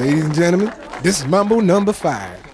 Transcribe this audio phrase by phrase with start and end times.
[0.00, 2.49] Ladies and gentlemen, this is Mambo number five.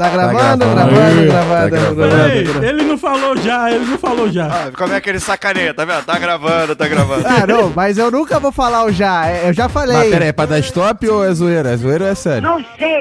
[0.00, 0.66] Tá gravando, gravando.
[0.66, 1.94] gravando, Tá gravando, gravando.
[1.96, 2.66] gravando, Peraí, gravando.
[2.66, 4.46] ele não falou já, ele não falou já.
[4.46, 6.04] Ah, como é que ele sacaneia, tá vendo?
[6.06, 7.22] Tá gravando, tá gravando.
[7.26, 9.26] Ah, não, mas eu nunca vou falar o já.
[9.28, 10.10] é, Eu já Mas falei.
[10.10, 11.68] pera aí, é pra dar stop ou é zoeira?
[11.72, 12.48] É zoeira ou é sério?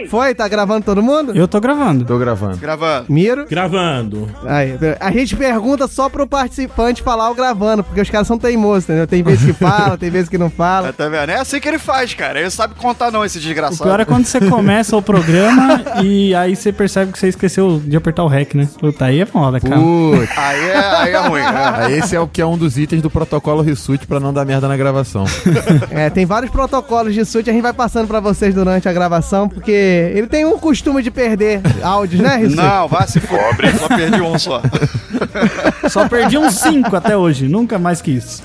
[0.09, 0.35] Foi?
[0.35, 1.31] Tá gravando todo mundo?
[1.33, 2.03] Eu tô gravando.
[2.03, 2.57] Tô gravando.
[2.57, 3.05] Gravando.
[3.07, 3.45] Miro?
[3.49, 4.29] Gravando.
[4.45, 8.83] Aí, a gente pergunta só pro participante falar o gravando, porque os caras são teimosos,
[8.83, 9.07] entendeu?
[9.07, 10.91] Tem vezes que fala, tem vezes que não fala.
[10.91, 11.29] Tá vendo?
[11.29, 12.41] É assim que ele faz, cara.
[12.41, 13.83] Ele sabe contar não, esse O desgraçado.
[13.83, 17.95] pior é quando você começa o programa e aí você percebe que você esqueceu de
[17.95, 18.67] apertar o REC, né?
[18.79, 19.75] Puta, aí é foda, cara.
[19.75, 20.37] Putz.
[20.37, 21.41] Aí é, aí é ruim.
[21.41, 21.91] né?
[21.97, 24.67] Esse é o que é um dos itens do protocolo Rissuti pra não dar merda
[24.67, 25.25] na gravação.
[25.91, 29.49] É, tem vários protocolos de SUT, a gente vai passando pra vocês durante a gravação,
[29.49, 32.55] porque ele tem um costume de perder áudios, né, Rissuti?
[32.55, 33.71] Não, vai se fobre.
[33.77, 34.61] Só perdi um só.
[35.89, 38.41] Só perdi uns 5 até hoje, nunca mais que isso.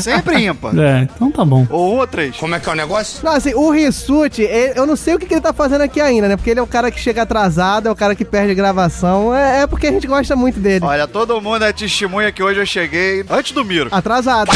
[0.00, 0.78] Sempre ímpar.
[0.78, 1.66] É, então tá bom.
[1.70, 2.36] Ou um ou três.
[3.22, 6.28] Não, assim, o Rissuti, eu não sei o que, que ele tá fazendo aqui ainda,
[6.28, 6.36] né?
[6.36, 9.34] Porque ele é o cara que chega atrasado, é o cara que perde gravação.
[9.34, 10.84] É, é porque a gente gosta muito dele.
[10.84, 13.88] Olha, todo mundo é testemunha que hoje eu cheguei antes do Miro.
[13.92, 14.50] Atrasado.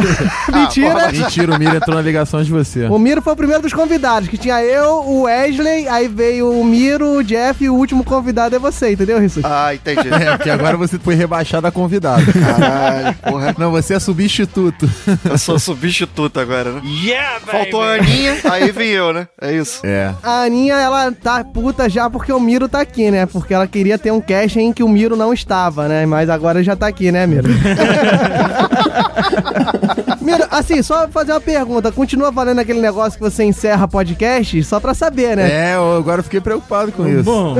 [0.52, 1.10] Mentira.
[1.10, 2.86] Mentira, o Mira entrou na ligação de você.
[2.86, 6.64] O Miro foi o primeiro dos convidados, que tinha eu, o Wesley, aí veio o
[6.64, 9.46] Miro, o Jeff e o último convidado é você, entendeu, Rissuti?
[9.46, 10.08] Ah, entendi.
[10.08, 12.24] É, porque agora você foi rebaixado a convidado.
[12.32, 13.54] Caralho, porra.
[13.58, 14.88] Não, você é substituto.
[15.24, 16.82] Eu sou substituto agora, né?
[16.84, 19.28] Yeah, Faltou a Aninha, aí vim eu, né?
[19.40, 19.80] É isso.
[19.84, 20.14] É.
[20.22, 23.26] A Aninha, ela tá puta já porque o Miro tá aqui, né?
[23.26, 26.04] Porque ela queria ter um cast em que o Miro não estava, né?
[26.04, 27.48] Mas agora já tá aqui, né, Miro?
[30.20, 31.90] Miro, assim, só fazer uma pergunta.
[31.90, 34.62] Continua valendo aquele negócio que você encerra podcast?
[34.62, 35.50] Só pra saber, né?
[35.50, 37.22] É, eu agora fiquei preocupado com isso.
[37.22, 37.56] Bom,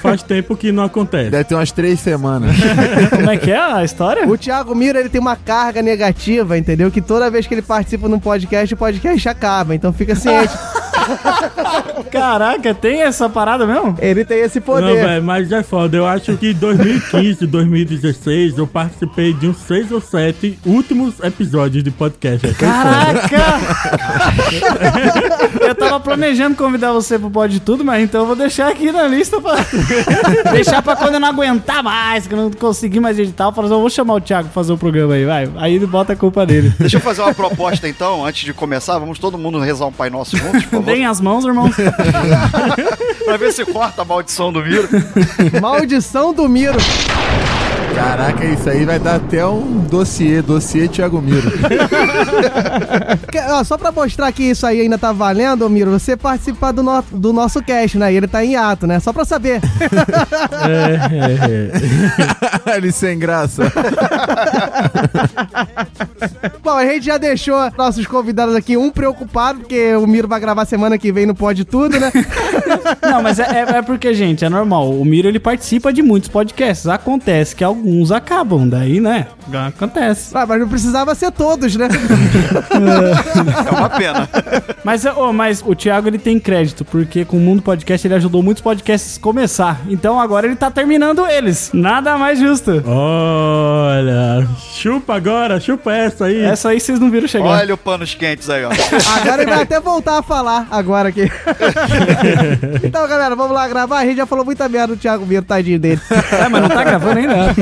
[0.00, 1.30] faz tempo que não acontece.
[1.30, 2.56] Deve ter umas três semanas.
[3.14, 4.26] Como é que é a história?
[4.26, 6.90] O Thiago Miro, ele tem uma carga negativa, entendeu?
[6.90, 9.74] Que toda vez que ele participa num podcast, o podcast acaba.
[9.74, 10.54] Então fica ciente.
[12.10, 13.96] Caraca, tem essa parada mesmo?
[14.00, 14.94] ele tem esse Não, poder.
[15.04, 15.96] velho, mas é foda.
[15.96, 21.82] Eu acho que em 2015, 2016, eu participei de uns seis ou sete últimos episódios
[21.82, 22.46] de podcast.
[22.46, 23.60] É Caraca!
[25.60, 29.06] eu tava planejando convidar você pro Pode Tudo, mas então eu vou deixar aqui na
[29.06, 29.56] lista pra.
[30.52, 33.44] deixar pra quando eu não aguentar mais, que eu não conseguir mais editar.
[33.44, 35.50] Eu falo assim, eu vou chamar o Thiago pra fazer o programa aí, vai.
[35.56, 36.72] Aí ele bota a culpa dele.
[36.78, 38.98] Deixa eu fazer uma proposta então, antes de começar.
[38.98, 40.84] Vamos todo mundo rezar um Pai Nosso juntos, por favor.
[41.00, 41.70] Deem as mãos, irmão.
[43.24, 44.86] pra ver se corta a maldição do Miro.
[45.62, 46.76] Maldição do Miro.
[47.94, 51.50] Caraca, isso aí vai dar até um dossiê, dossiê Thiago Miro.
[53.32, 56.82] Que- ó, só pra mostrar que isso aí ainda tá valendo, Miro, você participar do,
[56.82, 58.12] no- do nosso cast, né?
[58.12, 59.00] E ele tá em ato, né?
[59.00, 59.60] Só pra saber.
[60.68, 62.76] É, é, é.
[62.76, 63.62] Ele sem graça.
[66.62, 70.64] Bom, a gente já deixou nossos convidados aqui, um preocupado, porque o Miro vai gravar
[70.64, 72.10] semana que vem no Pode Tudo, né?
[73.02, 74.90] Não, mas é, é- é porque, gente, é normal.
[74.90, 76.86] O Miro, ele participa de muitos podcasts.
[76.86, 79.26] Acontece que alguns acabam, daí, né?
[79.68, 80.30] Acontece.
[80.36, 81.88] Ah, mas não precisava ser todos, né?
[83.66, 84.28] É uma pena.
[84.84, 88.42] Mas, ô, mas o Thiago, ele tem crédito, porque com o Mundo Podcast ele ajudou
[88.42, 89.80] muitos podcasts a começar.
[89.88, 91.70] Então agora ele tá terminando eles.
[91.72, 92.82] Nada mais justo.
[92.86, 96.40] Olha, chupa agora, chupa essa aí.
[96.40, 97.44] Essa aí vocês não viram chegar.
[97.46, 98.70] Olha o panos quentes aí, ó.
[99.20, 101.30] Agora ele vai até voltar a falar agora aqui.
[102.82, 103.98] então, galera, vamos lá gravar.
[103.98, 106.00] A gente já falou muita merda do Thiago Miro, tadinho dele.
[106.10, 107.54] É, mas não tá gravando ainda.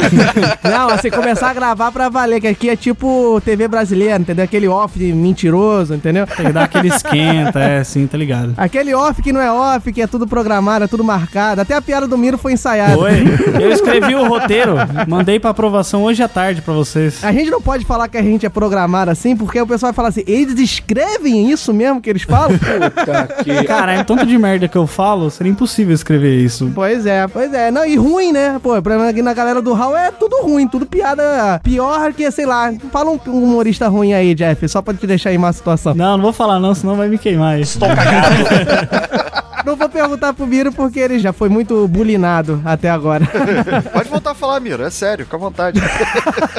[0.68, 4.44] Não, assim, começar a gravar pra valer, que aqui é tipo TV brasileira, entendeu?
[4.44, 6.26] Aquele off mentiroso, entendeu?
[6.26, 8.54] Tem que dar aquele esquenta, é, sim, tá ligado.
[8.56, 11.60] Aquele off que não é off, que é tudo programado, é tudo marcado.
[11.60, 12.98] Até a piada do Miro foi ensaiada.
[12.98, 13.24] Oi,
[13.60, 14.76] eu escrevi o roteiro,
[15.06, 17.24] mandei pra aprovação hoje à tarde pra vocês.
[17.24, 19.96] A gente não pode falar que a gente é programado assim, porque o pessoal vai
[19.96, 22.58] falar assim, eles escrevem isso mesmo que eles falam?
[23.66, 26.70] Cara, é tanto de merda que eu falo, seria impossível escrever isso.
[26.74, 27.70] pois é, pois é.
[27.70, 28.58] Não, e ruim, né?
[28.62, 32.30] Pô, pra mim aqui na galera do Hall é tudo ruim, tudo piada pior que,
[32.30, 35.94] sei lá, fala um humorista ruim aí, Jeff, só pra te deixar em má situação.
[35.94, 37.78] Não, não vou falar não, senão vai me queimar isso.
[39.68, 43.26] Não vou perguntar pro Miro porque ele já foi muito bulinado até agora.
[43.92, 44.82] Pode voltar a falar, Miro.
[44.82, 45.78] É sério, fica à vontade.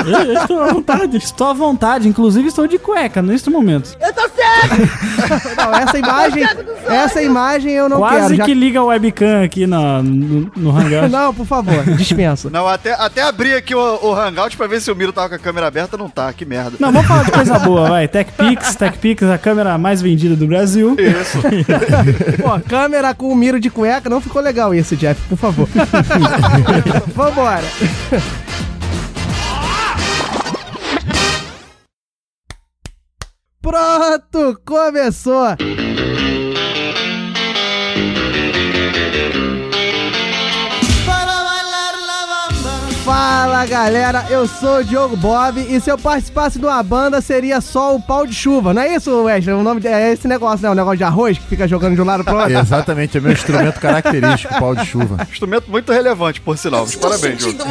[0.05, 1.17] Eu, eu estou à vontade.
[1.17, 3.97] Estou à vontade, inclusive estou de cueca neste momento.
[5.57, 6.43] Não, essa imagem,
[6.87, 8.35] essa imagem eu não Quase quero.
[8.37, 11.09] já- que liga o webcam aqui no, no, no Hangout.
[11.11, 12.49] Não, por favor, dispensa.
[12.49, 15.35] Não, até, até abri aqui o, o Hangout pra ver se o Miro tava com
[15.35, 15.97] a câmera aberta.
[15.97, 16.77] Não tá, que merda.
[16.79, 18.07] Não, vamos falar de coisa boa, vai.
[18.07, 20.95] TechPix, TechPix, a câmera mais vendida do Brasil.
[20.99, 21.37] Isso.
[22.41, 25.67] Pô, câmera com o Miro de cueca, não ficou legal isso, Jeff, por favor.
[27.15, 27.63] Vambora.
[33.61, 35.55] Pronto, começou.
[43.09, 47.59] Fala galera, eu sou o Diogo Bob e se eu participasse de uma banda seria
[47.59, 49.55] só o pau de chuva, não é isso, Wesley?
[49.55, 50.69] O nome de- é esse negócio, né?
[50.69, 52.55] O negócio de arroz que fica jogando de um lado pro outro.
[52.55, 55.25] Exatamente, é meu instrumento característico, pau de chuva.
[55.31, 56.81] Instrumento muito relevante, por sinal.
[56.81, 57.63] Mas parabéns, Diogo.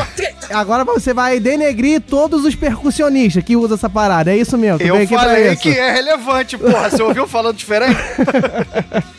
[0.53, 4.85] Agora você vai denegrir todos os percussionistas que usam essa parada, é isso mesmo?
[4.85, 5.63] Eu aqui pra falei isso.
[5.63, 6.91] que é relevante, porra.
[6.91, 7.97] Você ouviu falando diferente?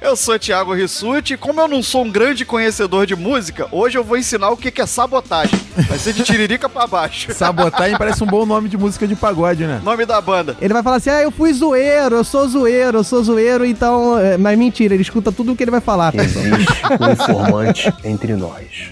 [0.00, 3.96] Eu sou Thiago Rissuti e como eu não sou um grande conhecedor de música, hoje
[3.96, 5.58] eu vou ensinar o que que é sabotagem.
[5.88, 7.32] Vai ser de tiririca pra baixo.
[7.34, 9.80] Sabotagem parece um bom nome de música de pagode, né?
[9.82, 10.56] Nome da banda.
[10.60, 14.18] Ele vai falar assim: ah, eu fui zoeiro, eu sou zoeiro, eu sou zoeiro, então.
[14.18, 16.44] é, Mas mentira, ele escuta tudo o que ele vai falar, pessoal.
[16.44, 18.90] Existe um informante entre nós.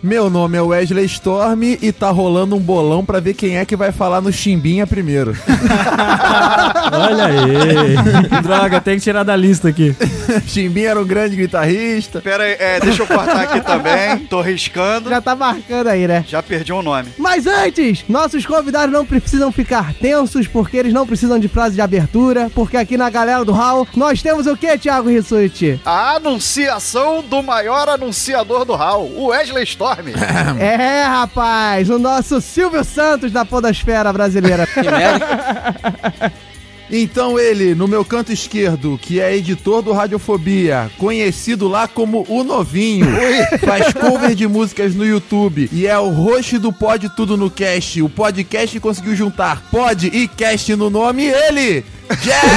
[0.00, 3.74] Meu nome é Wesley Storm e tá rolando um bolão pra ver quem é que
[3.74, 5.36] vai falar no Chimbinha primeiro.
[6.92, 7.96] Olha aí.
[8.40, 9.96] Droga, tem que tirar da lista aqui.
[10.46, 12.20] Chimbinha era um grande guitarrista.
[12.20, 14.18] Pera aí, é, deixa eu cortar aqui também.
[14.26, 15.10] Tô riscando.
[15.10, 16.24] Já tá marcando aí, né?
[16.28, 17.08] Já perdi um nome.
[17.18, 21.80] Mas antes, nossos convidados não precisam ficar tensos, porque eles não precisam de frase de
[21.80, 25.80] abertura, porque aqui na galera do Hall nós temos o que, Thiago Rissuti?
[25.84, 29.87] A anunciação do maior anunciador do Hall, o Wesley Storm.
[30.58, 34.66] É, rapaz, o nosso Silvio Santos da podosfera brasileira.
[36.90, 42.42] Então ele, no meu canto esquerdo, que é editor do Radiofobia, conhecido lá como o
[42.42, 43.06] Novinho,
[43.60, 48.00] faz cover de músicas no YouTube e é o host do Pod Tudo no Cast.
[48.00, 51.84] O podcast que conseguiu juntar Pod e Cast no nome, ele,
[52.16, 52.48] Jeff!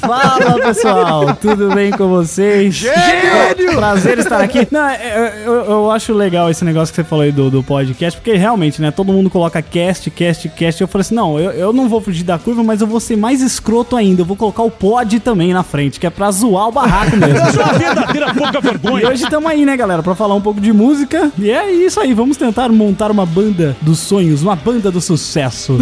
[0.00, 2.74] Fala pessoal, tudo bem com vocês?
[2.74, 3.74] Gênio!
[3.76, 4.68] Prazer estar aqui.
[4.70, 8.18] Não, é, eu, eu acho legal esse negócio que você falou aí do, do podcast,
[8.20, 10.80] porque realmente, né, todo mundo coloca cast, cast, cast.
[10.80, 13.16] Eu falei assim: não, eu, eu não vou fugir da curva, mas eu vou ser
[13.16, 14.20] mais escroto ainda.
[14.22, 17.38] Eu vou colocar o pod também na frente, que é pra zoar o barraco mesmo.
[17.52, 19.08] Sua verdadeira pouca E vergonha.
[19.08, 21.30] hoje estamos aí, né, galera, pra falar um pouco de música.
[21.38, 25.78] E é isso aí, vamos tentar montar uma banda dos sonhos, uma banda do sucesso.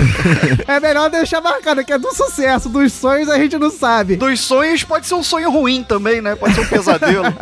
[0.67, 4.16] é melhor deixar marcado que é do sucesso, dos sonhos a gente não sabe.
[4.16, 6.34] Dos sonhos pode ser um sonho ruim também, né?
[6.34, 7.24] Pode ser um pesadelo.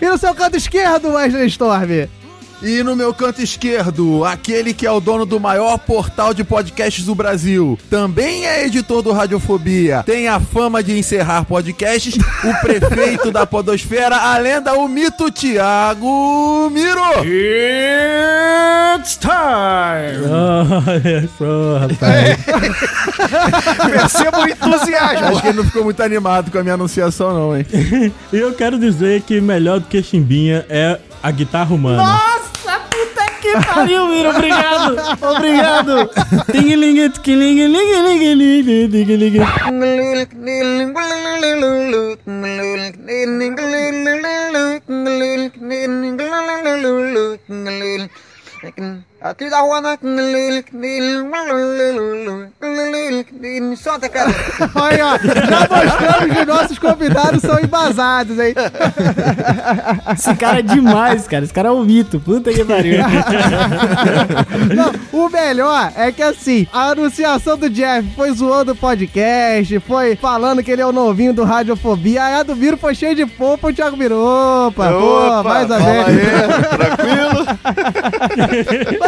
[0.00, 2.08] E no seu canto esquerdo, Wesley Storm?
[2.62, 7.04] E no meu canto esquerdo, aquele que é o dono do maior portal de podcasts
[7.04, 13.30] do Brasil, também é editor do Radiofobia, tem a fama de encerrar podcasts, o prefeito
[13.30, 17.24] da podosfera, a lenda, o mito Thiago Miro.
[18.98, 20.24] It's time!
[20.86, 22.38] Olha só, rapaz.
[23.90, 25.26] Perceba o entusiasmo.
[25.26, 27.66] Acho que ele não ficou muito animado com a minha anunciação não, hein?
[28.32, 32.02] E eu quero dizer que melhor do que Chimbinha é a guitarra humana.
[32.02, 32.53] Nossa,
[33.44, 34.30] que pariu, Miro.
[34.30, 34.96] Obrigado.
[35.36, 36.10] Obrigado.
[49.24, 49.96] Aqui da rua na.
[53.74, 54.30] Solta, cara.
[54.74, 58.54] Olha, ó, já mostrando que os nossos convidados são embasados, hein?
[60.12, 61.42] Esse cara é demais, cara.
[61.42, 62.20] Esse cara é um mito.
[62.20, 62.98] Puta que pariu.
[64.76, 70.16] Não, o melhor é que assim, a anunciação do Jeff foi zoando o podcast, foi
[70.16, 73.24] falando que ele é o novinho do Radiofobia, aí a do Miro foi cheio de
[73.24, 75.86] pompa, o Thiago Miro, opa, pô, mais menos.
[75.86, 76.18] aí,
[76.76, 77.46] tranquilo.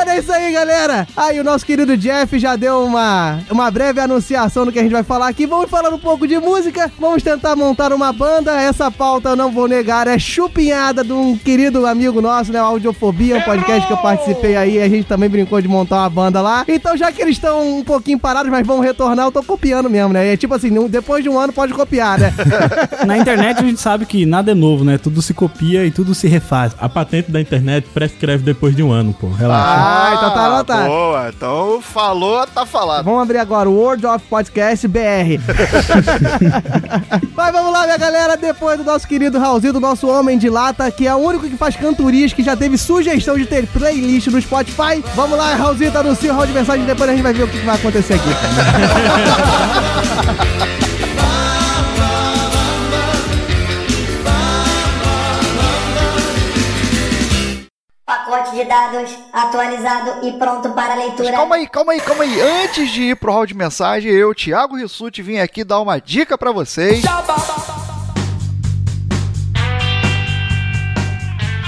[0.07, 1.09] Mas é isso aí, galera.
[1.17, 4.93] Aí o nosso querido Jeff já deu uma, uma breve anunciação do que a gente
[4.93, 5.47] vai falar aqui.
[5.47, 8.53] Vamos falar um pouco de música, vamos tentar montar uma banda.
[8.53, 12.63] Essa pauta eu não vou negar, é chupinhada de um querido amigo nosso, né?
[12.63, 14.81] o Audiofobia, um podcast que eu participei aí.
[14.81, 16.65] A gente também brincou de montar uma banda lá.
[16.69, 20.13] Então, já que eles estão um pouquinho parados, mas vão retornar, eu tô copiando mesmo,
[20.13, 20.33] né?
[20.33, 22.33] É tipo assim, depois de um ano pode copiar, né?
[23.05, 24.99] Na internet a gente sabe que nada é novo, né?
[24.99, 26.77] Tudo se copia e tudo se refaz.
[26.79, 29.29] A patente da internet prescreve depois de um ano, pô.
[29.31, 29.67] Relaxa.
[29.67, 30.89] Ah, então tá anotado.
[30.89, 33.05] Boa, então falou, tá falado.
[33.05, 35.41] Vamos abrir agora o World of Podcast BR.
[37.35, 38.37] Mas vamos lá, minha galera.
[38.37, 41.57] Depois do nosso querido Raulzinho, do nosso Homem de Lata, que é o único que
[41.57, 45.03] faz cantorias, que já teve sugestão de ter playlist no Spotify.
[45.15, 46.85] Vamos lá, Raulzinho, tá no seu round de mensagem.
[46.85, 48.31] Depois a gente vai ver o que vai acontecer aqui.
[58.07, 61.33] Pacote de dados atualizado e pronto para Mas leitura.
[61.33, 62.41] calma aí, calma aí, calma aí.
[62.41, 66.39] Antes de ir pro hall de mensagem, eu, Thiago Rissuti, vim aqui dar uma dica
[66.39, 67.03] pra vocês.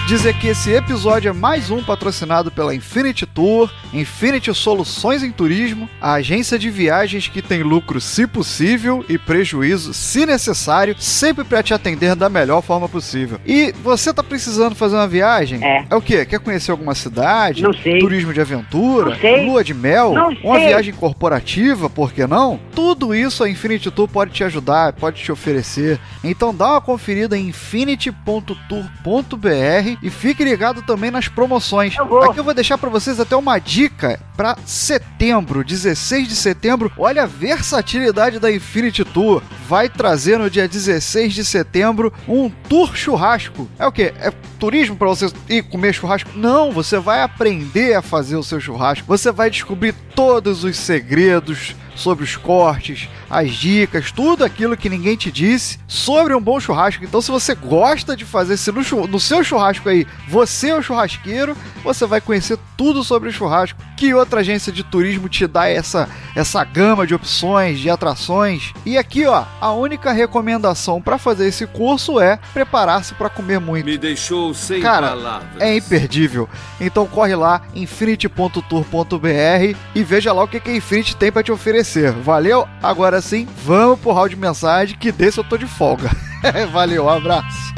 [0.09, 5.87] Dizer que esse episódio é mais um patrocinado pela Infinity Tour, Infinity Soluções em Turismo,
[6.01, 11.63] a agência de viagens que tem lucro se possível e prejuízo se necessário, sempre para
[11.63, 13.39] te atender da melhor forma possível.
[13.45, 15.63] E você tá precisando fazer uma viagem?
[15.63, 15.85] É.
[15.91, 16.25] É o quê?
[16.25, 17.63] Quer conhecer alguma cidade?
[17.63, 17.99] Não sei.
[17.99, 19.11] Turismo de aventura?
[19.11, 19.45] Não sei.
[19.45, 20.15] Lua de mel?
[20.15, 20.69] Não Uma sei.
[20.69, 22.59] viagem corporativa, por que não?
[22.75, 26.01] Tudo isso a Infinity Tour pode te ajudar, pode te oferecer.
[26.25, 31.95] Então dá uma conferida em infinity.tour.br e fique ligado também nas promoções.
[31.99, 36.93] Aqui eu vou deixar para vocês até uma dica para setembro, 16 de setembro.
[36.97, 39.43] Olha a versatilidade da Infinity Tour.
[39.69, 43.69] Vai trazer no dia 16 de setembro um tour churrasco.
[43.79, 44.15] É o quê?
[44.21, 46.31] É turismo para você ir comer churrasco?
[46.35, 49.07] Não, você vai aprender a fazer o seu churrasco.
[49.07, 55.17] Você vai descobrir todos os segredos sobre os cortes, as dicas, tudo aquilo que ninguém
[55.17, 57.05] te disse sobre um bom churrasco.
[57.05, 60.83] Então, se você gosta de fazer, se no, no seu churrasco aí você é o
[60.83, 63.88] churrasqueiro, você vai conhecer tudo sobre o churrasco.
[63.99, 68.73] Que outra agência de turismo te dá essa, essa gama de opções, de atrações?
[68.87, 73.87] E aqui, ó, a única recomendação para fazer esse curso é preparar-se para comer muito.
[73.87, 75.61] Me deixou sem Cara, palavras.
[75.61, 76.49] é imperdível.
[76.81, 81.51] Então corre lá, infinity.tour.br e veja lá o que que a Infinity tem pra te
[81.51, 82.13] oferecer.
[82.13, 82.69] Valeu?
[82.81, 86.09] Agora sim, vamos pro round de mensagem que desse eu tô de folga.
[86.71, 87.75] Valeu, um abraço.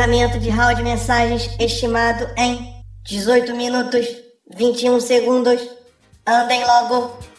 [0.00, 4.06] Encerramento de round de mensagens estimado em 18 minutos
[4.56, 5.60] 21 segundos.
[6.26, 7.29] Andem logo.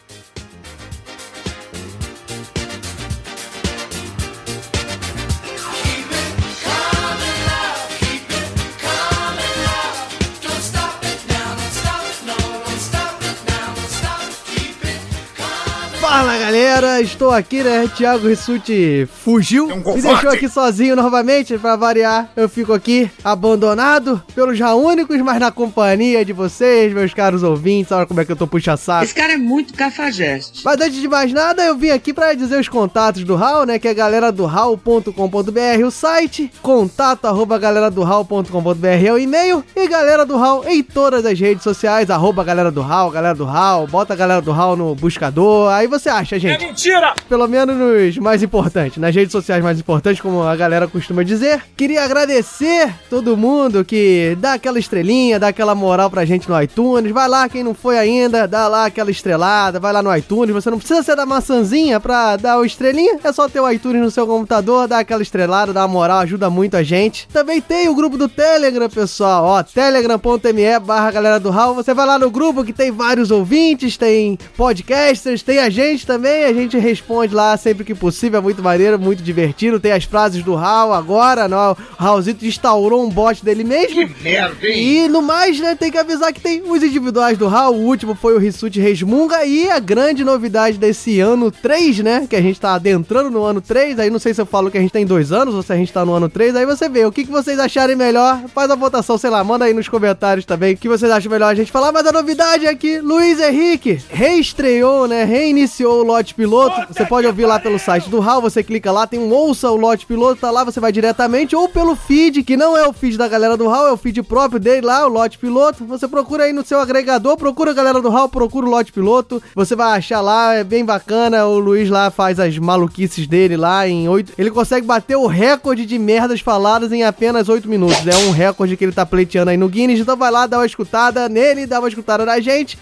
[16.52, 17.90] Galera, estou aqui, né?
[17.96, 21.58] Thiago Rissuti fugiu um me deixou aqui sozinho novamente.
[21.58, 27.14] Pra variar, eu fico aqui abandonado pelos já únicos, mas na companhia de vocês, meus
[27.14, 27.94] caros ouvintes.
[27.94, 29.06] Olha como é que eu tô puxa-saco.
[29.06, 30.62] Esse cara é muito cafajeste.
[30.66, 33.80] Mas antes de mais nada, eu vim aqui pra dizer os contatos do HAL, né?
[33.80, 39.64] Que é galera do HAL.com.br, o site, contato arroba galera do HAL.com.br é o e-mail,
[39.74, 43.46] e galera do HAL em todas as redes sociais, arroba galera do HAL, galera do
[43.46, 46.64] HAL, bota a galera do HAL no buscador, aí você acha, gente.
[46.64, 47.14] É mentira!
[47.30, 51.62] Pelo menos nos mais importantes, nas redes sociais mais importantes, como a galera costuma dizer.
[51.78, 57.12] Queria agradecer todo mundo que dá aquela estrelinha, dá aquela moral pra gente no iTunes.
[57.12, 60.54] Vai lá, quem não foi ainda, dá lá aquela estrelada, vai lá no iTunes.
[60.54, 64.02] Você não precisa ser da maçãzinha pra dar o estrelinha, é só ter o iTunes
[64.02, 67.28] no seu computador, dá aquela estrelada, dá uma moral, ajuda muito a gente.
[67.32, 71.76] Também tem o grupo do Telegram, pessoal, ó, telegram.me barra galera do Hall.
[71.76, 76.31] Você vai lá no grupo que tem vários ouvintes, tem podcasters, tem a gente também,
[76.46, 79.80] a gente responde lá sempre que possível, é muito maneiro, muito divertido.
[79.80, 84.08] Tem as frases do Hal agora, não, o Raulzito instaurou um bot dele mesmo.
[84.08, 87.74] Que merda, E no mais, né, tem que avisar que tem os individuais do Hal,
[87.74, 92.36] o último foi o Rissuti Resmunga e a grande novidade desse ano 3, né, que
[92.36, 94.82] a gente tá adentrando no ano 3, aí não sei se eu falo que a
[94.82, 97.06] gente tem dois anos ou se a gente tá no ano 3, aí você vê
[97.06, 100.46] o que, que vocês acharem melhor, faz a votação, sei lá, manda aí nos comentários
[100.46, 103.40] também o que vocês acham melhor a gente falar, mas a novidade é que Luiz
[103.40, 108.42] Henrique reestreou, né, reiniciou o lote piloto, você pode ouvir lá pelo site do HAL,
[108.42, 111.68] você clica lá, tem um ouça o lote piloto, tá lá, você vai diretamente, ou
[111.68, 114.60] pelo feed, que não é o feed da galera do HAL, é o feed próprio
[114.60, 118.16] dele lá, o lote piloto, você procura aí no seu agregador, procura a galera do
[118.16, 122.12] HAL, procura o lote piloto, você vai achar lá, é bem bacana, o Luiz lá
[122.12, 126.92] faz as maluquices dele lá em oito, ele consegue bater o recorde de merdas faladas
[126.92, 130.16] em apenas oito minutos, é um recorde que ele tá pleiteando aí no Guinness, então
[130.16, 132.78] vai lá, dá uma escutada nele, dá uma escutada na gente,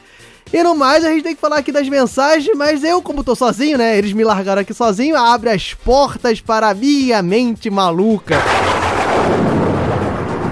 [0.51, 3.35] e no mais, a gente tem que falar aqui das mensagens, mas eu, como tô
[3.35, 3.97] sozinho, né?
[3.97, 8.37] Eles me largaram aqui sozinho, abre as portas para a minha mente maluca.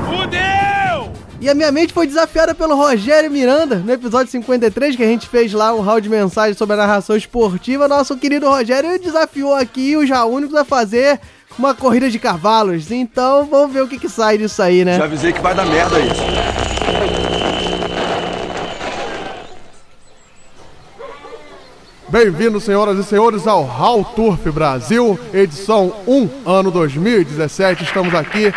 [0.06, 1.12] Fudeu!
[1.42, 5.27] E a minha mente foi desafiada pelo Rogério Miranda, no episódio 53, que a gente
[5.27, 7.88] fez lá um round de mensagens sobre a narração esportiva.
[7.88, 11.20] Nosso querido Rogério desafiou aqui os já únicos a fazer
[11.58, 12.92] uma corrida de cavalos.
[12.92, 14.98] Então, vamos ver o que, que sai disso aí, né?
[14.98, 16.87] Já avisei que vai dar merda isso.
[22.10, 27.84] Bem-vindos, senhoras e senhores, ao Hall Turf Brasil, edição 1, ano 2017.
[27.84, 28.54] Estamos aqui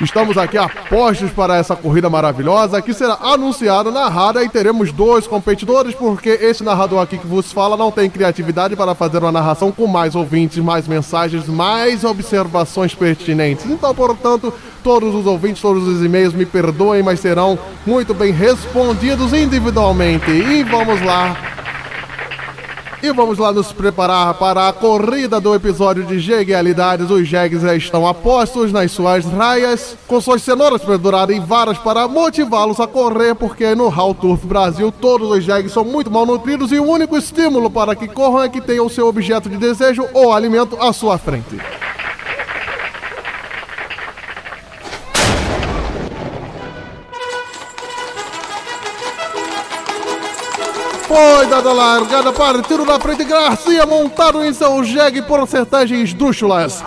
[0.00, 5.28] Estamos aqui a postos para essa corrida maravilhosa que será anunciada, narrada e teremos dois
[5.28, 9.70] competidores, porque esse narrador aqui que vos fala não tem criatividade para fazer uma narração
[9.70, 13.66] com mais ouvintes, mais mensagens, mais observações pertinentes.
[13.66, 17.56] Então, portanto, todos os ouvintes, todos os e-mails me perdoem, mas serão
[17.86, 20.32] muito bem respondidos individualmente.
[20.32, 21.36] E vamos lá
[23.02, 27.10] e vamos lá nos preparar para a corrida do episódio de Jeguealidades.
[27.10, 32.06] Os jegues já estão apostos nas suas raias, com suas cenouras penduradas em varas para
[32.06, 36.70] motivá-los a correr, porque no Hall Turf Brasil todos os jegues são muito mal nutridos
[36.70, 40.06] e o único estímulo para que corram é que tenham o seu objeto de desejo
[40.14, 41.58] ou alimento à sua frente.
[51.12, 56.82] Foi dada largada, partindo na frente, Garcia montado em seu jegue porcentagens esdrúxulas.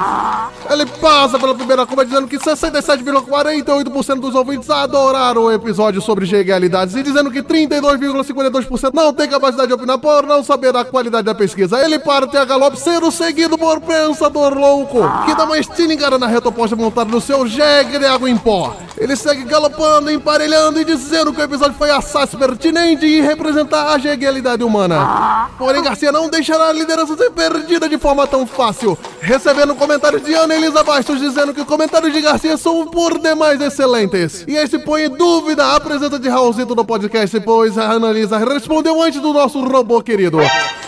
[0.67, 6.95] Ele passa pela primeira curva dizendo que 67,48% dos ouvintes adoraram o episódio sobre jeguealidades
[6.95, 11.35] e dizendo que 32,52% não tem capacidade de opinar por não saber da qualidade da
[11.35, 11.79] pesquisa.
[11.85, 16.49] Ele parte a galope, sendo seguido por Pensador Louco, que dá uma estilingada na reta
[16.49, 18.75] oposta montada no seu jegue de água em pó.
[18.97, 23.99] Ele segue galopando, emparelhando e dizendo que o episódio foi assaz pertinente e representar a
[24.15, 25.49] jeguealidade humana.
[25.57, 30.33] Porém, Garcia não deixará a liderança ser perdida de forma tão fácil, recebendo comentários de
[30.33, 34.45] Ana Elisa Bastos dizendo que os comentários de Garcia são por demais excelentes.
[34.47, 38.37] E esse põe em dúvida a presença de Raulzito no podcast, pois a Ana Elisa
[38.37, 40.39] respondeu antes do nosso robô querido.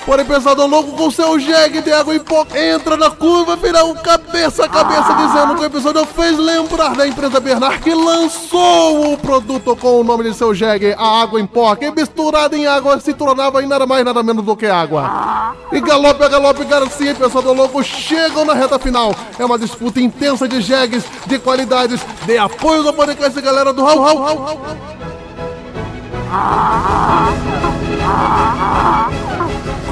[0.06, 4.64] Porém, Pensador Louco com seu jegue de água em pó entra na curva final cabeça
[4.64, 9.76] a cabeça, dizendo que o episódio fez lembrar da empresa Bernard que lançou o produto
[9.76, 13.14] com o nome de seu jegue, a água em pó, que misturada em água se
[13.18, 15.56] tornava em nada mais nada menos do que água.
[15.72, 19.14] E galope a galope, Garcia e Pensador Louco chegam na reta final.
[19.38, 24.02] É uma disputa intensa de jegues, de qualidades, de apoio do podcast galera do Raul
[24.02, 24.60] Raul Raul Raul.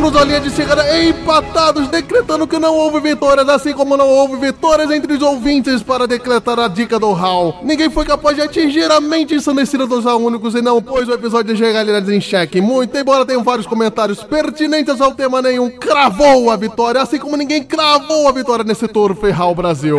[0.05, 4.89] A linha de chegada empatados, decretando que não houve vitórias, assim como não houve vitórias
[4.91, 7.59] entre os ouvintes para decretar a dica do Hal.
[7.63, 11.53] Ninguém foi capaz de atingir a mente ensandecida dos únicos e não pôs o episódio
[11.53, 12.62] de Regalidades em xeque.
[12.62, 17.63] Muito embora tenham vários comentários pertinentes ao tema, nenhum cravou a vitória, assim como ninguém
[17.63, 19.97] cravou a vitória nesse Tour Ferral Brasil.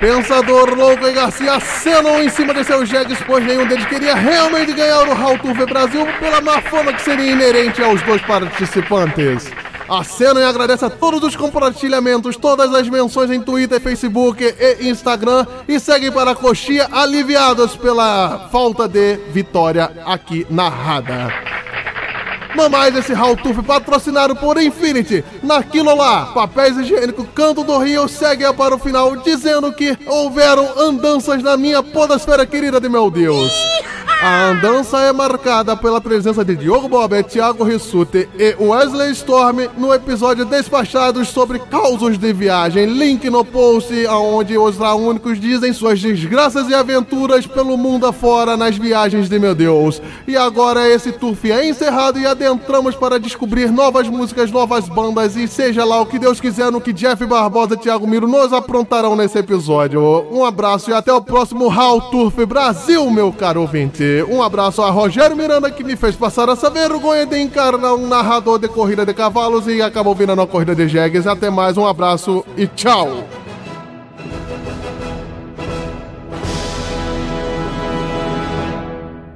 [0.00, 4.72] Pensador Louco e Garcia acenam em cima de seus jegues, pois nenhum deles queria realmente
[4.72, 9.52] ganhar o Hall Tour Brasil pela má fama que seria inerente aos dois participantes.
[9.86, 15.46] Acenam e agradece a todos os compartilhamentos, todas as menções em Twitter, Facebook e Instagram
[15.68, 21.30] e seguem para a coxinha aliviados pela falta de vitória aqui narrada.
[22.54, 25.24] Não mais esse Turf patrocinado por Infinity.
[25.42, 31.42] Naquilo lá, papéis higiênicos Canto do Rio segue para o final dizendo que houveram andanças
[31.42, 33.52] na minha podosfera querida de meu Deus.
[34.22, 39.94] A andança é marcada pela presença de Diogo Bob, Thiago Rissuti e Wesley Storm no
[39.94, 42.84] episódio Despachados sobre causos de viagem.
[42.84, 48.76] Link no post onde os únicos dizem suas desgraças e aventuras pelo mundo afora nas
[48.76, 50.02] viagens de meu Deus.
[50.28, 55.48] E agora esse turf é encerrado e adentramos para descobrir novas músicas, novas bandas e
[55.48, 59.16] seja lá o que Deus quiser no que Jeff Barbosa e Thiago Miro nos aprontarão
[59.16, 60.26] nesse episódio.
[60.30, 64.09] Um abraço e até o próximo Hall Turf Brasil, meu caro ouvinte.
[64.28, 68.58] Um abraço a Rogério Miranda que me fez passar essa vergonha de encarnar um narrador
[68.58, 71.26] de corrida de cavalos e acabou virando a corrida de jegues.
[71.26, 73.24] Até mais, um abraço e tchau!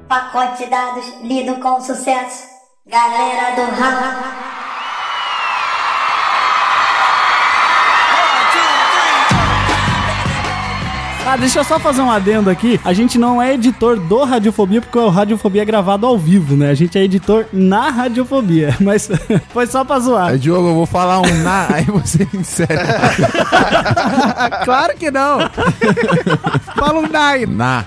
[0.07, 2.43] Pacote de dados lido com sucesso.
[2.87, 4.64] Galera do RAM.
[11.27, 12.79] Ah, deixa eu só fazer um adendo aqui.
[12.85, 16.69] A gente não é editor do Radiofobia, porque o Radiofobia é gravado ao vivo, né?
[16.69, 18.75] A gente é editor na Radiofobia.
[18.79, 19.09] Mas
[19.49, 20.27] foi só pra zoar.
[20.27, 22.99] Aí, Diogo, eu vou falar um na, aí você encerra.
[24.63, 25.39] claro que não.
[26.75, 27.47] Fala um nai.
[27.47, 27.83] Na.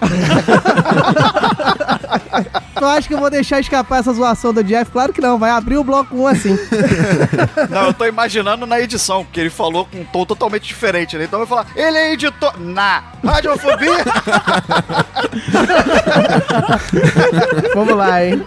[2.79, 4.91] Tu acha que eu vou deixar escapar essa zoação do Jeff?
[4.91, 6.59] Claro que não, vai abrir o bloco 1 assim.
[7.71, 11.25] Não, eu tô imaginando na edição, porque ele falou com um tom totalmente diferente, né?
[11.25, 13.99] Então vai falar, ele é editor na radiofobia.
[17.75, 18.43] Vamos lá, hein?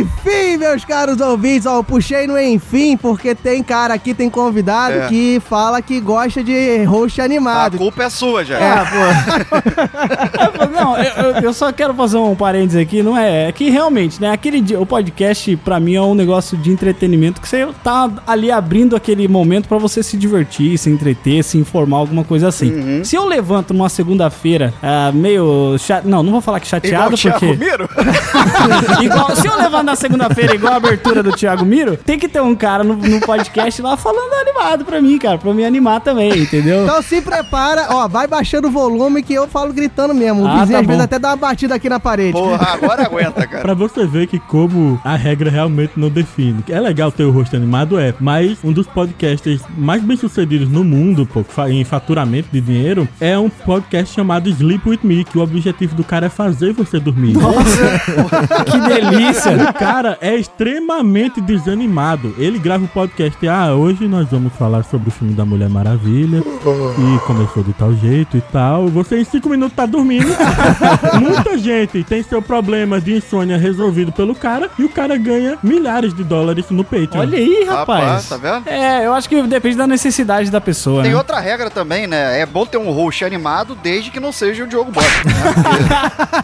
[0.00, 4.94] Enfim, meus caros ouvintes, ó, eu puxei no enfim, porque tem cara aqui, tem convidado
[4.94, 5.06] É.
[5.08, 7.78] que fala que gosta de host A animado.
[7.78, 8.56] culpa é sua, já.
[8.58, 10.68] É, pô.
[10.72, 13.02] Não, eu, eu- eu só quero fazer um parênteses aqui.
[13.02, 13.48] Não é né?
[13.48, 14.30] É que realmente, né?
[14.30, 18.50] Aquele dia, o podcast pra mim é um negócio de entretenimento que você tá ali
[18.50, 22.72] abrindo aquele momento pra você se divertir, se entreter, se informar, alguma coisa assim.
[22.72, 23.04] Uhum.
[23.04, 26.02] Se eu levanto numa segunda-feira ah, meio cha...
[26.04, 27.88] não, não vou falar que chateado Igual o Thiago porque Miro?
[29.02, 32.40] igual, se eu levanto na segunda-feira igual a abertura do Thiago Miro, tem que ter
[32.40, 36.30] um cara no, no podcast lá falando animado pra mim, cara, pra me animar também,
[36.38, 36.84] entendeu?
[36.84, 40.42] Então se prepara, ó, vai baixando o volume que eu falo gritando mesmo.
[40.42, 41.04] O Ah, vizinho tá às vezes bom.
[41.04, 42.32] até dá uma batida aqui na parede.
[42.32, 43.62] Porra, agora aguenta, cara.
[43.62, 46.64] Pra você ver que como a regra realmente não define.
[46.68, 50.84] É legal ter o rosto animado, é, mas um dos podcasters mais bem sucedidos no
[50.84, 55.42] mundo, pô, em faturamento de dinheiro, é um podcast chamado Sleep With Me, que o
[55.42, 57.34] objetivo do cara é fazer você dormir.
[58.70, 59.52] que delícia!
[59.70, 62.34] O cara é extremamente desanimado.
[62.38, 65.68] Ele grava o podcast e, ah, hoje nós vamos falar sobre o filme da Mulher
[65.68, 66.38] Maravilha.
[66.38, 68.88] E começou de tal jeito e tal.
[68.88, 70.28] Você em cinco minutos tá dormindo.
[71.20, 76.14] Muita gente tem seu problema de insônia resolvido pelo cara e o cara ganha milhares
[76.14, 77.20] de dólares no Patreon.
[77.20, 78.04] Olha aí, rapaz.
[78.04, 78.68] Rapaz, tá vendo?
[78.68, 81.02] É, eu acho que depende da necessidade da pessoa.
[81.02, 81.16] Tem né?
[81.16, 82.40] outra regra também, né?
[82.40, 85.10] É bom ter um host animado desde que não seja o Diogo Bosta.
[85.24, 85.32] né?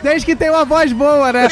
[0.02, 1.48] Desde que tem uma voz boa, né?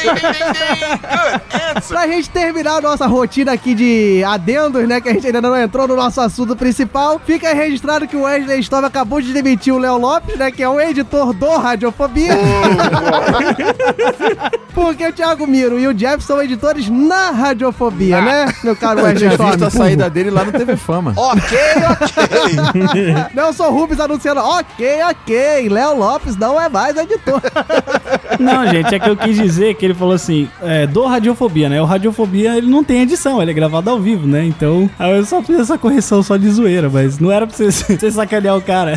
[1.87, 5.01] pra gente terminar a nossa rotina aqui de adendos, né?
[5.01, 7.19] Que a gente ainda não entrou no nosso assunto principal.
[7.25, 10.51] Fica registrado que o Wesley Storm acabou de demitir o Léo Lopes, né?
[10.51, 12.35] Que é o editor do Radiofobia.
[14.95, 18.45] Porque o Thiago Miro e o Jeff são editores na Radiofobia, né?
[18.63, 19.85] Meu caro Eu Wesley tinha visto a Storm.
[19.87, 21.13] saída dele lá no TV Fama.
[21.19, 21.57] ok,
[22.01, 23.15] ok.
[23.35, 27.41] Nelson Rubens anunciando, ok, ok, Léo Lopes não é mais editor.
[28.39, 31.81] Não, gente, é que eu quis dizer que ele falou assim, é, do Radiofobia, né?
[31.81, 34.45] O Radiofobia, ele não tem edição, ele é gravado ao vivo, né?
[34.45, 37.69] Então, aí eu só fiz essa correção só de zoeira, mas não era pra você,
[37.69, 38.93] você sacanear o cara.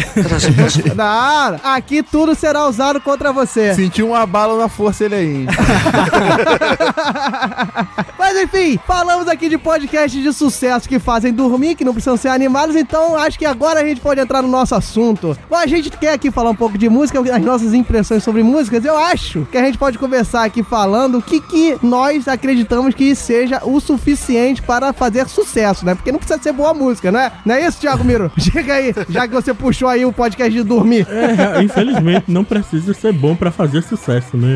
[0.94, 3.74] Não, aqui tudo será usado contra você.
[3.74, 5.46] Sentiu uma bala na força ele aí, hein?
[8.18, 12.28] Mas enfim, falamos aqui de podcasts de sucesso que fazem dormir, que não precisam ser
[12.28, 15.36] animados, então acho que agora a gente pode entrar no nosso assunto.
[15.48, 18.84] Bom, a gente quer aqui falar um pouco de música, as nossas impressões sobre músicas.
[18.84, 23.14] Eu acho que a gente pode começar aqui falando o que, que nós acreditamos que
[23.14, 25.94] seja o suficiente para fazer sucesso, né?
[25.94, 27.32] Porque não precisa ser boa música, não é?
[27.44, 28.30] Não é isso, Thiago Miro?
[28.38, 31.06] Chega aí, já que você puxou aí o podcast de dormir.
[31.10, 34.54] É, infelizmente não precisa ser bom pra fazer sucesso, né?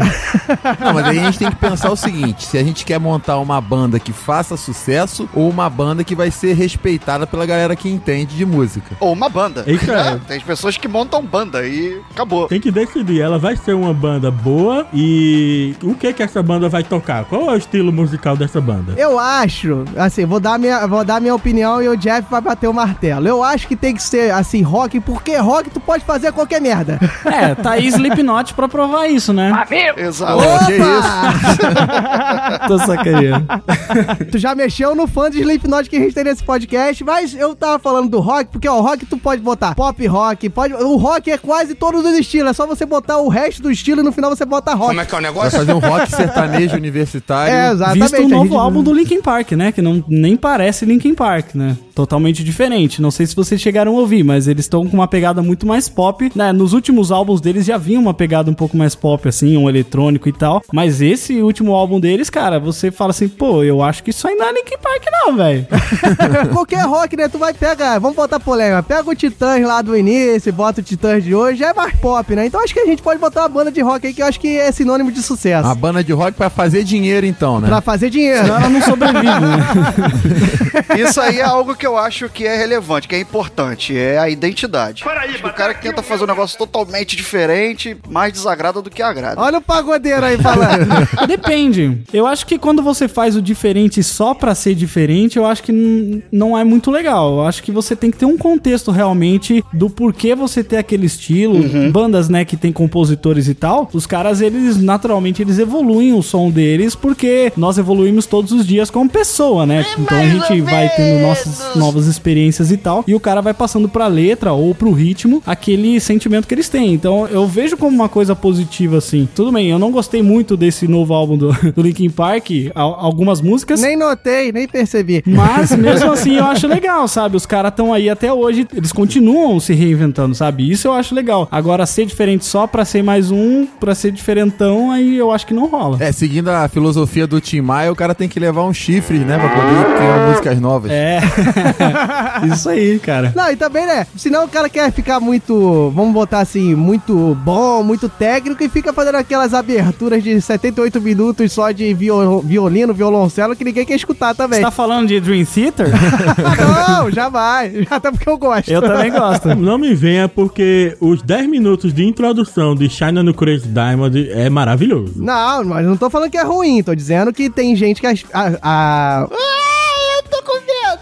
[0.80, 3.38] Não, mas aí a gente tem que pensar o seguinte: se a gente quer montar
[3.38, 7.88] uma banda que faça sucesso ou uma banda que vai ser respeitada pela galera que
[7.88, 8.96] entende de música.
[9.00, 9.64] Ou uma banda.
[9.66, 9.92] Eita.
[10.14, 10.20] né?
[10.26, 12.48] Tem pessoas que montam banda e acabou.
[12.48, 16.68] Tem que decidir, ela vai ser uma banda boa e o que que essa banda
[16.68, 17.24] vai tocar?
[17.24, 18.94] Qual é o estilo musical dessa banda?
[18.96, 22.68] Eu acho, assim, vou dar minha, vou dar minha opinião e o Jeff vai bater
[22.68, 23.26] o martelo.
[23.28, 26.98] Eu acho que tem que ser, assim, rock, porque rock tu pode fazer qualquer merda.
[27.24, 29.52] É, tá aí Slipknot pra provar isso, né?
[29.96, 30.38] Exato.
[30.38, 31.11] Ô, que isso?
[32.68, 33.46] Tô sacaneando.
[34.30, 37.54] tu já mexeu no fã de Slipknot que a gente tem nesse podcast, mas eu
[37.54, 40.96] tava falando do rock, porque ó, o rock tu pode botar pop rock, pode, o
[40.96, 44.04] rock é quase todos os estilos, é só você botar o resto do estilo e
[44.04, 44.98] no final você bota rock.
[44.98, 45.58] é que é o Vai negócio?
[45.58, 47.52] fazer um rock sertanejo universitário.
[47.54, 48.02] É, exatamente.
[48.02, 49.72] Visto o a novo gente- álbum do Linkin Park, né?
[49.72, 51.76] Que não, nem parece Linkin Park, né?
[51.94, 53.02] Totalmente diferente.
[53.02, 55.88] Não sei se vocês chegaram a ouvir, mas eles estão com uma pegada muito mais
[55.88, 56.30] pop.
[56.34, 56.52] Né?
[56.52, 60.28] Nos últimos álbuns deles já vinha uma pegada um pouco mais pop, assim, um eletrônico
[60.28, 60.62] e tal.
[60.72, 64.34] Mas esse último álbum deles, cara, você fala assim, pô, eu acho que isso aí
[64.34, 65.66] não é Linkin Park, não, velho.
[66.52, 67.28] Qualquer rock, né?
[67.28, 68.82] Tu vai pegar, vamos botar polêmica.
[68.82, 72.34] Pega o Titãs lá do início, bota o Titãs de hoje, já é mais pop,
[72.34, 72.46] né?
[72.46, 74.40] Então acho que a gente pode botar uma banda de rock aí que eu acho
[74.40, 75.66] que é sinônimo de sucesso.
[75.66, 77.68] Uma banda de rock pra fazer dinheiro, então, né?
[77.68, 78.42] Pra fazer dinheiro.
[78.42, 80.98] Senão ela não sobrevive, né?
[81.04, 84.28] Isso aí é algo que eu acho que é relevante, que é importante, é a
[84.28, 85.02] identidade.
[85.02, 89.40] Que o cara que tenta fazer um negócio totalmente diferente, mais desagrada do que agrada.
[89.40, 90.86] Olha o pagodeiro aí falando.
[91.26, 92.02] Depende.
[92.12, 96.22] Eu acho que quando você faz o diferente só pra ser diferente, eu acho que
[96.30, 97.32] não é muito legal.
[97.34, 101.06] Eu acho que você tem que ter um contexto realmente do porquê você ter aquele
[101.06, 101.62] estilo.
[101.90, 106.50] Bandas, né, que tem compositores e tal, os caras, eles naturalmente eles evoluem o som
[106.50, 109.84] deles porque nós evoluímos todos os dias como pessoa, né?
[109.98, 113.88] Então a gente vai tendo nossas novas experiências e tal, e o cara vai passando
[113.88, 116.92] pra letra ou pro ritmo aquele sentimento que eles têm.
[116.94, 119.28] Então eu vejo como uma coisa positiva assim.
[119.34, 123.40] Tudo bem, eu não gostei muito desse novo álbum do, do Linkin Park, al- algumas
[123.40, 123.80] músicas.
[123.80, 125.22] nem notei, nem percebi.
[125.26, 127.36] Mas mesmo assim eu acho legal, sabe?
[127.36, 130.70] Os caras estão aí até hoje, eles continuam se reinventando, sabe?
[130.70, 131.48] Isso eu acho legal.
[131.50, 135.54] Agora, ser diferente só pra ser mais um, pra ser diferentão, aí eu acho que
[135.54, 135.96] não rola.
[136.00, 139.38] É, seguindo a filosofia do Tim Maia, o cara tem que levar um chifre, né?
[139.38, 140.90] Pra poder criar músicas novas.
[140.90, 141.20] É,
[142.52, 143.32] Isso aí, cara.
[143.34, 144.06] Não, e também, né?
[144.16, 148.92] Senão o cara quer ficar muito, vamos botar assim, muito bom, muito técnico e fica
[148.92, 154.34] fazendo aquelas aberturas de 78 minutos só de viol- violino, violoncelo que ninguém quer escutar
[154.34, 154.58] também.
[154.58, 155.88] Você tá falando de Dream Theater?
[156.88, 157.72] Não, jamais.
[157.90, 158.68] Até porque eu gosto.
[158.70, 159.48] Eu também gosto.
[159.56, 164.48] Não me venha porque os 10 minutos de introdução de China no Crazy Diamond é
[164.50, 165.14] maravilhoso.
[165.16, 168.06] Não, mas não tô falando que é ruim, tô dizendo que tem gente que.
[168.06, 168.16] A,
[168.62, 169.26] a...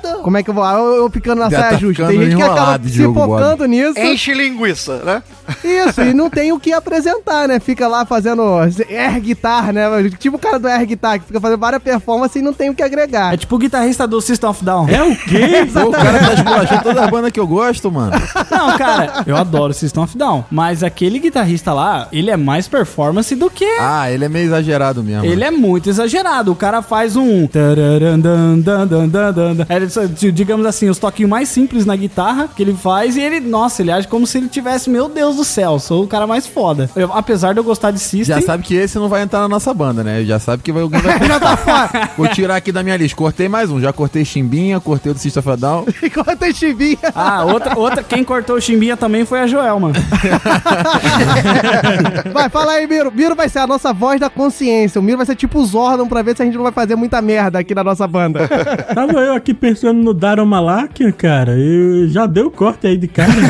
[0.08, 0.22] medo.
[0.22, 0.64] Como é que eu vou?
[0.64, 2.06] Ah, Eu, eu ficando na Já saia tá justa.
[2.06, 3.98] Tem gente que acaba se focando nisso.
[3.98, 5.22] Enche linguiça, né?
[5.64, 7.58] Isso, e não tem o que apresentar, né?
[7.58, 8.42] Fica lá fazendo
[8.88, 9.84] air guitar, né?
[10.18, 12.74] Tipo o cara do air guitar, que fica fazendo várias performances e não tem o
[12.74, 13.34] que agregar.
[13.34, 14.88] É tipo o guitarrista do System of Down.
[14.88, 15.66] É o quê?
[15.72, 18.12] Pô, o cara tá esculachando toda a banda que eu gosto, mano.
[18.50, 20.44] Não, cara, eu adoro System of Down.
[20.50, 23.64] Mas aquele guitarrista lá, ele é mais performance do que.
[23.80, 25.24] Ah, ele é meio exagerado mesmo.
[25.24, 26.52] Ele é muito exagerado.
[26.52, 27.48] O cara faz um.
[27.48, 29.89] só,
[30.32, 33.92] digamos assim, os toquinhos mais simples na guitarra que ele faz e ele, nossa, ele
[33.92, 36.90] age como se ele tivesse, meu Deus do céu, sou o cara mais foda.
[36.96, 38.24] Eu- apesar de eu gostar de System.
[38.24, 40.24] Já sabe que esse não vai entrar na nossa banda, né?
[40.24, 42.10] Já sabe que vai, alguém vai Já tá fora.
[42.16, 43.16] Vou tirar aqui da minha lista.
[43.16, 43.80] Cortei mais um.
[43.80, 45.84] Já cortei Chimbinha, cortei o do System of a Down.
[46.38, 46.98] Tem chivinha.
[47.14, 49.92] Ah, outra, outra, quem cortou o chimbinha também foi a Joelma.
[52.32, 53.12] Vai, fala aí, Miro.
[53.12, 55.00] Miro vai ser a nossa voz da consciência.
[55.00, 56.96] O Miro vai ser tipo o Zordon pra ver se a gente não vai fazer
[56.96, 58.48] muita merda aqui na nossa banda.
[58.94, 60.48] Tava eu aqui pensando no Daron
[61.16, 61.52] cara.
[61.52, 63.30] Eu já deu corte aí de cara.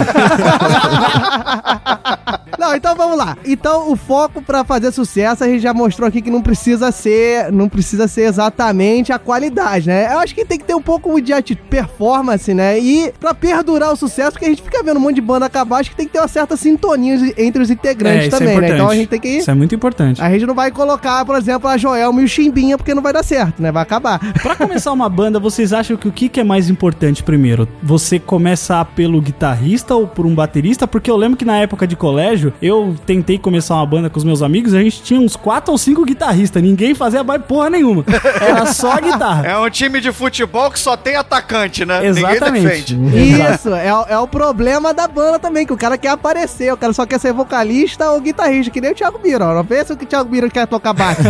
[2.61, 3.39] Não, então vamos lá.
[3.45, 7.51] Então o foco pra fazer sucesso a gente já mostrou aqui que não precisa ser,
[7.51, 10.13] não precisa ser exatamente a qualidade, né?
[10.13, 11.33] Eu acho que tem que ter um pouco de
[11.71, 12.79] performance, né?
[12.79, 15.79] E pra perdurar o sucesso, porque a gente fica vendo um monte de banda acabar,
[15.79, 18.75] acho que tem que ter uma certa sintonia entre os integrantes isso também, né?
[18.75, 20.21] Então a gente tem que Isso é muito importante.
[20.23, 23.13] a gente não vai colocar, por exemplo, a Joelma e o Chimbinha, porque não vai
[23.13, 23.73] dar certo, né?
[23.73, 24.21] Vai acabar.
[24.43, 27.67] Pra começar uma banda, vocês acham que o que, que é mais importante primeiro?
[27.83, 30.87] Você começar pelo guitarrista ou por um baterista?
[30.87, 34.25] Porque eu lembro que na época de colégio, eu tentei começar uma banda com os
[34.25, 38.05] meus amigos, a gente tinha uns quatro ou cinco guitarristas, ninguém fazia mais porra nenhuma.
[38.39, 39.47] Era só guitarra.
[39.47, 42.05] É um time de futebol que só tem atacante, né?
[42.07, 42.95] Exatamente.
[42.95, 43.55] Ninguém defende.
[43.55, 46.77] Isso, é, o- é o problema da banda também, que o cara quer aparecer, o
[46.77, 49.55] cara só quer ser vocalista ou guitarrista, que nem o Thiago Miro.
[49.55, 51.23] Não pensa que o Thiago Miro quer tocar baixo.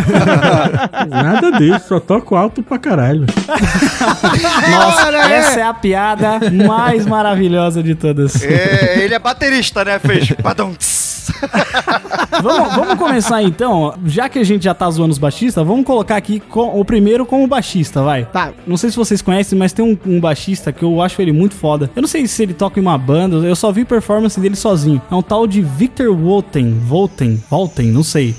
[1.09, 3.25] Nada disso, só toco alto pra caralho.
[4.85, 8.43] Nossa, essa é a piada mais maravilhosa de todas.
[8.45, 9.99] É, ele é baterista, né?
[9.99, 10.31] Fez.
[10.43, 11.01] Badum, tss.
[12.43, 16.17] Vamos, vamos começar então, já que a gente já tá zoando os baixistas, vamos colocar
[16.17, 18.25] aqui com- o primeiro como baixista, vai.
[18.25, 18.53] Tá.
[18.67, 21.55] Não sei se vocês conhecem, mas tem um, um baixista que eu acho ele muito
[21.55, 21.91] foda.
[21.95, 25.01] Eu não sei se ele toca em uma banda, eu só vi performance dele sozinho.
[25.11, 28.35] É um tal de Victor Wolten, Volten, Volten, não sei.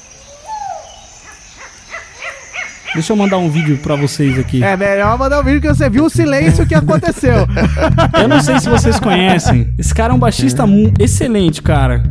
[2.93, 4.61] Deixa eu mandar um vídeo pra vocês aqui.
[4.63, 7.47] É melhor mandar um vídeo que você viu o silêncio que aconteceu.
[8.21, 9.73] Eu não sei se vocês conhecem.
[9.77, 12.03] Esse cara é um baixista mu- excelente, cara.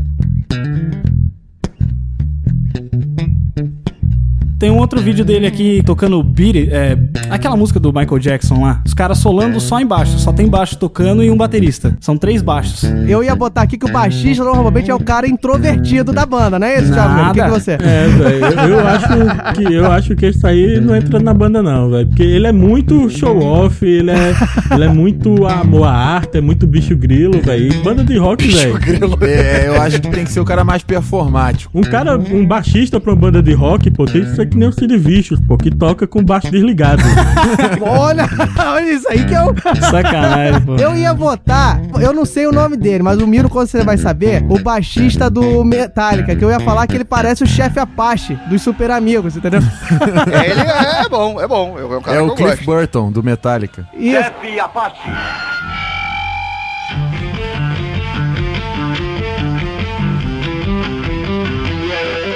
[4.60, 6.98] Tem um outro vídeo dele aqui tocando Beat It, é,
[7.30, 8.82] aquela música do Michael Jackson lá.
[8.84, 11.96] Os caras solando só embaixo, só tem baixo tocando e um baterista.
[11.98, 12.84] São três baixos.
[13.08, 16.66] Eu ia botar aqui que o baixista normalmente é o cara introvertido da banda, não
[16.66, 17.30] é isso, Thiago?
[17.30, 17.70] O que, que você?
[17.72, 19.08] É, velho, eu, eu acho
[19.54, 22.52] que eu acho que esse aí não entra na banda não, velho, porque ele é
[22.52, 24.34] muito show off, ele é
[24.74, 27.82] ele é muito amor à arte, é muito bicho grilo, velho.
[27.82, 28.78] Banda de rock, velho.
[29.22, 31.78] É, eu acho que tem que ser o cara mais performático.
[31.78, 34.68] Um cara, um baixista pra uma banda de rock, pô, tem que ser que nem
[34.68, 37.02] o Cid Vicious, pô, que toca com baixo desligado.
[37.80, 39.54] Olha, olha isso aí que eu...
[39.90, 40.76] Sacanagem, pô.
[40.76, 43.96] Eu ia votar, eu não sei o nome dele, mas o Miro, quando você vai
[43.96, 48.38] saber, o baixista do Metallica, que eu ia falar que ele parece o chefe Apache
[48.48, 49.60] dos Super Amigos, entendeu?
[50.32, 51.78] É, ele é, é bom, é bom.
[51.78, 52.64] É um cara É que o eu Cliff gosto.
[52.64, 53.86] Burton, do Metallica.
[53.94, 54.30] Isso.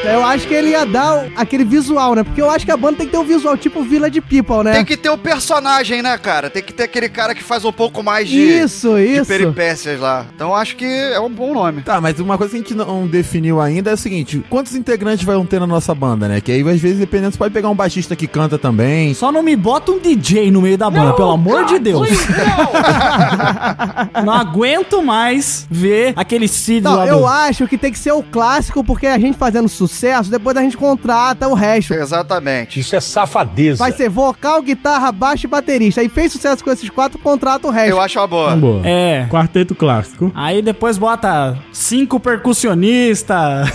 [0.04, 2.22] Eu acho que ele ia dar aquele visual, né?
[2.22, 4.72] Porque eu acho que a banda tem que ter um visual tipo Village People, né?
[4.72, 6.50] Tem que ter o personagem, né, cara?
[6.50, 9.26] Tem que ter aquele cara que faz um pouco mais de, Isso, de isso.
[9.26, 10.26] peripécias lá.
[10.34, 11.82] Então eu acho que é um bom nome.
[11.82, 15.24] Tá, mas uma coisa que a gente não definiu ainda é o seguinte: quantos integrantes
[15.24, 16.40] vão ter na nossa banda, né?
[16.40, 19.14] Que aí, às vezes, dependendo, você pode pegar um baixista que canta também.
[19.14, 22.08] Só não me bota um DJ no meio da banda, pelo amor de Deus.
[24.24, 27.26] não aguento mais ver aquele Cid Não, lá eu do...
[27.26, 30.62] acho que tem que ser o clássico, porque a gente fazendo sucesso, sucesso, depois a
[30.62, 31.94] gente contrata o resto.
[31.94, 32.80] Exatamente.
[32.80, 33.78] Isso é safadeza.
[33.78, 36.00] Vai ser vocal, guitarra, baixo e baterista.
[36.00, 37.90] Aí fez sucesso com esses quatro, contrata o resto.
[37.90, 38.48] Eu acho uma boa.
[38.48, 38.82] Uma boa.
[38.84, 39.26] É.
[39.30, 40.32] Quarteto clássico.
[40.34, 43.44] Aí depois bota cinco percussionistas.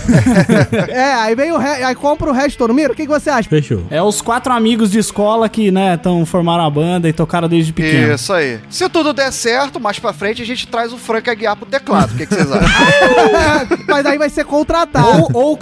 [0.90, 1.82] É, aí vem o re...
[1.82, 2.74] aí compra o resto todo.
[2.74, 3.48] Miro, o que, que você acha?
[3.48, 3.84] Fechou.
[3.90, 7.72] É os quatro amigos de escola que, né, estão formaram a banda e tocaram desde
[7.72, 8.14] pequeno.
[8.14, 8.60] Isso aí.
[8.68, 12.12] Se tudo der certo, mais pra frente a gente traz o Frank Aguiar pro teclado.
[12.12, 13.78] O que, que vocês acham?
[13.88, 15.08] Mas aí vai ser contratado.
[15.08, 15.56] Ou, ou o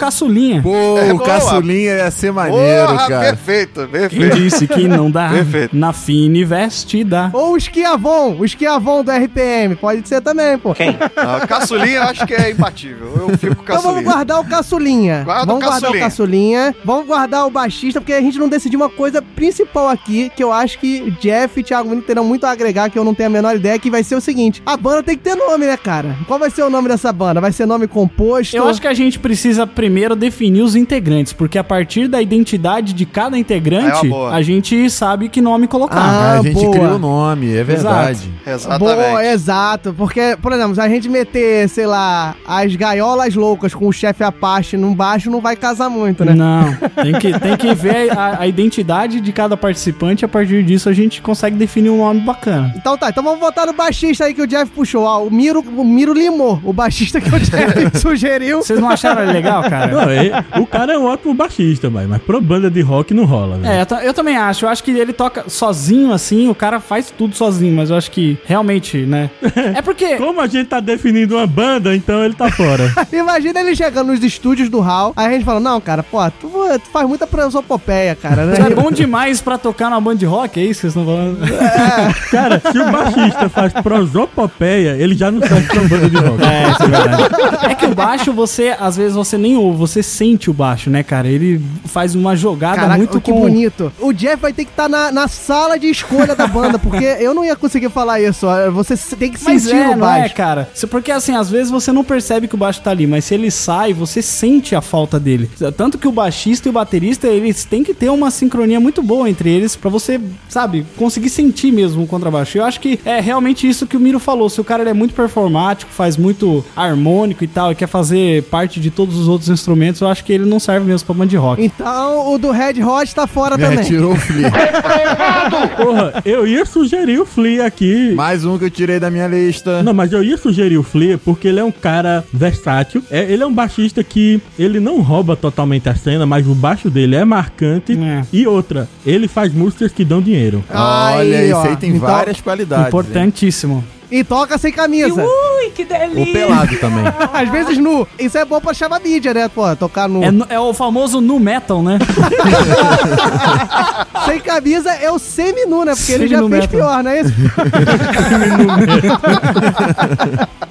[0.55, 0.61] caçulinha.
[0.61, 1.25] Pô, É, o boa.
[1.29, 3.25] caçulinha ia ser maneiro, Porra, cara.
[3.25, 4.35] perfeito, Quem perfeito.
[4.37, 5.29] disse que não dá?
[5.29, 5.75] Perfeito.
[5.75, 7.29] Na fine veste dá.
[7.33, 9.75] Ou o Esquiavon, o Esquiavon do RPM.
[9.75, 10.73] Pode ser também, pô.
[10.73, 10.97] Quem?
[11.15, 13.27] Ah, caçulinha eu acho que é imbatível.
[13.29, 14.03] Eu fico com Então vamos caçulinha.
[14.13, 15.23] guardar o caçulinha.
[15.23, 16.03] Guarda o vamos guardar o caçulinha.
[16.05, 16.75] caçulinha.
[16.83, 20.51] Vamos guardar o baixista, porque a gente não decidiu uma coisa principal aqui, que eu
[20.51, 23.31] acho que Jeff e Thiago Menino terão muito a agregar, que eu não tenho a
[23.31, 24.61] menor ideia, que vai ser o seguinte.
[24.65, 26.15] A banda tem que ter nome, né, cara?
[26.27, 27.39] Qual vai ser o nome dessa banda?
[27.41, 28.55] Vai ser nome composto?
[28.55, 32.93] Eu acho que a gente precisa primeiro definir os integrantes, porque a partir da identidade
[32.93, 34.31] de cada É integrante, boa.
[34.33, 35.99] a gente sabe que nome colocar.
[35.99, 36.71] Ah, a gente boa.
[36.71, 38.29] criou o nome, é verdade.
[38.47, 38.79] Exatamente.
[38.79, 39.93] Boa, exato.
[39.97, 44.23] Porque, por exemplo, se a gente meter, sei lá, as gaiolas loucas com o chefe
[44.23, 46.33] Apache num baixo, não vai casar muito, né?
[46.33, 46.73] Não,
[47.03, 50.93] tem que, tem que ver a, a identidade de cada participante, a partir disso a
[50.93, 52.73] gente consegue definir um nome bacana.
[52.77, 55.03] Então tá, então vamos votar no baixista aí que o Jeff puxou.
[55.03, 58.57] Ó, o Miro, o Miro limou, o baixista que o Jeff sugeriu.
[58.61, 59.87] Vocês não acharam ele legal, cara?
[59.91, 60.28] Não, ele-
[60.59, 63.73] o cara é um ótimo baixista, mas, mas pro banda de rock não rola, velho.
[63.73, 64.65] É, eu, eu também acho.
[64.65, 68.11] Eu acho que ele toca sozinho, assim, o cara faz tudo sozinho, mas eu acho
[68.11, 69.29] que realmente, né?
[69.75, 70.15] É porque.
[70.15, 72.91] Como a gente tá definindo uma banda, então ele tá fora.
[73.11, 76.49] Imagina ele chegando nos estúdios do Hall, aí a gente fala, não, cara, pô, tu,
[76.49, 78.55] tu faz muita prosopopeia, cara, né?
[78.55, 81.05] Você é bom demais pra tocar numa banda de rock, é isso que vocês estão
[81.05, 81.39] falando?
[82.31, 86.43] Cara, se o baixista faz prosopopeia, ele já não serve pra banda de rock.
[86.43, 87.71] É, isso é verdade.
[87.71, 91.01] É que o baixo, você, às vezes, você nem ouve, você sente o baixo, né,
[91.01, 91.29] cara?
[91.29, 93.39] Ele faz uma jogada Caraca, muito que com...
[93.39, 93.89] bonito.
[93.99, 97.33] O Jeff vai ter que estar na, na sala de escolha da banda, porque eu
[97.33, 98.45] não ia conseguir falar isso.
[98.45, 98.69] ó.
[98.69, 100.35] Você tem que Mas sentir é, o não é, baixo.
[100.35, 100.69] cara?
[100.91, 103.49] Porque assim, às vezes você não percebe que o baixo tá ali, mas se ele
[103.49, 105.49] sai, você sente a falta dele.
[105.77, 109.29] Tanto que o baixista e o baterista, eles têm que ter uma sincronia muito boa
[109.29, 112.57] entre eles pra você, sabe, conseguir sentir mesmo o contrabaixo.
[112.57, 114.49] Eu acho que é realmente isso que o Miro falou.
[114.49, 118.81] Se o cara é muito performático, faz muito harmônico e tal, e quer fazer parte
[118.81, 121.63] de todos os outros instrumentos, eu acho que ele não serve mesmo pra de rock.
[121.63, 123.79] Então o do Red Hot tá fora Me também.
[123.79, 124.51] retirou o Flea.
[125.77, 128.13] Porra, eu ia sugerir o Flea aqui.
[128.13, 129.81] Mais um que eu tirei da minha lista.
[129.83, 133.03] Não, mas eu ia sugerir o Flea porque ele é um cara versátil.
[133.09, 136.89] É, ele é um baixista que ele não rouba totalmente a cena, mas o baixo
[136.89, 137.93] dele é marcante.
[138.01, 138.23] É.
[138.31, 140.63] E outra, ele faz músicas que dão dinheiro.
[140.69, 141.63] Olha, Aí, esse ó.
[141.63, 142.93] aí tem Então- várias qualidades.
[143.15, 143.83] hein?
[144.11, 145.23] E toca sem camisa.
[145.23, 146.23] Ui, que delícia!
[146.23, 147.03] O pelado também.
[147.31, 148.07] Às vezes nu.
[148.17, 149.47] Isso é bom pra chamar mídia, né?
[149.47, 150.23] Pô, tocar nu.
[150.23, 151.99] É, no- é o famoso nu metal, né?
[154.25, 155.93] Sem camisa é o semi-nu, né?
[155.95, 156.79] Porque ele já Semi-nu fez metal.
[156.79, 157.33] pior, não é isso?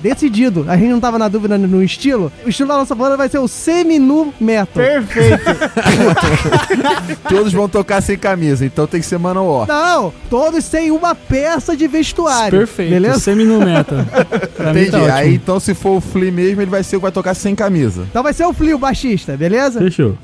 [0.01, 0.64] Decidido.
[0.68, 2.31] A gente não tava na dúvida no estilo.
[2.46, 4.83] O estilo da nossa banda vai ser o semi-nu metal.
[4.85, 5.42] Perfeito.
[7.29, 9.66] Todos vão tocar sem camisa, então tem que ser Manowar.
[9.66, 12.59] Não, todos sem uma peça de vestuário.
[12.59, 12.90] Perfeito.
[12.90, 13.18] Beleza?
[13.28, 13.98] Semi nu metal.
[14.56, 15.06] Pra mim Entendi.
[15.06, 15.14] tá.
[15.16, 17.54] Aí então, se for o Flea mesmo, ele vai ser o que vai tocar sem
[17.54, 18.06] camisa.
[18.08, 19.80] Então vai ser o Flea, o baixista, beleza?
[19.80, 20.16] Fechou.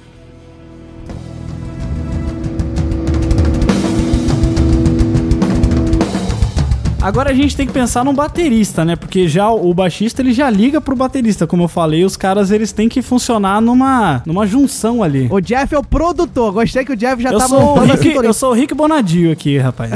[7.04, 8.96] Agora a gente tem que pensar num baterista, né?
[8.96, 12.72] Porque já o baixista ele já liga pro baterista, como eu falei, os caras eles
[12.72, 15.28] têm que funcionar numa, numa junção ali.
[15.30, 16.50] O Jeff é o produtor.
[16.52, 19.58] Gostei que o Jeff já Eu tá sou, Rick, eu sou o Rick Bonadio aqui,
[19.58, 19.90] rapaz.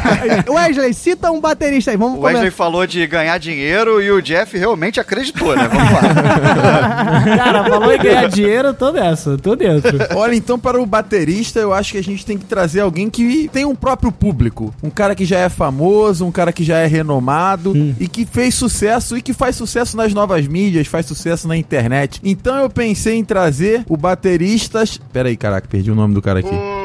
[0.48, 1.98] Wesley, cita um baterista aí.
[1.98, 2.56] Vamos O Wesley começar.
[2.56, 5.68] falou de ganhar dinheiro e o Jeff realmente acreditou, né?
[5.68, 6.02] Vamos lá.
[7.36, 9.98] Cara, falou em ganhar dinheiro, eu tô nessa, tô dentro.
[10.16, 13.50] Olha, então para o baterista, eu acho que a gente tem que trazer alguém que
[13.52, 14.72] tem um próprio público.
[14.82, 18.54] Um cara que já é famoso, um cara que já é renomado e que fez
[18.54, 22.20] sucesso e que faz sucesso nas novas mídias, faz sucesso na internet.
[22.24, 24.84] Então eu pensei em trazer o baterista.
[25.12, 26.81] Pera aí, caraca, perdi o nome do cara aqui.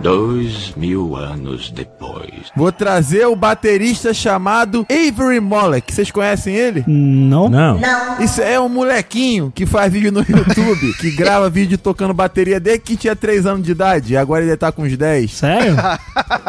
[0.00, 2.30] Dois mil anos depois.
[2.54, 5.92] Vou trazer o baterista chamado Avery Mollek.
[5.92, 6.84] Vocês conhecem ele?
[6.86, 7.48] Não?
[7.48, 7.78] Não.
[7.78, 8.20] Não.
[8.20, 12.82] Isso é um molequinho que faz vídeo no YouTube, que grava vídeo tocando bateria desde
[12.84, 15.32] que tinha 3 anos de idade, e agora ele tá com uns 10.
[15.32, 15.76] Sério?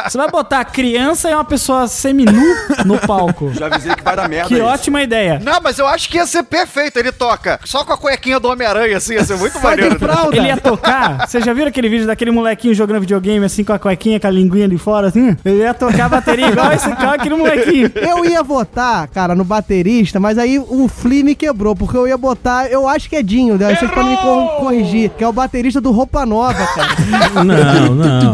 [0.08, 2.32] Você vai botar criança e uma pessoa seminu
[2.86, 3.52] no palco.
[3.54, 4.64] Já avisei que vai dar merda Que isso.
[4.64, 5.40] ótima ideia.
[5.44, 6.98] Não, mas eu acho que ia ser perfeito.
[7.00, 9.98] Ele toca só com a cuequinha do Homem-Aranha, assim, ia ser muito maneiro.
[10.32, 11.28] Ele ia tocar.
[11.28, 14.28] Vocês já viram aquele vídeo daquele molequinho jogando videogame videogame, assim, com a cuequinha, com
[14.28, 15.36] a linguinha de fora, assim.
[15.44, 17.92] Ele ia tocar a bateria igual esse cara, aquele molequinho.
[17.96, 22.18] Eu ia votar, cara, no baterista, mas aí o Flea me quebrou, porque eu ia
[22.18, 23.76] botar, eu acho que é Dinho, né?
[23.76, 26.90] Vocês podem me cor- corrigir, que é o baterista do Roupa Nova, cara.
[27.44, 28.34] Não, não.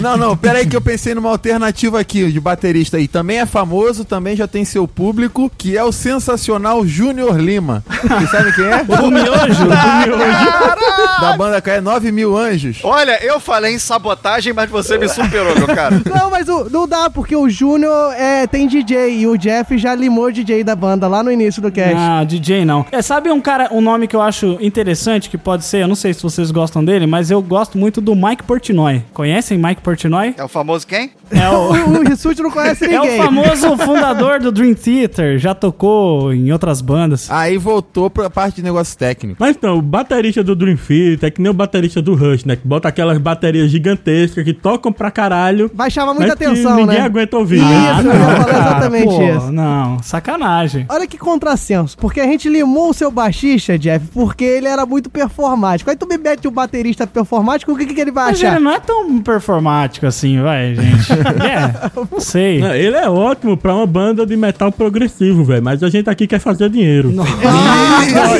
[0.00, 3.06] Não, não, pera aí que eu pensei numa alternativa aqui de baterista aí.
[3.08, 7.84] Também é famoso, também já tem seu público, que é o sensacional Júnior Lima.
[8.02, 8.82] Vocês sabem quem é?
[8.84, 11.20] Do miojo, do miojo.
[11.20, 12.78] Da banda que é 9 mil anjos.
[12.82, 16.00] Olha, eu falei em sabotagem, mas você me superou, meu cara.
[16.08, 19.94] Não, mas o- não dá, porque o Júnior é, tem DJ e o Jeff já
[19.94, 21.94] limou o DJ da banda lá no início do cast.
[21.96, 22.86] Ah, DJ não.
[22.90, 25.94] É, sabe um cara, um nome que eu acho interessante, que pode ser, eu não
[25.94, 29.02] sei se vocês gostam dele, mas eu gosto muito do Mike Portnoy.
[29.12, 30.34] Conhecem Mike Portnoy?
[30.38, 31.10] É o famoso quem?
[31.30, 31.72] É o...
[31.92, 33.20] O, o Rissuti não conhece É ninguém.
[33.20, 37.30] o famoso fundador do Dream Theater, já tocou em outras bandas.
[37.30, 39.36] Aí voltou pra parte de negócio técnico.
[39.40, 42.56] Mas então, o baterista do Dream Theater é que nem o baterista do Rush, né?
[42.56, 45.70] Que bota aquelas baterias gigantescas que tocam pra caralho.
[45.74, 47.04] Vai chamar muita mas que atenção, ninguém né?
[47.04, 48.14] aguenta ouvir, Isso, né?
[48.14, 49.52] eu ia falar exatamente pô, isso.
[49.52, 50.86] Não, sacanagem.
[50.88, 55.10] Olha que contrassenso, porque a gente limou o seu baixista, Jeff, porque ele era muito
[55.10, 55.90] performático.
[55.90, 58.56] Aí tu me mete o baterista performático, o que, que ele vai Mas achar?
[58.56, 61.12] ele não é tão performático assim, vai, gente.
[61.42, 62.60] É, não sei.
[62.60, 65.62] Não, ele é ótimo pra uma banda de metal progressivo, velho.
[65.62, 67.12] Mas a gente aqui quer fazer dinheiro.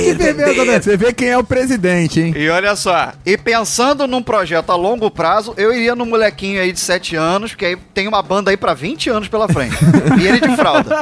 [0.02, 0.80] Que firmeza, né?
[0.80, 2.34] Você vê quem é o presidente, hein?
[2.36, 6.72] E olha só, e pensando num projeto a longo prazo, eu iria no molequinho aí
[6.72, 9.76] de 7 anos, porque aí tem uma banda aí pra 20 anos pela frente.
[10.20, 10.96] e ele de fralda.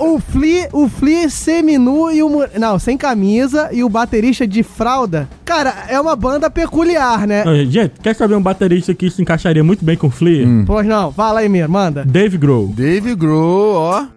[0.00, 2.46] O Flea, o Flea seminu e o...
[2.58, 5.28] Não, sem camisa e o baterista de fralda.
[5.44, 7.44] Cara, é uma banda peculiar, né?
[7.44, 10.46] Não, gente, quer saber um baterista que se encaixaria muito bem com o Flea?
[10.66, 12.04] Pois não, fala aí, Mir, manda.
[12.04, 12.68] Dave Grohl.
[12.68, 14.15] Dave Grohl, ó.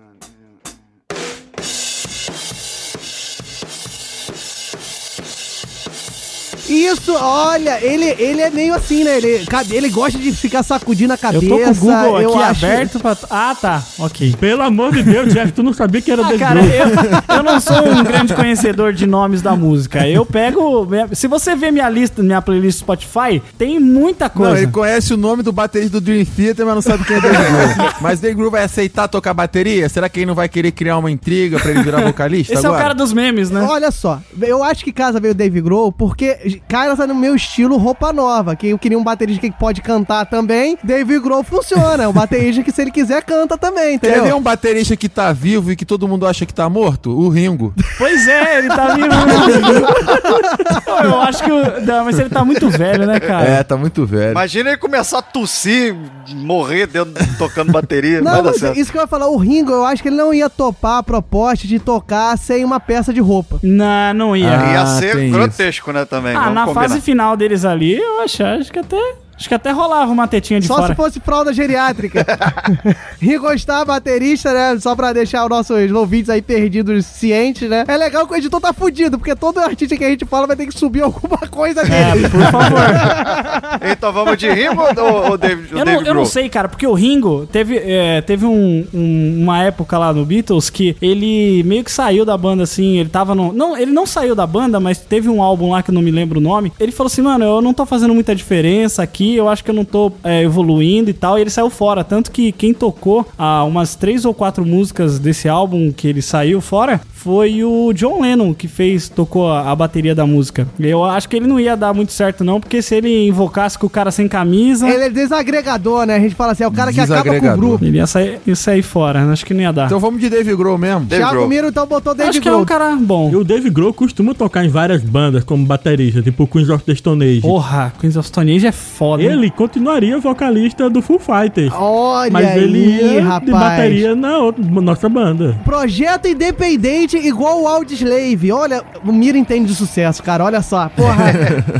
[6.85, 9.17] Isso, olha, ele, ele é meio assim, né?
[9.17, 11.47] Ele, ele gosta de ficar sacudindo a Eu cabeça.
[11.47, 13.17] tô com o Google eu aqui acho- aberto pra.
[13.29, 13.83] Ah, tá.
[13.99, 14.35] Ok.
[14.39, 16.87] Pelo amor de Deus, Jeff, tu não sabia que era Ah, cara, eu,
[17.37, 20.07] eu não sou um grande conhecedor de nomes da música.
[20.07, 20.87] Eu pego.
[21.13, 24.57] Se você ver minha lista, minha playlist Spotify, tem muita Não, coisa.
[24.57, 27.35] ele conhece o nome do baterista do Dream Theater, mas não sabe quem é Dave
[27.37, 27.89] Grohl.
[28.01, 29.87] mas Dave Grohl vai aceitar tocar bateria?
[29.89, 32.69] Será que ele não vai querer criar uma intriga pra ele virar vocalista Esse é
[32.69, 32.83] o agora?
[32.83, 33.65] cara dos memes, né?
[33.69, 37.75] Olha só, eu acho que casa veio o Dave Grohl porque casa no meu estilo
[37.77, 40.77] roupa nova, que eu queria um baterista que pode cantar também.
[40.83, 44.37] Dave Grohl funciona, é um baterista que se ele quiser canta também, Quer ver entendeu?
[44.37, 47.09] um baterista que tá vivo e que todo mundo acha que tá morto?
[47.09, 47.73] O Ringo.
[47.97, 49.09] Pois é, ele tá vivo.
[51.03, 51.51] Eu acho que.
[51.51, 53.45] o- Não, mas ele tá muito velho, né, cara?
[53.47, 54.31] É, tá muito velho.
[54.31, 55.95] Imagina ele começar a tossir,
[56.35, 58.21] morrer dentro, tocando bateria.
[58.21, 58.77] não mas certo.
[58.77, 61.03] isso que eu ia falar, o Ringo, eu acho que ele não ia topar a
[61.03, 63.59] proposta de tocar sem uma peça de roupa.
[63.63, 64.59] Não, não ia.
[64.59, 66.35] Ah, Ia ser grotesco, né, também.
[66.35, 66.89] Ah, na combinar.
[66.89, 69.15] fase final deles ali, eu acho, acho que até.
[69.39, 70.87] Acho que até rolava uma tetinha de Só fora.
[70.89, 72.25] se fosse fralda geriátrica.
[73.21, 74.77] Ringo Starr, baterista, né?
[74.79, 77.85] Só pra deixar os nossos ouvintes aí perdidos cientes, né?
[77.87, 80.55] É legal que o editor tá fudido, porque todo artista que a gente fala vai
[80.57, 82.25] ter que subir alguma coisa dele.
[82.25, 82.79] É, por favor.
[83.91, 86.85] Então vamos de Ringo ou, ou David, Eu não, David eu não sei, cara, porque
[86.85, 91.83] o Ringo teve, é, teve um- um- uma época lá no Beatles que ele meio
[91.83, 92.97] que saiu da banda assim.
[92.97, 93.53] Ele tava no.
[93.53, 96.11] Não, ele não saiu da banda, mas teve um álbum lá que eu não me
[96.11, 96.71] lembro o nome.
[96.79, 99.75] Ele falou assim, mano, eu não tô fazendo muita diferença aqui, eu acho que eu
[99.75, 101.37] não tô é, evoluindo e tal.
[101.37, 102.03] E ele saiu fora.
[102.03, 106.61] Tanto que quem tocou ah, umas três ou quatro músicas desse álbum que ele saiu
[106.61, 110.65] fora foi o John Lennon que fez, tocou a, a bateria da música.
[110.79, 113.87] Eu acho que ele não ia dar muito certo, não, porque se ele invocasse com
[113.87, 114.87] o cara sem camisa.
[114.89, 116.15] Ele é desagregador, né?
[116.15, 117.83] A gente fala assim, é o cara que acaba com o grupo.
[117.83, 119.87] Ele ia sair, ia sair fora, acho que não ia dar.
[119.87, 121.01] Então vamos de Dave Grohl mesmo.
[121.01, 121.47] Dave Thiago Grohl.
[121.49, 122.63] Miro então botou Dave acho que é Grohl.
[122.63, 123.29] um cara bom.
[123.31, 126.95] E o Dave Grohl costuma tocar em várias bandas como baterista, tipo Queens of the
[126.95, 127.41] Stone Age.
[127.41, 129.21] Porra, Queens of Stone Age é foda.
[129.23, 129.29] hein?
[129.29, 131.73] Ele continuaria vocalista do Full Fighters.
[131.75, 133.45] Olha mas aí, ele ia rapaz.
[133.45, 135.59] de bateria na outra- nossa banda.
[135.65, 138.51] Projeto independente igual o Audioslave.
[138.51, 140.43] Olha, o Miro entende de sucesso, cara.
[140.43, 140.89] Olha só.
[140.89, 141.25] Porra,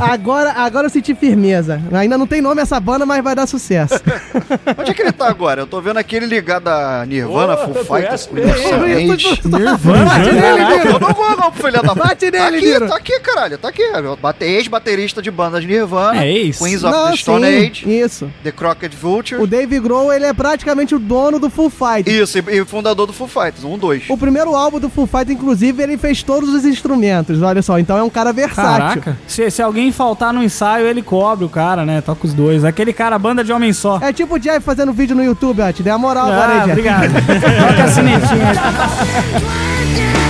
[0.00, 1.80] agora, agora eu senti firmeza.
[1.92, 3.94] Ainda não tem nome essa banda, mas vai dar sucesso.
[4.78, 5.62] Onde é que ele tá agora?
[5.62, 9.40] Eu tô vendo aqui ele ligado a Nirvana, Full Fighters, Age.
[9.44, 10.64] Nirvana, Bate nele.
[10.64, 10.88] Miro.
[10.90, 12.88] Eu não vou não, filha da Bate Tá nele, aqui, Miro.
[12.88, 13.82] tá aqui, caralho, tá aqui.
[14.20, 16.64] Bate- Ex-baterista de bandas Nirvana, É isso.
[16.64, 18.30] Queens of Não, the Stone sim, Age, Isso.
[18.42, 19.40] The Crockett Vulture.
[19.42, 22.10] O Dave Grohl, ele é praticamente o dono do Full Fight.
[22.10, 24.04] Isso, e, e fundador do Full Fighters, um, dois.
[24.08, 27.42] O primeiro álbum do Full Inclusive, ele fez todos os instrumentos.
[27.42, 29.02] Olha só, então é um cara versátil.
[29.02, 29.18] Caraca.
[29.26, 32.00] Se, se alguém faltar no ensaio, ele cobre o cara, né?
[32.00, 32.64] Toca os dois.
[32.64, 33.98] Aquele cara, banda de homem só.
[34.02, 35.72] É tipo o Jeff fazendo vídeo no YouTube, ó.
[35.72, 36.70] Te dei a moral agora aí, Ah, Jeff.
[36.70, 37.12] obrigado.
[37.68, 38.52] Toca a sinetinha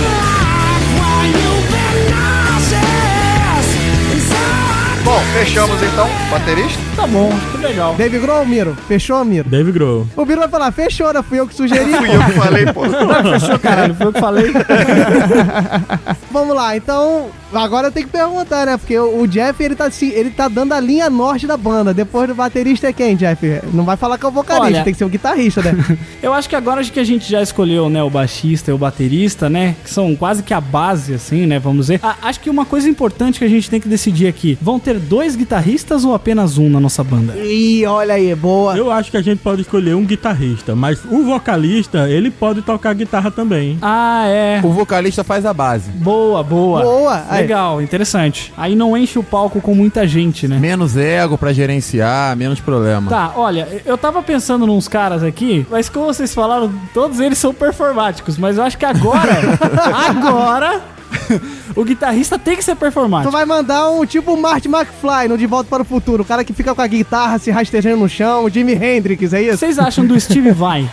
[5.33, 6.79] Fechamos então, baterista.
[6.95, 7.95] Tá bom, acho que legal.
[7.95, 8.75] Dave Grohl ou Miro?
[8.87, 9.49] Fechou, Miro?
[9.49, 10.05] Dave Grohl.
[10.15, 11.21] O Miro vai falar, fechou, né?
[11.23, 11.91] Fui eu que sugeri.
[11.93, 12.85] Fui eu que falei, pô.
[12.85, 13.95] Não, fechou, caralho.
[13.95, 14.51] Foi eu que falei.
[16.31, 17.27] Vamos lá, então.
[17.53, 18.77] Agora eu tenho que perguntar, né?
[18.77, 21.93] Porque o Jeff, ele tá, assim, ele tá dando a linha norte da banda.
[21.93, 23.45] Depois do baterista é quem, Jeff?
[23.73, 25.73] Não vai falar que é o vocalista, Olha- tem que ser o guitarrista, né?
[26.23, 29.49] Eu acho que agora que a gente já escolheu, né, o baixista e o baterista,
[29.49, 31.99] né, que são quase que a base, assim, né, vamos dizer.
[32.03, 34.97] A- acho que uma coisa importante que a gente tem que decidir aqui, vão ter
[34.97, 37.33] dois guitarristas ou apenas um na nossa banda?
[37.37, 38.75] Ih, olha aí, boa.
[38.75, 42.93] Eu acho que a gente pode escolher um guitarrista, mas o vocalista, ele pode tocar
[42.93, 43.77] guitarra também.
[43.81, 44.61] Ah, é.
[44.63, 45.91] O vocalista faz a base.
[45.91, 46.81] Boa, boa.
[46.81, 47.23] Boa.
[47.29, 47.41] Aí.
[47.41, 48.53] Legal, interessante.
[48.57, 50.57] Aí não enche o palco com muita gente, né?
[50.59, 53.09] Menos ego pra gerenciar, menos problema.
[53.09, 57.53] Tá, olha, eu tava pensando nos caras aqui, mas como vocês falaram, todos eles são
[57.53, 59.31] performáticos, mas eu acho que agora,
[60.09, 60.81] agora,
[61.75, 63.31] o guitarrista tem que ser Tu performático.
[63.31, 66.23] vai mandar um tipo Marty McFly no De Volta para o Futuro.
[66.23, 69.37] O cara que fica com a guitarra se rastejando no chão, o Jimi Hendrix, é
[69.37, 69.57] O que isso?
[69.57, 70.89] vocês acham do Steve Vai?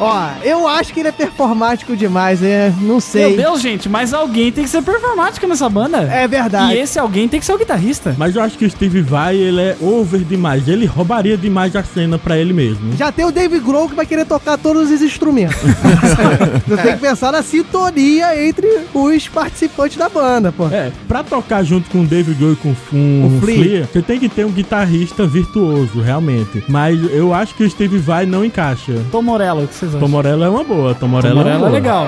[0.00, 2.72] Ó, eu acho que ele é performático demais, é.
[2.80, 3.36] Não Meu sei.
[3.36, 5.98] Deus, gente, mas alguém tem que ser performático nessa banda.
[5.98, 6.74] É verdade.
[6.74, 8.14] E esse alguém tem que ser o guitarrista.
[8.16, 10.68] Mas eu acho que o Steve Vai, ele é over demais.
[10.68, 12.96] Ele roubaria demais a cena pra ele mesmo.
[12.96, 15.56] Já tem o Dave Grohl que vai querer tocar todos os instrumentos.
[16.66, 20.66] Você tem que pensar na sintonia entre os participantes da banda, pô.
[20.68, 23.56] É, pra tocar junto com o David Grohl e com, com O Flea.
[23.56, 26.62] Flea, você tem que ter um guitarrista virtuoso, realmente.
[26.68, 28.92] Mas eu acho que o Steve Vai não encaixa.
[29.10, 30.00] Tom Morello, o que vocês acham?
[30.00, 31.70] Tom Morello é uma boa, Tom Tom Morello, é, uma Morello é boa.
[31.70, 32.06] legal.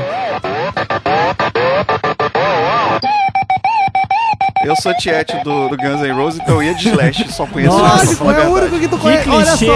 [4.62, 7.76] Eu sou tiete do, do Guns N' Roses, então eu ia de Slash, só conheço
[7.76, 9.28] pra Lógico, é o único que tu conhece.
[9.30, 9.74] Olha só.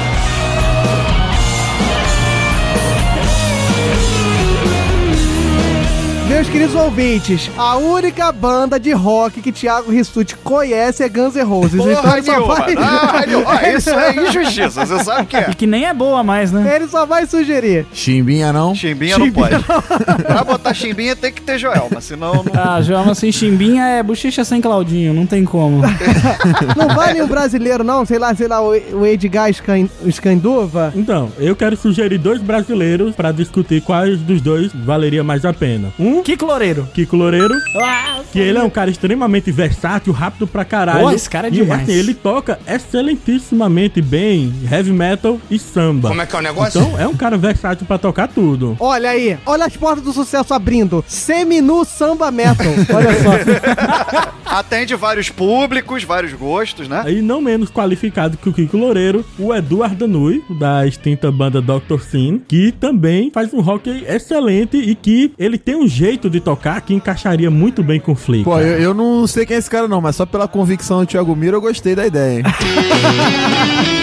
[6.43, 11.45] Meus queridos ouvintes, a única banda de rock que Thiago Rissuti conhece é Guns N'
[11.45, 11.75] Roses.
[11.75, 12.55] então Porra ele só nenhuma.
[12.57, 12.75] vai...
[12.79, 13.23] Ah.
[13.47, 15.51] Ah, isso é injustiça, você sabe o que é.
[15.51, 16.75] E que nem é boa mais, né?
[16.75, 17.87] Ele só vai sugerir.
[17.93, 18.75] Chimbinha não?
[18.75, 19.55] Chimbinha não pode.
[19.63, 22.45] pra botar chimbinha tem que ter Joelma, senão não...
[22.61, 25.81] Ah, Joelma sem chimbinha é bochecha sem Claudinho, não tem como.
[26.77, 28.05] Não vai nenhum brasileiro, não?
[28.05, 30.93] Sei lá, sei lá, o o Edgar Scan- Scanduva.
[30.97, 35.93] Então, eu quero sugerir dois brasileiros pra discutir quais dos dois valeria mais a pena.
[35.99, 41.01] Um, Que Kiko Loureiro, Ah, que ele é um cara extremamente versátil, rápido pra caralho.
[41.01, 41.83] Pô, esse cara é e, demais.
[41.83, 46.09] assim, ele toca excelentissimamente bem heavy metal e samba.
[46.09, 46.81] Como é que é o negócio?
[46.81, 48.77] Então, é um cara versátil pra tocar tudo.
[48.81, 51.05] Olha aí, olha as portas do sucesso abrindo.
[51.07, 52.67] Seminu Samba Metal.
[52.95, 54.33] Olha só.
[54.47, 57.05] Atende vários públicos, vários gostos, né?
[57.11, 62.01] E não menos qualificado que o Kiko Loureiro, o Eduardo Danui, da extinta banda Dr.
[62.01, 66.81] Sin, que também faz um rock excelente e que ele tem um jeito de tocar
[66.81, 68.45] que encaixaria muito bem com o Flick.
[68.45, 71.07] Pô, eu, eu não sei quem é esse cara não, mas só pela convicção do
[71.07, 72.45] Thiago Miro eu gostei da ideia, hein?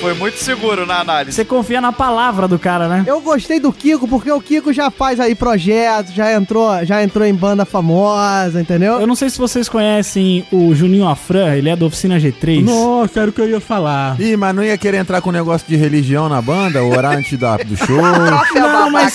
[0.00, 1.36] Foi muito seguro na análise.
[1.36, 3.04] Você confia na palavra do cara, né?
[3.06, 7.26] Eu gostei do Kiko porque o Kiko já faz aí projetos, já entrou, já entrou
[7.26, 8.98] em banda famosa, entendeu?
[9.00, 12.64] Eu não sei se vocês conhecem o Juninho Afran, ele é da Oficina G3.
[12.64, 14.18] Nossa, era o que eu ia falar.
[14.20, 17.38] Ih, mas não ia querer entrar com um negócio de religião na banda, orar antes
[17.38, 18.00] da, do show.
[18.54, 19.14] Não, mas,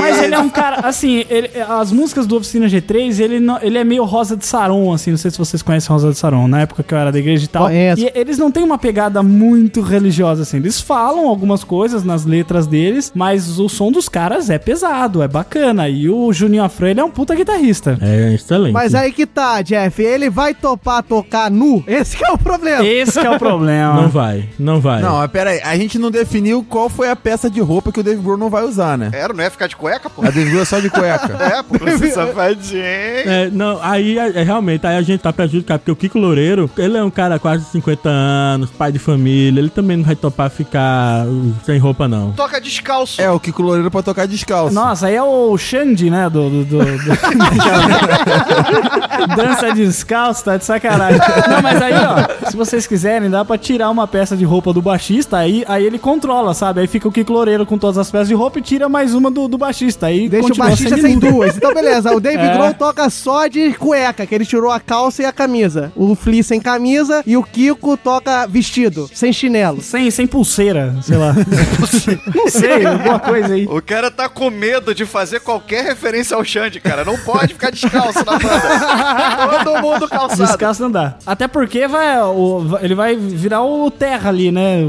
[0.00, 3.78] mas ele é um cara, assim, ele- as músicas do Oficina G3, ele, não- ele
[3.78, 6.60] é meio Rosa de Saron, assim, não sei se vocês conhecem Rosa de Saron, na
[6.62, 7.64] época que eu era da igreja e tal.
[7.66, 8.02] Conheço.
[8.02, 12.66] E eles não têm uma pegada muito religiosa, assim, eles falam algumas coisas nas letras
[12.66, 17.00] deles, mas o som dos caras é pesado, é bacana, e o Juninho Afran, ele
[17.00, 17.98] é um puta guitarrista.
[18.00, 18.72] É excelente.
[18.72, 21.82] Mas aí que tá, Jeff, ele vai topar tocar nu?
[21.86, 22.84] Esse que é o problema.
[22.84, 23.94] Esse que é o problema.
[23.94, 25.02] Não vai, não vai.
[25.02, 28.00] Não, mas pera aí, a gente não definiu qual foi a peça de roupa que
[28.00, 29.10] o Dave Grohl não vai usar, né?
[29.12, 30.22] Era, não ia ficar de cueca, pô?
[30.22, 31.34] A Dave Grohl é só de cueca.
[31.44, 32.82] É, pô, você safadinho.
[32.82, 36.70] É, não, aí é, é, realmente, aí a gente tá prejudicado, porque o Kiko Loureiro,
[36.76, 40.50] ele é um cara quase 50 anos, pai de família, ele também não vai topar
[40.50, 41.24] ficar
[41.64, 42.32] sem roupa, não.
[42.32, 43.20] Toca descalço.
[43.20, 44.74] É, o Kiko Loureiro pra tocar descalço.
[44.74, 46.28] Nossa, aí é o Xande, né?
[46.30, 46.48] Do.
[46.50, 46.84] do, do- do-
[49.36, 51.20] Dança descalço, tá de sacanagem.
[51.48, 54.82] Não, mas aí, ó, se vocês quiserem, dá pra tirar uma peça de roupa do
[54.82, 56.80] baixista, aí, aí ele controla, sabe?
[56.80, 59.30] Aí fica o Kiko Loureiro com todas as peças de roupa e tira mais uma
[59.30, 60.06] do, do baixista.
[60.06, 61.56] Aí Deixa o baixista sem duas.
[61.56, 62.14] Então, beleza.
[62.14, 62.52] O Dave É.
[62.54, 65.90] Grohl toca só de cueca, que ele tirou a calça e a camisa.
[65.96, 69.73] O Flea sem camisa e o Kiko toca vestido, sem chinelo.
[69.80, 71.34] Sem, sem pulseira, sei lá.
[72.34, 73.66] Não sei, alguma coisa aí.
[73.66, 77.04] O cara tá com medo de fazer qualquer referência ao Xande, cara.
[77.04, 79.64] Não pode ficar descalço na banda.
[79.64, 80.44] Todo mundo calçado.
[80.46, 81.14] Descalço não dá.
[81.26, 84.80] Até porque vai, o- ele vai virar o terra ali, né?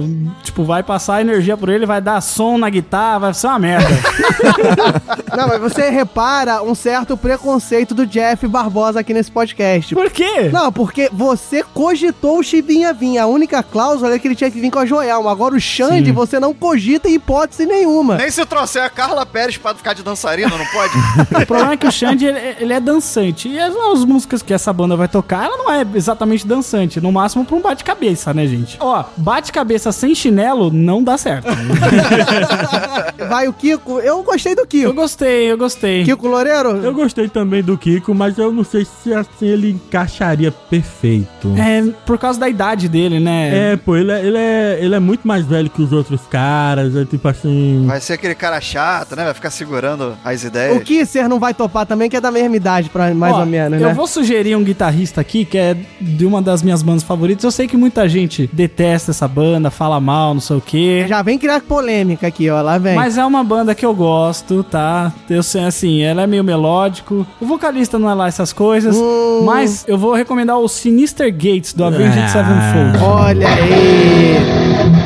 [0.43, 3.87] Tipo, vai passar energia por ele, vai dar som na guitarra, vai ser uma merda.
[5.35, 9.93] Não, mas você repara um certo preconceito do Jeff Barbosa aqui nesse podcast.
[9.93, 10.49] Por quê?
[10.51, 13.17] Não, porque você cogitou o Chivinha vir.
[13.17, 15.31] A única cláusula é que ele tinha que vir com a Joelma.
[15.31, 16.11] Agora o Xande, Sim.
[16.11, 18.17] você não cogita em hipótese nenhuma.
[18.17, 20.93] Nem se trouxer a Carla Pérez pra ficar de dançarina, não pode?
[21.45, 23.47] O problema é que o Xande, ele, ele é dançante.
[23.47, 26.99] E as, as músicas que essa banda vai tocar, ela não é exatamente dançante.
[26.99, 28.77] No máximo pra um bate-cabeça, né, gente?
[28.79, 31.47] Ó, bate-cabeça sem chinelo não dá certo.
[33.29, 33.99] Vai o Kiko.
[33.99, 34.87] Eu gostei do Kiko.
[34.89, 36.03] Eu gostei, eu gostei.
[36.03, 36.77] Kiko Loureiro?
[36.77, 41.53] Eu gostei também do Kiko, mas eu não sei se assim ele encaixaria perfeito.
[41.57, 43.73] É, por causa da idade dele, né?
[43.73, 46.95] É, pô, ele é, ele, é, ele é muito mais velho que os outros caras,
[46.95, 47.83] é tipo assim...
[47.87, 49.23] Vai ser aquele cara chato, né?
[49.25, 50.75] Vai ficar segurando as ideias.
[50.77, 53.45] O Kisser não vai topar também, que é da mesma idade, pra, mais Ó, ou
[53.45, 53.93] menos, Eu né?
[53.93, 57.43] vou sugerir um guitarrista aqui que é de uma das minhas bandas favoritas.
[57.43, 61.05] Eu sei que muita gente detesta essa banda, fala mal, não sei o quê.
[61.07, 62.61] Já vem criar polêmica aqui, ó.
[62.61, 62.95] Lá vem.
[62.95, 65.11] Mas é uma banda que eu gosto, tá?
[65.29, 67.25] Eu sei, assim, ela é meio melódico.
[67.39, 68.95] O vocalista não é lá essas coisas.
[68.95, 69.43] Hum.
[69.45, 72.27] Mas eu vou recomendar o Sinister Gates do Avenged Ah.
[72.27, 73.03] Sevenfold.
[73.03, 74.54] Olha aí.
[74.55, 75.04] Thank you.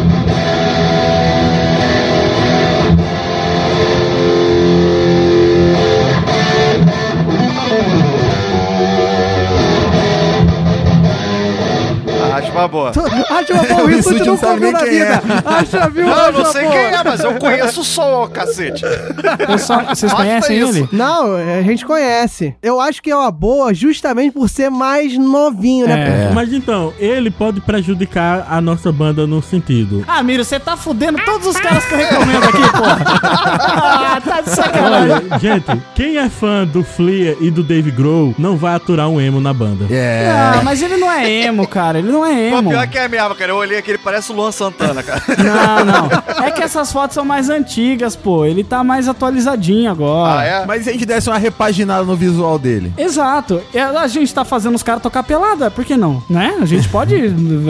[12.69, 12.89] Boa.
[12.89, 15.21] Acha uma boa, o Rissuti Rissuti não comeu na quem vida.
[15.45, 16.05] Acha, viu?
[16.07, 18.83] Não, eu não sei quem é, mas eu conheço o som, cacete.
[19.47, 20.77] Eu só- vocês Basta conhecem isso.
[20.77, 20.89] ele?
[20.91, 22.55] Não, a gente conhece.
[22.61, 26.27] Eu acho que é uma boa justamente por ser mais novinho, né?
[26.29, 26.33] É.
[26.33, 30.03] Mas então, ele pode prejudicar a nossa banda no sentido.
[30.07, 32.99] Ah, Miro, você tá fudendo todos os caras que eu recomendo aqui, porra.
[33.81, 35.11] Ah, tá de sacanagem.
[35.29, 35.65] Olha, gente,
[35.95, 39.53] quem é fã do Flea e do Dave Grohl não vai aturar um emo na
[39.53, 39.85] banda.
[39.89, 40.29] É.
[40.29, 41.99] Ah, mas ele não é emo, cara.
[41.99, 43.51] Ele não é Pô, pior que é mesmo, cara.
[43.51, 45.21] Eu olhei aqui, ele parece o Luan Santana, cara.
[45.37, 46.43] Não, não.
[46.43, 48.45] É que essas fotos são mais antigas, pô.
[48.45, 50.39] Ele tá mais atualizadinho agora.
[50.39, 50.65] Ah, é?
[50.65, 52.93] Mas se a gente desse uma repaginada no visual dele?
[52.97, 53.61] Exato.
[53.73, 56.23] E A gente tá fazendo os caras tocar pelada, por que não?
[56.29, 56.57] Né?
[56.61, 57.15] A gente pode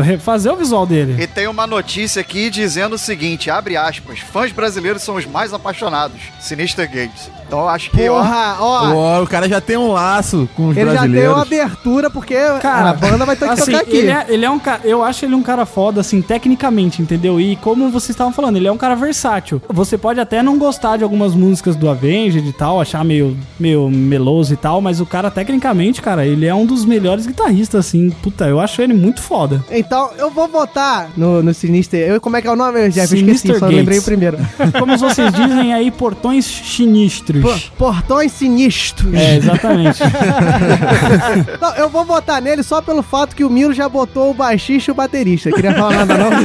[0.03, 1.21] refazer o visual dele.
[1.21, 5.53] E tem uma notícia aqui dizendo o seguinte, abre aspas, fãs brasileiros são os mais
[5.53, 7.29] apaixonados, Sinister Gates.
[7.49, 8.93] Então eu acho que, Porra, ó.
[8.93, 11.33] Ó, o cara já tem um laço com os Ele já deu brasileiros.
[11.33, 13.97] uma abertura, porque Cara, a banda vai ter que assim, tocar aqui.
[13.97, 17.41] Ele é, ele é um cara, eu acho ele um cara foda, assim, tecnicamente, entendeu?
[17.41, 19.59] E como vocês estavam falando, ele é um cara versátil.
[19.67, 23.89] Você pode até não gostar de algumas músicas do Avenged e tal, achar meio, meio
[23.89, 28.11] meloso e tal, mas o cara, tecnicamente, cara, ele é um dos melhores guitarristas, assim.
[28.21, 29.65] Puta, eu acho ele muito foda.
[29.71, 31.99] Então, eu vou votar no, no Sinister.
[31.99, 33.11] Eu, como é que é o nome, Jeff?
[33.11, 33.77] Eu Sinister esqueci, só Gates.
[33.77, 34.37] lembrei o primeiro.
[34.77, 37.38] Como vocês dizem aí, portões sinistros.
[37.77, 39.13] Portões sinistros.
[39.13, 40.01] É, exatamente.
[41.59, 44.91] Não, eu vou votar nele só pelo fato que o Miro já botou o baixista
[44.91, 45.51] e o baterista.
[45.51, 46.29] Queria falar nada, não?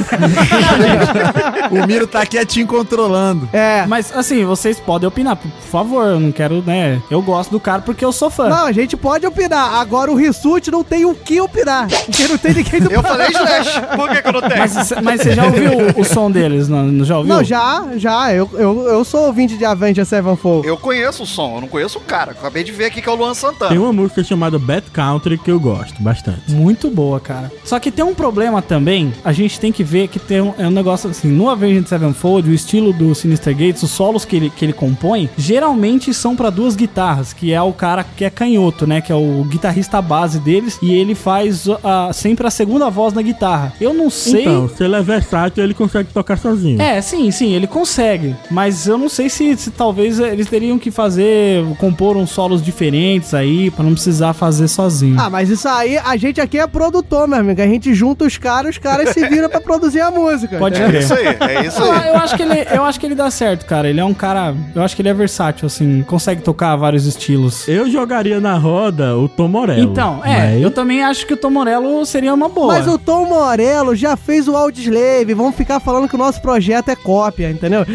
[1.71, 3.49] O Miro tá quietinho controlando.
[3.53, 3.85] É.
[3.87, 7.01] Mas, assim, vocês podem opinar, por favor, eu não quero, né?
[7.11, 8.49] Eu gosto do cara porque eu sou fã.
[8.49, 9.75] Não, a gente pode opinar.
[9.75, 11.89] Agora o Rissuti não tem o que opinar.
[11.89, 14.59] Porque não tem ninguém do eu falei Slash, por que que eu não tenho?
[14.59, 16.69] Mas, mas você já ouviu o, o som deles?
[16.69, 17.35] Não, já ouviu?
[17.35, 18.33] Não, já, já.
[18.33, 20.67] Eu, eu, eu sou ouvinte de Avenged Sevenfold.
[20.67, 22.33] Eu conheço o som, eu não conheço o cara.
[22.33, 23.71] Acabei de ver aqui que é o Luan Santana.
[23.71, 26.51] Tem uma música chamada Bad Country que eu gosto bastante.
[26.53, 27.51] Muito boa, cara.
[27.65, 29.13] Só que tem um problema também.
[29.25, 31.29] A gente tem que ver que tem um, é um negócio assim.
[31.29, 35.29] No Avenged Sevenfold, o estilo do Sinister Gates, os solos que ele, que ele compõe,
[35.39, 39.01] geralmente são pra duas guitarras, que é o cara que é canhoto, né?
[39.01, 40.79] Que é o guitarrista base deles.
[40.83, 43.73] E ele faz a- sempre a segunda voz na guitarra.
[43.81, 44.43] Eu não sei.
[44.43, 46.81] Então, se ele é versátil, ele consegue tocar sozinho.
[46.83, 48.37] É, sim, sim, ele consegue.
[48.51, 53.35] Mas eu não sei se, se talvez eles teriam que fazer, compor uns solos diferentes
[53.35, 55.17] aí, pra não precisar fazer sozinho.
[55.19, 57.61] Ah, mas isso aí, a gente aqui é produtor, meu amigo.
[57.61, 60.59] A gente junta os caras, os caras se viram pra produzir a música.
[60.59, 60.91] Pode entendeu?
[60.91, 61.03] crer.
[61.03, 62.09] É isso aí, é isso Eu, aí.
[62.09, 63.89] eu acho que ele, eu acho que ele dá certo, cara.
[63.89, 64.55] Ele é um cara.
[64.75, 67.67] Eu acho que ele é versátil, assim, consegue tocar vários estilos.
[67.69, 69.81] Eu jogaria na roda o Tom Morello.
[69.83, 72.75] Então, é, mas- eu também acho que o Tom Morello seria uma boa.
[72.75, 75.35] Mas o Tom Morello já fez o Audioslave.
[75.35, 77.85] Vamos ficar falando que o nosso projeto é cópia, entendeu?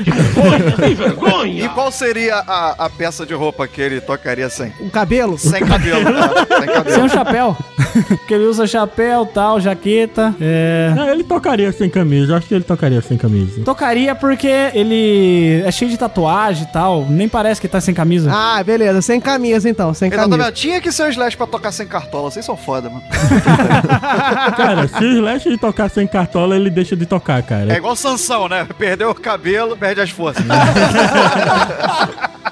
[1.45, 4.73] E qual seria a, a peça de roupa que ele tocaria sem?
[4.79, 5.37] O cabelo.
[5.37, 6.57] Sem cabelo, tá?
[6.59, 6.95] Sem cabelo.
[6.95, 7.57] Sem um chapéu.
[8.07, 10.35] Porque ele usa chapéu, tal, jaqueta.
[10.39, 10.91] É.
[10.95, 12.33] Não, ele tocaria sem camisa.
[12.33, 13.61] Eu acho que ele tocaria sem camisa.
[13.63, 17.05] Tocaria porque ele é cheio de tatuagem e tal.
[17.09, 18.31] Nem parece que tá sem camisa.
[18.33, 19.01] Ah, beleza.
[19.01, 19.93] Sem camisa, então.
[19.93, 20.27] Sem camisa.
[20.27, 20.61] Exatamente.
[20.61, 22.29] Tinha que ser o Slash pra tocar sem cartola.
[22.29, 23.03] Vocês são foda, mano.
[24.55, 27.73] Cara, se o Slash tocar sem cartola, ele deixa de tocar, cara.
[27.73, 28.67] É igual Sansão, né?
[28.77, 30.43] Perdeu o cabelo, perde as forças.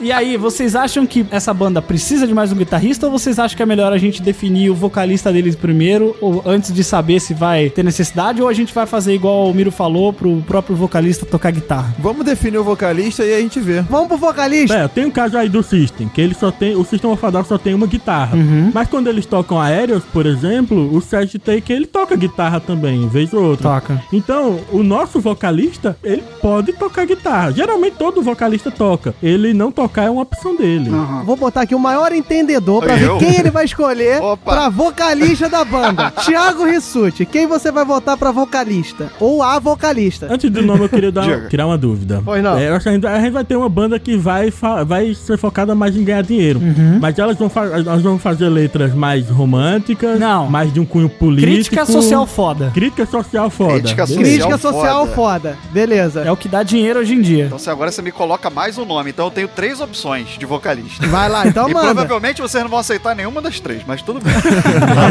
[0.08, 3.58] E aí, vocês acham que essa banda precisa de mais um guitarrista ou vocês acham
[3.58, 7.34] que é melhor a gente definir o vocalista deles primeiro, ou antes de saber se
[7.34, 11.26] vai ter necessidade, ou a gente vai fazer igual o Miro falou, pro próprio vocalista
[11.26, 11.93] tocar guitarra?
[11.99, 13.82] Vamos definir o vocalista e a gente vê.
[13.82, 14.78] Vamos pro vocalista?
[14.78, 16.74] É, tem um caso aí do System, que ele só tem.
[16.74, 18.38] O System of a Down só tem uma guitarra.
[18.38, 18.72] Uhum.
[18.74, 23.34] Mas quando eles tocam aéreos, por exemplo, o Serge Take ele toca guitarra também, vez
[23.34, 23.72] ou outra.
[23.72, 24.01] Toca.
[24.14, 27.51] Então, o nosso vocalista, ele pode tocar guitarra.
[27.51, 29.14] Geralmente todo vocalista toca.
[29.22, 30.89] Ele não tocar é uma opção dele.
[31.25, 33.17] Vou botar aqui o maior entendedor pra Eu?
[33.17, 34.51] ver quem ele vai escolher Opa.
[34.51, 36.11] pra vocalista da banda.
[36.25, 39.11] Thiago Rissuti, quem você vai votar pra vocalista?
[39.19, 40.27] Ou a vocalista?
[40.29, 42.21] Antes do nome, eu queria dar, tirar uma dúvida.
[42.23, 42.57] Pois não.
[42.57, 44.51] É, eu acho que a gente, a gente vai ter uma banda que vai,
[44.85, 46.59] vai ser focada mais em ganhar dinheiro.
[46.59, 46.99] Uhum.
[47.01, 50.47] Mas elas vão, elas vão fazer letras mais românticas, Não.
[50.49, 51.51] mais de um cunho político.
[51.53, 52.71] Crítica social foda.
[52.73, 53.73] Crítica social foda.
[53.79, 54.23] Crítica Beleza.
[54.23, 55.15] Crítica Social social foda.
[55.51, 55.57] foda.
[55.71, 56.21] Beleza.
[56.21, 57.45] É o que dá dinheiro hoje em dia.
[57.45, 59.11] Então se agora você me coloca mais um nome.
[59.11, 61.05] Então eu tenho três opções de vocalista.
[61.07, 61.88] Vai lá, então E manda.
[61.88, 64.34] provavelmente vocês não vão aceitar nenhuma das três, mas tudo bem.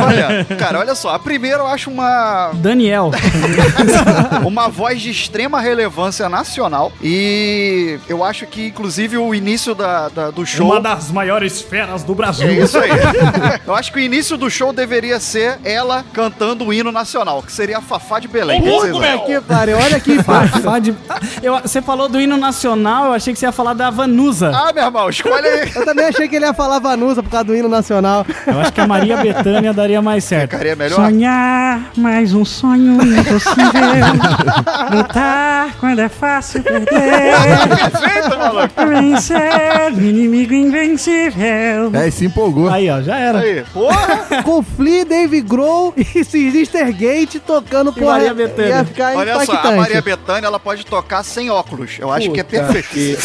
[0.06, 1.10] olha, cara, olha só.
[1.14, 3.10] A primeira eu acho uma, Daniel.
[4.44, 6.92] uma voz de extrema relevância nacional.
[7.02, 10.80] E eu acho que, inclusive, o início da, da- do show.
[10.80, 12.48] das maiores feras do Brasil.
[12.48, 12.90] É isso aí.
[13.66, 17.52] Eu acho que o início do show deveria ser ela cantando o hino nacional, que
[17.52, 18.60] seria a Fafá de Belém.
[18.60, 19.26] O que vocês acham?
[19.26, 20.20] Que pariu, olha aqui.
[20.22, 23.74] Fafá de- Ah, eu- você falou do hino nacional, eu achei que você ia falar
[23.74, 24.50] da Vanusa.
[24.57, 25.70] Ah, meu irmão, escolhe aí.
[25.74, 28.24] Eu também achei que ele ia falar Vanusa por causa do hino nacional.
[28.46, 30.52] Eu acho que a Maria Bethânia daria mais certo.
[30.52, 30.96] Ficaria melhor?
[30.96, 33.66] Sonhar mais um sonho impossível.
[34.90, 36.86] Lutar quando é fácil perder.
[36.88, 38.86] Perfeito, maluco.
[38.86, 41.90] Vencer o inimigo invencível.
[41.92, 42.68] É, se empolgou.
[42.70, 43.40] Aí, ó, já era.
[43.40, 44.42] Aí, porra.
[44.42, 48.76] Com Flea, Dave Grohl e Sister Gate tocando E Maria Bethânia.
[48.76, 49.74] Ia ficar Olha só, impactante.
[49.74, 51.96] a Maria Bethânia, ela pode tocar sem óculos.
[51.98, 53.18] Eu acho que é perfeito.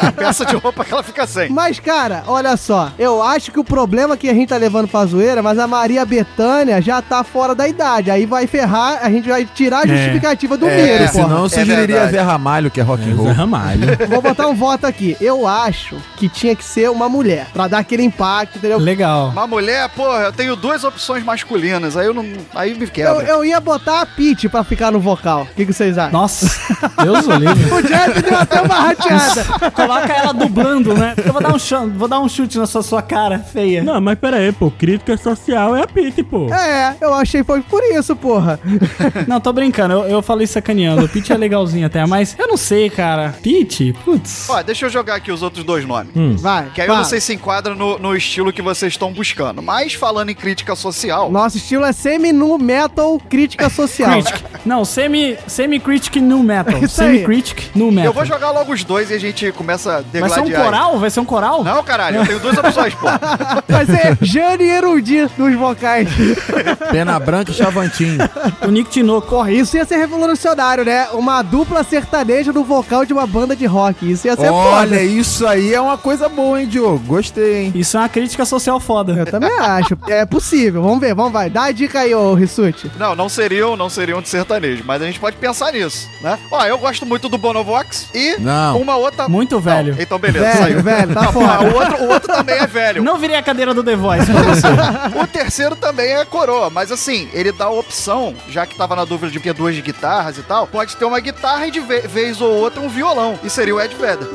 [0.00, 1.48] a peça de roupa que ela fica sem.
[1.50, 2.90] Mas, cara, olha só.
[2.98, 6.04] Eu acho que o problema que a gente tá levando pra zoeira, mas a Maria
[6.04, 8.10] Bethânia já tá fora da idade.
[8.10, 11.08] Aí vai ferrar, a gente vai tirar a justificativa do É, Miro, porra.
[11.08, 12.12] senão eu É sugeriria verdade.
[12.12, 13.32] Zé Ramalho, que é rock and Zé roll.
[13.32, 13.80] Ramalho.
[14.08, 15.16] Vou botar um voto aqui.
[15.20, 18.78] Eu acho que tinha que ser uma mulher, pra dar aquele impacto, entendeu?
[18.78, 19.28] Legal.
[19.30, 21.96] Uma mulher, porra, eu tenho duas opções masculinas.
[21.96, 22.24] Aí eu não.
[22.54, 23.24] Aí me Eu, quebra.
[23.24, 25.42] eu ia botar a Peach pra ficar no vocal.
[25.42, 26.12] O que, que vocês acham?
[26.12, 26.46] Nossa,
[27.02, 27.66] Deus o livre.
[27.76, 29.44] O Jeff deu até uma rateada.
[29.72, 31.14] Coloca ela dublando, né?
[31.24, 33.82] Eu vou dar um, chão, vou dar um chute na sua, sua cara feia.
[33.82, 34.70] Não, mas pera aí, pô.
[34.70, 36.52] Crítica social é a Pete, pô.
[36.52, 38.58] É, eu achei foi por isso, porra.
[39.26, 41.04] Não, tô brincando, eu, eu falei sacaneando.
[41.04, 43.34] O Peach é legalzinho até, mas eu não sei, cara.
[43.42, 43.94] Peach?
[44.04, 44.48] Putz.
[44.48, 46.40] Ó, deixa eu jogar aqui os outros dois nomes.
[46.40, 46.70] Vai.
[46.70, 47.04] Que aí fala.
[47.04, 49.62] vocês se enquadram no, no estilo que vocês estão buscando.
[49.62, 51.30] Mas falando em crítica social.
[51.30, 54.10] Nosso estilo é semi-nu metal crítica social.
[54.22, 54.44] Critic.
[54.64, 56.80] Não, semi, semi-critic nu metal.
[56.88, 58.06] Semi-critic nu metal.
[58.06, 60.40] Eu vou jogar logo os dois e a gente começa a Vai degladiar.
[60.40, 60.52] um aí.
[60.64, 60.98] Coral?
[60.98, 61.64] Vai ser um coral?
[61.64, 63.06] Não, caralho, eu tenho duas opções, pô.
[63.68, 66.08] Vai ser Jane Erudi nos vocais.
[66.90, 68.18] Pena branca e chavantinho.
[68.66, 69.28] O Nick Tinoco.
[69.28, 71.08] Porra, isso ia ser revolucionário, né?
[71.12, 74.10] Uma dupla sertaneja no vocal de uma banda de rock.
[74.10, 75.02] Isso ia ser Olha, foda.
[75.02, 76.98] isso aí é uma coisa boa, hein, Diogo?
[77.06, 77.72] Gostei, hein?
[77.74, 79.12] Isso é uma crítica social foda.
[79.12, 79.96] Eu também acho.
[80.08, 80.82] É possível.
[80.82, 81.50] Vamos ver, vamos vai.
[81.50, 82.90] Dá a dica aí, ô Rissuti.
[82.98, 86.38] Não, não seriam, não seriam de sertanejo, mas a gente pode pensar nisso, né?
[86.50, 88.78] Ó, eu gosto muito do Bonovox e Não.
[88.80, 89.28] uma outra.
[89.28, 89.94] Muito velho.
[89.94, 91.62] Não, então beleza, Velho, velho, tá fora.
[91.62, 93.02] o, outro, o outro também é velho.
[93.02, 94.66] Não virei a cadeira do The Voice pra você.
[95.20, 99.04] O terceiro também é coroa, mas assim, ele dá a opção, já que tava na
[99.04, 102.40] dúvida de ter duas guitarras e tal, pode ter uma guitarra e de ve- vez
[102.40, 103.38] ou outra um violão.
[103.42, 104.28] E seria o Ed Vedder.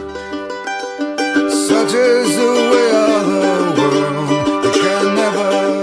[1.50, 4.66] Such is the way of the world.
[4.66, 5.81] You can never.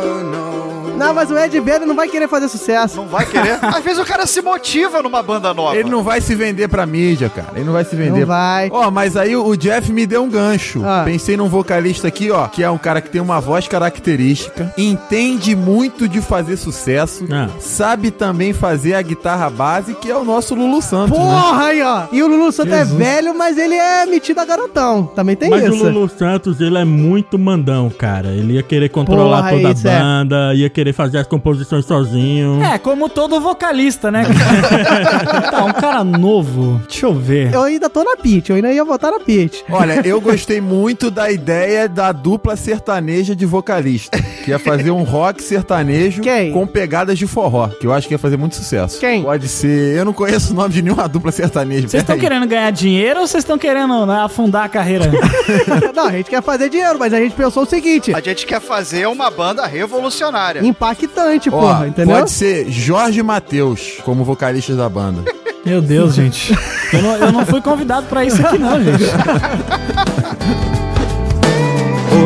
[0.99, 2.97] Não, mas o Ed Vedder não vai querer fazer sucesso.
[2.97, 3.59] Não vai querer.
[3.63, 5.77] Às vezes o cara se motiva numa banda nova.
[5.77, 7.53] Ele não vai se vender pra mídia, cara.
[7.55, 8.21] Ele não vai se vender.
[8.21, 8.69] Não vai.
[8.73, 10.83] Ó, mas aí o Jeff me deu um gancho.
[10.85, 11.03] Ah.
[11.05, 15.55] Pensei num vocalista aqui, ó, que é um cara que tem uma voz característica, entende
[15.55, 17.49] muito de fazer sucesso, Ah.
[17.59, 21.25] sabe também fazer a guitarra base, que é o nosso Lulu Santos, né?
[21.25, 22.03] Porra aí, ó.
[22.13, 22.99] E o Lulu Santos é Jesus.
[22.99, 25.05] velho, mas ele é metido a garotão.
[25.15, 25.73] Também tem Mas isso.
[25.85, 28.29] o Lulu Santos, ele é muito mandão, cara.
[28.29, 29.99] Ele ia querer controlar Porra, toda a é.
[30.01, 32.63] banda, ia querer fazer as composições sozinho.
[32.63, 34.25] É, como todo vocalista, né?
[35.51, 36.81] tá, um cara novo.
[36.89, 37.53] Deixa eu ver.
[37.53, 39.65] Eu ainda tô na Pit, eu ainda ia votar na Pit.
[39.71, 45.03] Olha, eu gostei muito da ideia da dupla sertaneja de vocalista, que ia fazer um
[45.03, 46.53] rock sertanejo Quem?
[46.53, 48.99] com pegadas de forró, que eu acho que ia fazer muito sucesso.
[48.99, 49.23] Quem?
[49.23, 51.89] Pode ser, eu não conheço o nome de nenhuma dupla sertaneja.
[51.89, 55.11] Vocês estão querendo ganhar dinheiro ou vocês estão querendo né, afundar a carreira?
[55.95, 58.61] Não, a gente quer fazer dinheiro, mas a gente pensou o seguinte: A gente quer
[58.61, 60.63] fazer uma banda revolucionária.
[60.79, 62.17] Impactante, Ó, porra, entendeu?
[62.17, 65.25] Pode ser Jorge Matheus como vocalista da banda.
[65.67, 66.57] Meu Deus, gente.
[66.93, 69.03] Eu não, eu não fui convidado pra isso aqui, não, gente.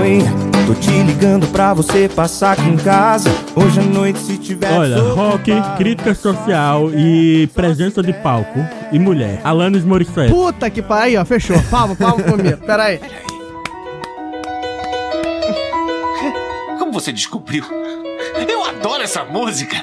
[0.04, 0.20] Ei,
[0.66, 3.30] tô te ligando pra você passar aqui em casa.
[3.56, 4.70] Hoje à noite, se tiver.
[4.72, 8.60] Olha, rock, crítica social e presença de palco
[8.92, 9.40] e mulher.
[9.44, 10.32] Alanis Morissette.
[10.32, 11.60] Puta que pariu, ó, fechou.
[11.70, 12.58] Palma, palma comigo.
[12.58, 13.00] Pera aí.
[16.78, 17.64] Como você descobriu?
[18.48, 19.76] Eu adoro essa música.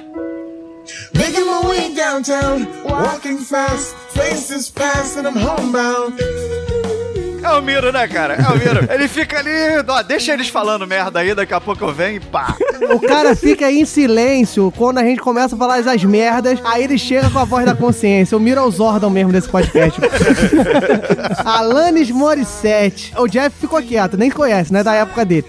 [1.13, 6.19] Making my way downtown, walking fast, faces fast, and I'm homebound.
[7.49, 8.35] É o Miro, né, cara?
[8.35, 8.87] É o Miro.
[8.93, 9.49] Ele fica ali,
[9.87, 12.55] ó, deixa eles falando merda aí, daqui a pouco eu venho e pá.
[12.93, 16.97] O cara fica em silêncio quando a gente começa a falar as merdas, aí ele
[16.97, 18.37] chega com a voz da consciência.
[18.37, 19.99] O Miro é o Zordon mesmo desse podcast.
[21.43, 23.13] Alanis Morissette.
[23.17, 24.83] O Jeff ficou quieto, nem conhece, né?
[24.83, 25.47] Da época dele.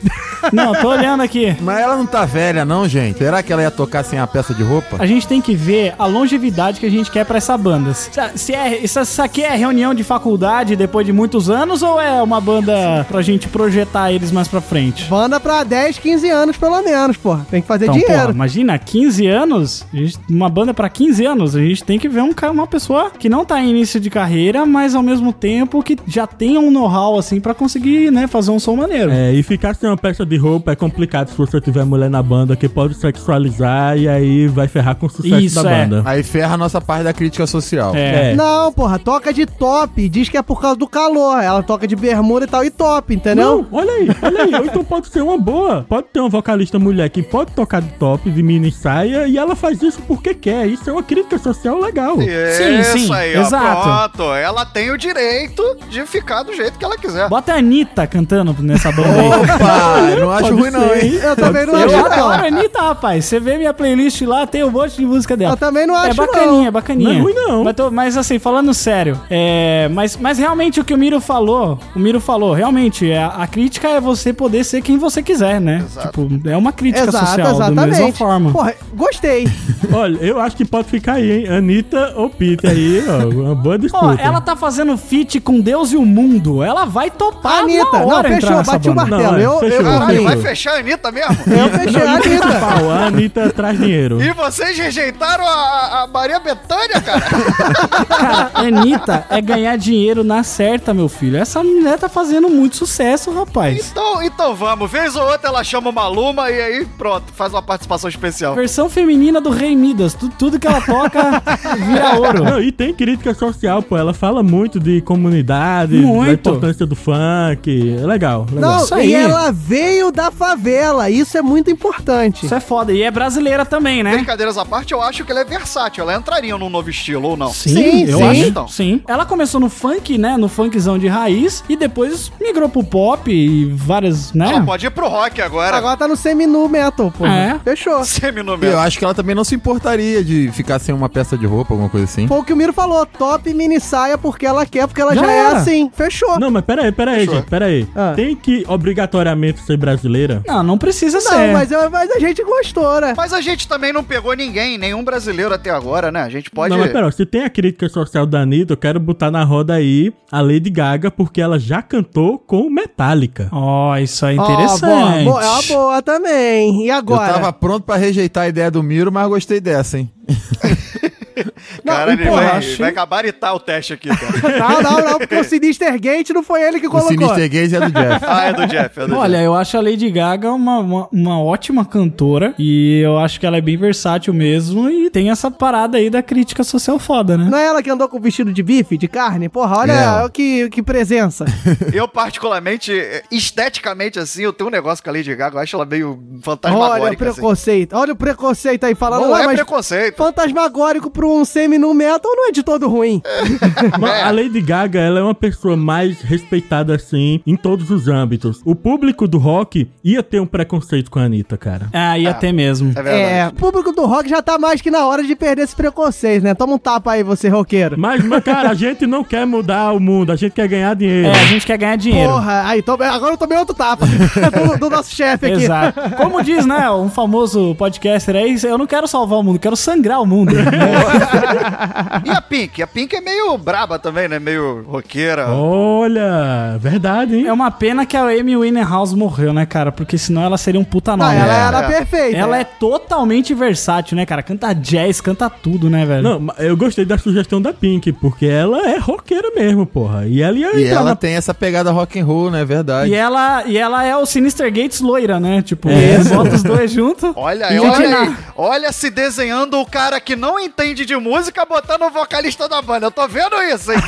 [0.53, 1.55] Não, tô olhando aqui.
[1.61, 3.18] Mas ela não tá velha, não, gente.
[3.18, 4.96] Será que ela ia tocar sem a peça de roupa?
[4.98, 7.92] A gente tem que ver a longevidade que a gente quer pra essa banda.
[7.92, 12.22] Se, é, se isso aqui é reunião de faculdade depois de muitos anos ou é
[12.22, 15.05] uma banda pra gente projetar eles mais pra frente?
[15.09, 17.47] Banda pra 10, 15 anos pelo menos, porra.
[17.51, 18.20] Tem que fazer Então, dinheiro.
[18.22, 22.09] porra, imagina, 15 anos, a gente- uma banda pra 15 anos, a gente tem que
[22.09, 25.82] ver um, uma pessoa que não tá em início de carreira, mas ao mesmo tempo
[25.82, 29.11] que já tenha um know-how assim pra conseguir, né, fazer um som maneiro.
[29.11, 32.22] É, e ficar sem uma peça de roupa é complicado se você tiver mulher na
[32.22, 35.84] banda, que pode sexualizar e aí vai ferrar com o sucesso Isso, da é.
[35.86, 36.03] banda.
[36.05, 37.95] Aí ferra a nossa parte da crítica social.
[37.95, 38.34] É.
[38.34, 40.09] Não, porra, toca de top.
[40.09, 41.41] Diz que é por causa do calor.
[41.43, 43.66] Ela toca de bermuda e tal, e top, entendeu?
[43.70, 44.54] Não, olha aí, olha aí.
[44.54, 45.84] Ou então pode ser uma boa.
[45.88, 49.54] Pode ter uma vocalista mulher que pode tocar de top, de mini saia, e ela
[49.56, 50.66] faz isso porque quer.
[50.66, 52.16] Isso é uma crítica social legal.
[52.20, 54.12] Isso sim, aí, ó, exato.
[54.16, 54.32] pronto.
[54.34, 57.28] Ela tem o direito de ficar do jeito que ela quiser.
[57.28, 59.28] Bota a Anitta cantando nessa banda aí.
[59.28, 61.14] Opa, não acho Pode ruim não, hein?
[61.22, 62.46] Eu também não Eu acho, adoro a.
[62.46, 63.24] Anitta, rapaz.
[63.24, 65.52] Você vê minha playlist lá, tem um monte de música dela.
[65.52, 66.66] Eu também não É acho, bacaninha, não.
[66.66, 67.08] é bacaninha.
[67.12, 67.64] Não é ruim, não.
[67.64, 71.69] Mas, tô- mas, assim, falando sério, é, mas, mas realmente o que o Miro falou,
[71.94, 75.84] o Miro falou, realmente, é, a crítica é você poder ser quem você quiser, né?
[76.02, 77.98] Tipo, é uma crítica Exato, social, da exatamente.
[77.98, 78.52] mesma forma.
[78.52, 79.48] Porra, gostei.
[79.92, 81.48] Olha, eu acho que pode ficar aí, hein?
[81.48, 83.28] Anitta ou Pete aí, ó.
[83.28, 84.06] Uma boa disputa.
[84.06, 86.62] Ó, ela tá fazendo feat com Deus e o mundo.
[86.62, 89.22] Ela vai topar Anitta, não, fechou, bati o martelo.
[89.22, 90.24] Não, é, eu, eu, fechou, Caralho, fechou.
[90.24, 91.36] vai fechar a Anitta mesmo?
[91.46, 92.60] eu fechei a Anitta.
[92.60, 94.22] Pau, a Anitta traz dinheiro.
[94.22, 97.20] E vocês rejeitaram a, a Maria Bethânia, cara?
[98.08, 101.36] Cara, Anitta é ganhar dinheiro na certa, meu filho.
[101.36, 103.90] Essa mulher tá fazendo muito sucesso, rapaz.
[103.90, 104.90] Então, então vamos.
[104.90, 108.55] Vez ou outra ela chama uma Luma e aí pronto, faz uma participação especial.
[108.55, 110.14] Versão feminina do Rei Midas.
[110.14, 111.42] Tu- tudo que ela toca
[111.76, 112.44] vira ouro.
[112.44, 113.96] Não, e tem crítica social, pô.
[113.96, 116.26] Ela fala muito de comunidade, Muito.
[116.26, 117.96] da importância do funk.
[118.01, 118.70] É legal, legal.
[118.76, 119.09] Não, Isso aí.
[119.11, 121.11] e ela veio da favela.
[121.11, 122.44] Isso é muito importante.
[122.46, 122.92] Isso é foda.
[122.92, 124.12] E é brasileira também, né?
[124.14, 126.03] Brincadeiras à parte, eu acho que ela é versátil.
[126.03, 127.51] Ela entraria num novo estilo ou não?
[127.53, 128.24] Sim, eu sim.
[128.24, 128.40] acho.
[128.40, 128.68] Então.
[128.68, 129.01] Sim.
[129.09, 130.36] Ela começou no funk, né?
[130.36, 131.39] No funkzão de raiz.
[131.68, 134.51] E depois migrou pro pop e várias, né?
[134.53, 135.76] Ela pode ir pro rock agora.
[135.76, 137.26] Agora tá no semi-nu metal, pô.
[137.26, 137.59] É.
[137.64, 138.01] Fechou.
[138.01, 138.72] E Semi-número.
[138.72, 141.72] eu acho que ela também não se importaria de ficar sem uma peça de roupa,
[141.74, 142.26] alguma coisa assim.
[142.26, 145.20] Foi o que o Miro falou, top mini saia porque ela quer, porque ela já,
[145.24, 145.91] Já é assim.
[145.95, 146.38] Fechou.
[146.38, 147.34] Não, mas pera aí, pera aí, Fechou.
[147.36, 147.86] gente, pera aí.
[147.95, 148.12] Ah.
[148.16, 150.43] Tem que obrigatoriamente ser brasileira?
[150.47, 151.53] Não, não precisa Não, ser.
[151.53, 153.14] mas, eu- mas a gente gostou, né?
[153.16, 156.22] Mas a gente também não pegou ninguém, nenhum brasileiro até agora, né?
[156.22, 156.70] A gente pode.
[156.70, 159.74] Não, mas pera, se tem a crítica social da Anitta, eu quero botar na roda
[159.74, 163.50] aí a Lady Gaga, porque ela já cantou com Metallica.
[163.52, 164.80] Ó, isso é interessante.
[164.80, 166.86] boa, boa, é uma boa também.
[166.86, 167.28] E agora?
[167.28, 170.10] Eu tava pronto pra rejeitar a ideia do Miro, mas gostei dessa, hein?
[171.84, 174.30] Cara, ele porra, vai, achei- vai gabaritar o teste aqui, cara.
[174.61, 177.11] Não, não, não, porque o Sinister Gate não foi ele que O colocou.
[177.16, 178.24] Sinister Gaze é do Jeff.
[178.26, 179.44] ah, é do Jeff, é do Olha, Jeff.
[179.44, 183.56] eu acho a Lady Gaga uma, uma, uma ótima cantora e eu acho que ela
[183.56, 187.48] é bem versátil mesmo e tem essa parada aí da crítica social foda, né?
[187.50, 189.48] Não é ela que andou com vestido de bife, de carne?
[189.48, 189.92] Porra, olha
[190.24, 190.28] É.
[190.28, 191.44] que, que presença.
[191.92, 192.92] Eu, particularmente,
[193.30, 196.18] esteticamente, assim, eu tenho um negócio com a Lady Gaga, eu acho ela meio olha
[196.38, 197.34] o fantasmagórica, assim.
[197.34, 197.92] preconceito.
[197.96, 199.26] Olha o preconceito aí falando.
[199.26, 200.16] Não "Ah, é mas preconceito.
[200.16, 203.20] Fantasmagórico pra um semi-nu metal não é de todo ruim.
[203.98, 208.61] Mas a Lady Gaga, ela é uma pessoa mais respeitada assim em todos os âmbitos.
[208.64, 211.88] O público do rock ia ter um preconceito com a Anitta, cara.
[211.92, 212.90] Ah, ia ter mesmo.
[212.90, 213.16] É verdade.
[213.16, 216.44] É, o público do rock já tá mais que na hora de perder esse preconceito,
[216.44, 216.55] né?
[216.55, 217.98] Toma um tapa aí, você roqueiro.
[217.98, 221.28] Mas, mas, cara, a gente não quer mudar o mundo, a gente quer ganhar dinheiro.
[221.28, 222.32] É, a gente quer ganhar dinheiro.
[222.32, 222.82] Porra, aí,
[223.12, 225.64] agora eu tomei outro tapa do, do nosso chefe aqui.
[225.64, 226.01] Exato.
[226.16, 230.20] Como diz, né, um famoso podcaster aí, eu não quero salvar o mundo, quero sangrar
[230.20, 230.55] o mundo.
[232.24, 232.82] E a Pink?
[232.82, 234.38] A Pink é meio braba também, né?
[234.38, 235.49] Meio roqueira.
[235.51, 237.47] Olha, verdade, hein?
[237.47, 239.91] É uma pena que a Amy Winehouse morreu, né, cara?
[239.93, 241.34] Porque senão ela seria um puta nome.
[241.34, 241.66] ela né?
[241.68, 242.36] era perfeita.
[242.36, 244.43] Ela é totalmente versátil, né, cara?
[244.43, 246.22] Canta jazz, canta tudo, né, velho?
[246.22, 250.26] Não, eu gostei da sugestão da Pink, porque ela é roqueira mesmo, porra.
[250.26, 252.64] E ela ia E ela na- tem essa pegada rock and roll, né?
[252.64, 253.11] Verdade.
[253.11, 255.62] E ela, e ela é o Sinister Gates loira, né?
[255.62, 256.18] Tipo, É.
[256.24, 257.32] bota os dois juntos.
[257.36, 261.29] Olha, E olha Olha se desenhando o cara que não entende de música
[261.68, 263.06] botando o vocalista da banda.
[263.06, 263.98] Eu tô vendo isso, hein?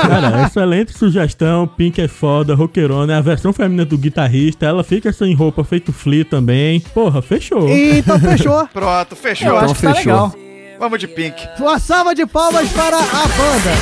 [0.00, 1.66] Cara, excelente sugestão.
[1.66, 3.12] Pink é foda, roqueirona.
[3.12, 4.66] É a versão feminina do guitarrista.
[4.66, 6.80] Ela fica sem roupa, feito flea também.
[6.80, 7.68] Porra, fechou.
[7.68, 8.66] Então fechou.
[8.72, 9.48] Pronto, fechou.
[9.48, 10.12] Eu acho que tá fechou.
[10.12, 10.34] legal.
[10.78, 11.48] Vamos de Pink.
[11.58, 13.72] Uma salva de palmas para a banda.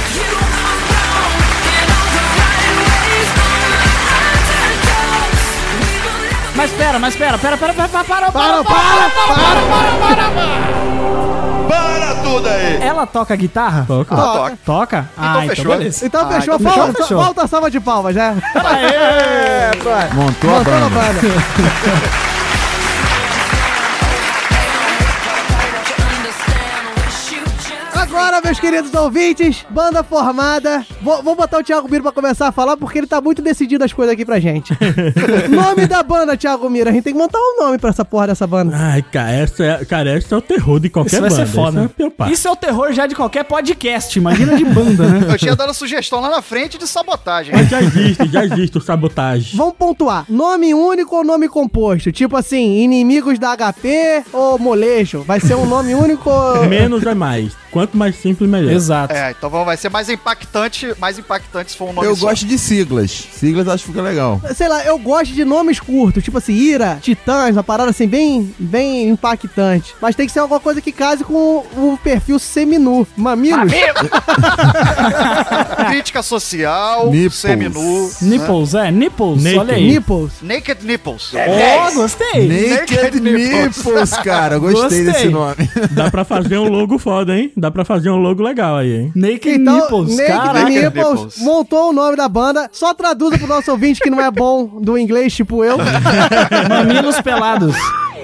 [6.57, 11.36] Mas pera, mas pera, pera, pera, pera, para, para, Para, para, para, Para
[12.23, 12.83] tudo aí!
[12.83, 13.85] Ela toca guitarra?
[13.87, 14.15] Toca.
[14.15, 14.59] Ela toca.
[14.65, 15.11] Toca?
[15.17, 15.77] ah, então fechou.
[15.77, 16.07] beleza.
[16.07, 17.23] Então Ah, fechou, então Fal- fechou, fechou.
[17.23, 18.37] Volta a salva de palmas, né?
[18.55, 19.77] Aê!
[19.77, 20.91] Montou a Montou a banda.
[20.91, 21.21] banda.
[28.47, 30.87] meus queridos ouvintes, banda formada.
[31.03, 33.83] Vou, vou botar o Thiago Miro pra começar a falar, porque ele tá muito decidido
[33.83, 34.73] as coisas aqui pra gente.
[35.51, 36.89] nome da banda, Thiago Miro.
[36.89, 38.77] A gente tem que montar um nome pra essa porra dessa banda.
[38.77, 41.45] Ai, cara, essa é, cara, esse é o terror de qualquer Isso vai banda.
[41.45, 41.91] ser foda.
[41.99, 42.31] Isso é.
[42.31, 44.17] Isso é o terror já de qualquer podcast.
[44.17, 45.27] Imagina de banda, né?
[45.29, 47.53] Eu tinha dado a sugestão lá na frente de sabotagem.
[47.53, 49.57] Mas já existe, já existe o sabotagem.
[49.57, 50.25] Vamos pontuar.
[50.29, 52.13] Nome único ou nome composto?
[52.13, 55.23] Tipo assim, inimigos da HP ou molejo?
[55.23, 56.65] Vai ser um nome único ou...
[56.67, 57.57] Menos é mais.
[57.77, 58.73] Quanto mais simples, melhor.
[58.73, 59.15] Exato.
[59.15, 62.29] É, então vai ser mais impactante, mais impactante se for um nome Eu só.
[62.29, 63.11] gosto de siglas.
[63.33, 64.41] Siglas acho que fica legal.
[64.55, 68.53] Sei lá, eu gosto de nomes curtos, tipo assim, Ira, Titãs, uma parada assim bem,
[68.59, 69.95] bem impactante.
[70.01, 73.07] Mas tem que ser alguma coisa que case com o perfil seminu.
[73.17, 73.73] Mamilos?
[75.89, 77.35] Crítica social, Nipples.
[77.35, 78.11] seminu.
[78.23, 78.91] Nipples, é?
[78.91, 79.59] Nipples, Naked.
[79.59, 79.89] olha aí.
[79.89, 80.33] Nipples.
[80.43, 81.33] Naked Nipples.
[81.35, 82.49] Ó, gostei.
[82.49, 84.59] Naked Nipples, cara.
[84.59, 85.05] Gostei, Gostei.
[85.05, 85.71] desse nome.
[85.93, 87.53] Dá pra fazer um logo foda, hein?
[87.57, 89.13] Dá pra fazer um logo legal aí, hein?
[89.15, 90.53] Naked Então, Nipples, Naked cara.
[90.61, 91.39] Naked Nipples, Nipples.
[91.39, 92.69] montou o nome da banda.
[92.73, 95.77] Só traduza pro nosso ouvinte que não é bom do inglês, tipo eu.
[96.69, 97.77] Mamilos pelados.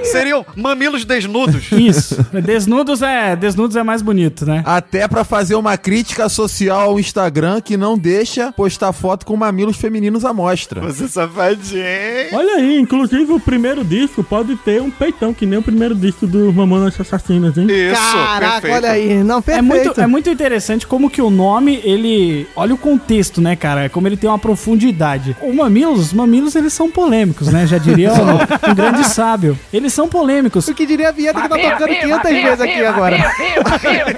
[0.05, 1.71] Seriam mamilos desnudos.
[1.71, 2.27] Isso.
[2.45, 4.63] Desnudos é, desnudos é mais bonito, né?
[4.67, 9.77] Até pra fazer uma crítica social ao Instagram que não deixa postar foto com mamilos
[9.77, 10.81] femininos à mostra.
[10.81, 11.83] Você safadinho.
[12.33, 16.27] Olha aí, inclusive o primeiro disco pode ter um peitão, que nem o primeiro disco
[16.27, 17.69] do Mamonas Assassinas, hein?
[17.71, 18.75] Isso, Caraca, perfeito.
[18.75, 19.23] olha aí.
[19.23, 19.92] Não, É perfeito.
[19.93, 22.47] Muito, é muito interessante como que o nome, ele...
[22.57, 23.89] Olha o contexto, né, cara?
[23.89, 25.37] Como ele tem uma profundidade.
[25.41, 27.67] O Mamilos, os Mamilos, eles são polêmicos, né?
[27.67, 29.59] Já diria um, um grande sábio.
[29.73, 30.69] Eles são polêmicos.
[30.69, 33.17] O que diria a vinheta que tá tocando 500 vezes aqui agora.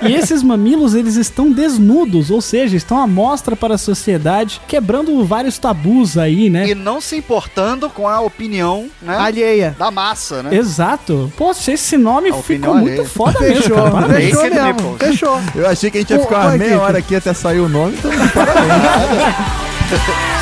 [0.03, 5.25] E esses mamilos, eles estão desnudos, ou seja, estão à mostra para a sociedade, quebrando
[5.25, 6.69] vários tabus aí, né?
[6.69, 9.17] E não se importando com a opinião, né?
[9.17, 9.75] Alheia.
[9.79, 10.55] Da massa, né?
[10.55, 11.33] Exato.
[11.37, 13.09] Poxa, esse nome ficou opinião muito alheia.
[13.09, 14.15] foda mesmo, Fechou, cara.
[14.15, 14.97] Fechou mesmo.
[14.99, 15.41] Fechou.
[15.65, 17.97] Eu achei que a gente ia ficar uma meia hora aqui até sair o nome,
[17.97, 18.11] então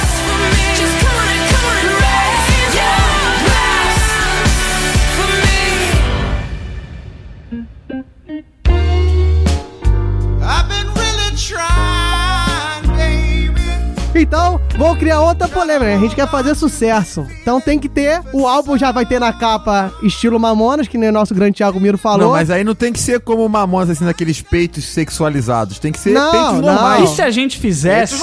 [14.33, 15.85] Então, vou criar outra polêmica.
[15.85, 15.97] né?
[15.97, 17.27] A gente quer fazer sucesso.
[17.43, 18.23] Então tem que ter.
[18.33, 21.79] O álbum já vai ter na capa estilo Mamonas, que nem o nosso grande Thiago
[21.79, 22.19] Miro falou.
[22.29, 25.79] Não, mas aí não tem que ser como Mamonas, assim, naqueles peitos sexualizados.
[25.79, 26.61] Tem que ser Não, peitos não.
[26.63, 27.11] normais.
[27.11, 28.23] E se a gente fizesse,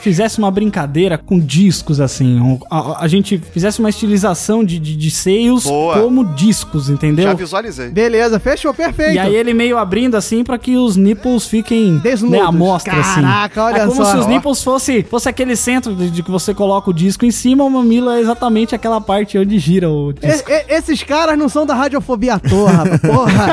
[0.00, 4.96] fizesse uma brincadeira com discos, assim, um- a, a gente fizesse uma estilização de, de,
[4.96, 6.00] de seios Boa.
[6.00, 7.24] como discos, entendeu?
[7.24, 7.90] Já visualizei.
[7.90, 9.12] Beleza, fechou, perfeito.
[9.12, 12.38] E aí ele meio abrindo assim pra que os nipples fiquem Desnudos.
[12.38, 13.20] né, à mostra, assim.
[13.20, 14.12] Caraca, olha é como só.
[14.12, 17.30] se os nipples fosse, fosse aquele centro de, de que você coloca o disco em
[17.30, 20.50] cima, o mamilo é exatamente aquela parte onde gira o E- disco.
[20.50, 23.00] e- esses caras não são da radiofobia à toa, rapaz.
[23.00, 23.46] Porra.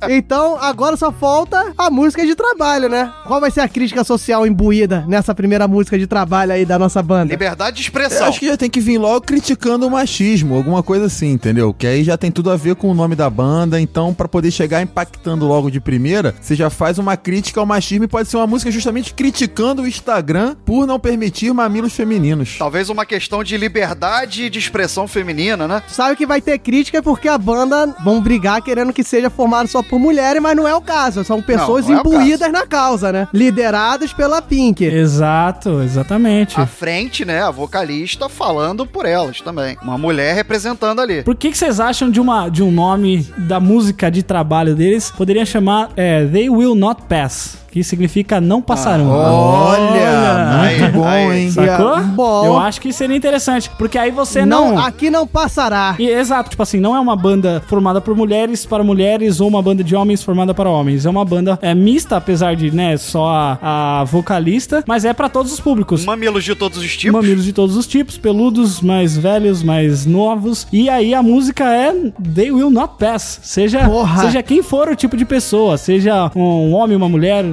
[0.08, 3.12] então, agora só falta a música de trabalho, né?
[3.26, 7.02] Qual vai ser a crítica social imbuída nessa primeira música de trabalho aí da nossa
[7.02, 7.32] banda?
[7.32, 8.26] Liberdade de Eu expressão.
[8.26, 11.72] acho que já tem que vir logo criticando o machismo, alguma coisa assim, entendeu?
[11.74, 14.50] Que aí já tem tudo a ver com o nome da banda, então pra poder
[14.50, 18.36] chegar impactando logo de primeira, você já faz uma crítica ao machismo e pode ser
[18.36, 22.56] uma música justamente criticando o Instagram por não permitir mamilos femininos.
[22.58, 25.82] Talvez uma questão de liberdade de expressão feminina, né?
[25.88, 29.82] Sabe que vai ter crítica porque a banda vão brigar querendo que seja formada só
[29.82, 31.24] por mulheres, mas não é o caso.
[31.24, 33.28] São pessoas pessoas não é imbuídas na causa, né?
[33.32, 34.84] Lideradas pela Pink.
[34.84, 36.60] Exato, exatamente.
[36.60, 39.76] À frente, né, a vocalista falando por elas também.
[39.82, 41.22] Uma mulher representando ali.
[41.22, 45.10] Por que, que vocês acham de, uma, de um nome da música de trabalho deles?
[45.10, 49.08] Poderia chamar é, They Will Not Pass, que significa não passarão.
[49.10, 51.42] Olha, Aí, muito bom, aí.
[51.42, 51.50] hein?
[51.50, 52.00] Sacou?
[52.00, 52.44] Bom.
[52.46, 54.74] Eu acho que seria interessante, porque aí você não...
[54.74, 55.94] Não, aqui não passará.
[55.98, 59.62] E, exato, tipo assim, não é uma banda formada por mulheres para mulheres ou uma
[59.62, 61.06] banda de homens formada para homens.
[61.06, 65.28] É uma banda é, mista, apesar de, né, só a, a vocalista, mas é para
[65.28, 66.04] todos os públicos.
[66.04, 67.20] Mamilos de todos os tipos.
[67.20, 70.66] Mamilos de todos os tipos, peludos, mais velhos, mais novos.
[70.72, 71.92] E aí a música é
[72.34, 73.40] They Will Not Pass.
[73.42, 74.22] Seja, Porra.
[74.22, 77.44] seja quem for o tipo de pessoa, seja um homem, uma mulher,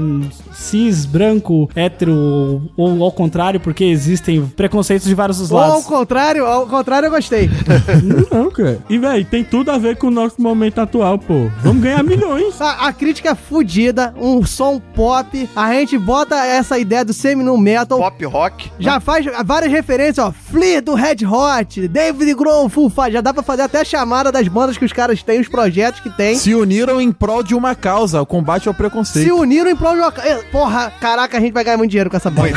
[0.53, 5.86] cis, branco, hétero, ou ao contrário, porque existem preconceitos de vários dos Ou ao lados.
[5.86, 7.49] contrário, ao contrário eu gostei.
[8.32, 8.80] Não, cara.
[8.89, 11.49] E, velho, tem tudo a ver com o nosso momento atual, pô.
[11.64, 12.55] Vamos ganhar milhões.
[12.62, 17.43] A, a crítica é fudida, um som pop, a gente bota essa ideia do semi
[17.43, 18.72] no metal, Pop rock.
[18.80, 23.34] já faz várias referências, ó, Flea do Red Hot, David Grohl, Full Fighters, já dá
[23.34, 26.36] pra fazer até a chamada das bandas que os caras têm, os projetos que tem.
[26.36, 29.36] Se uniram em prol de uma causa, o combate ao Se preconceito.
[29.36, 32.50] uniram em prol Eh, Porra, caraca, a gente vai ganhar muito dinheiro com essa banda.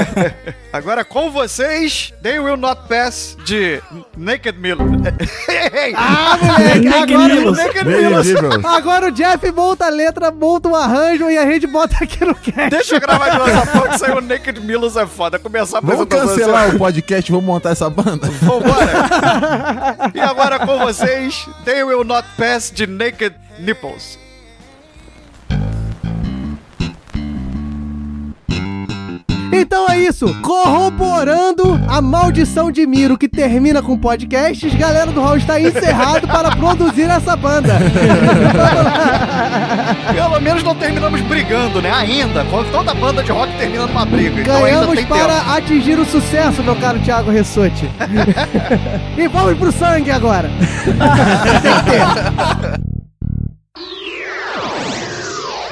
[0.72, 3.82] Agora com vocês, They Will Not Pass de
[4.16, 4.86] Naked Miller.
[5.94, 7.58] Ah, moleque, Naked agora, Milos.
[7.58, 8.64] Naked Milos.
[8.64, 12.34] Agora o Jeff monta a letra, monta um arranjo e a gente bota aqui no
[12.34, 12.70] cast.
[12.70, 15.38] Deixa eu gravar de nossa porra que saiu Naked Milos é foda.
[15.38, 18.28] Começar a Vamos cancelar o podcast, vamos montar essa banda.
[18.40, 20.10] Vambora.
[20.14, 24.18] e agora com vocês, They Will Not Pass de Naked Nipples.
[29.52, 35.36] Então é isso, corroborando a maldição de Miro que termina com podcasts, galera do Hall
[35.36, 37.74] está encerrado para produzir essa banda.
[40.12, 41.90] Pelo menos não terminamos brigando, né?
[41.92, 42.44] Ainda.
[42.44, 44.40] Quando toda banda de rock termina numa briga.
[44.40, 45.50] Então ainda Ganhamos tem para tempo.
[45.50, 47.90] atingir o sucesso, meu caro Thiago Ressotti.
[49.16, 50.50] e vamos pro sangue agora.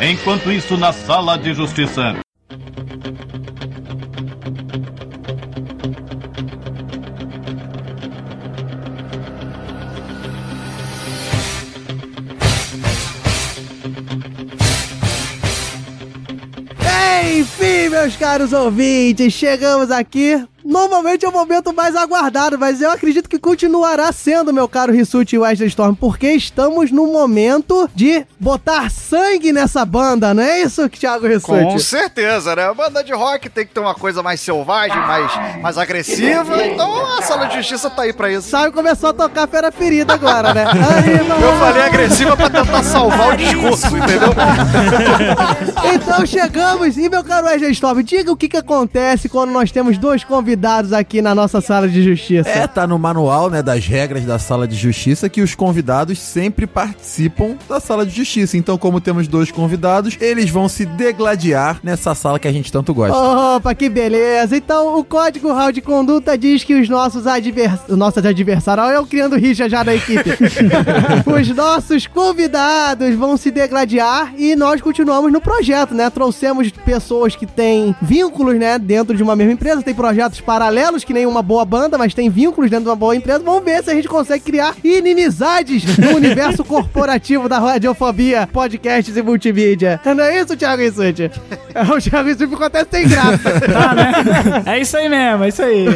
[0.01, 2.17] Enquanto isso, na sala de justiça.
[17.39, 20.43] Enfim, meus caros ouvintes, chegamos aqui.
[20.69, 25.35] Normalmente é o momento mais aguardado, mas eu acredito que continuará sendo, meu caro Rissuti
[25.35, 30.87] e Wesley Storm, porque estamos no momento de botar sangue nessa banda, não é isso,
[30.91, 31.83] Thiago Com Rissuti?
[31.83, 32.65] certeza, né?
[32.69, 36.63] A banda de rock tem que ter uma coisa mais selvagem, mais, mais agressiva.
[36.63, 38.51] Então a sala de justiça tá aí pra isso.
[38.51, 40.67] Sabe, começou a tocar fera ferida agora, né?
[41.43, 44.35] Eu falei agressiva pra tentar salvar o discurso, entendeu?
[45.95, 49.97] Então chegamos, e meu caro Wesley Storm, diga o que, que acontece quando nós temos
[49.97, 50.58] dois convidados
[50.93, 52.49] aqui na nossa sala de justiça.
[52.49, 56.67] É, tá no manual, né, das regras da sala de justiça que os convidados sempre
[56.67, 58.57] participam da sala de justiça.
[58.57, 62.93] Então, como temos dois convidados, eles vão se degladiar nessa sala que a gente tanto
[62.95, 63.17] gosta.
[63.17, 64.57] Opa, que beleza!
[64.57, 67.81] Então, o Código Hall de Conduta diz que os nossos advers...
[67.89, 68.89] os nossos adversários...
[68.93, 70.31] Eu criando rixa já na equipe.
[71.27, 76.11] os nossos convidados vão se degladiar e nós continuamos no projeto, né?
[76.11, 78.79] Trouxemos pessoas que têm vínculos, né?
[78.79, 79.83] Dentro de uma mesma empresa.
[79.83, 83.15] Tem projetos paralelos, que nem uma boa banda, mas tem vínculos dentro de uma boa
[83.15, 83.41] empresa.
[83.41, 89.23] Vamos ver se a gente consegue criar inimizades no universo corporativo da radiofobia, podcasts e
[89.23, 90.01] multimídia.
[90.05, 91.31] Não é isso, Thiago Rissuti?
[91.95, 93.61] O Thiago Rissuti ficou até sem graça.
[93.61, 94.13] Tá, né?
[94.67, 95.87] É isso aí mesmo, é isso aí.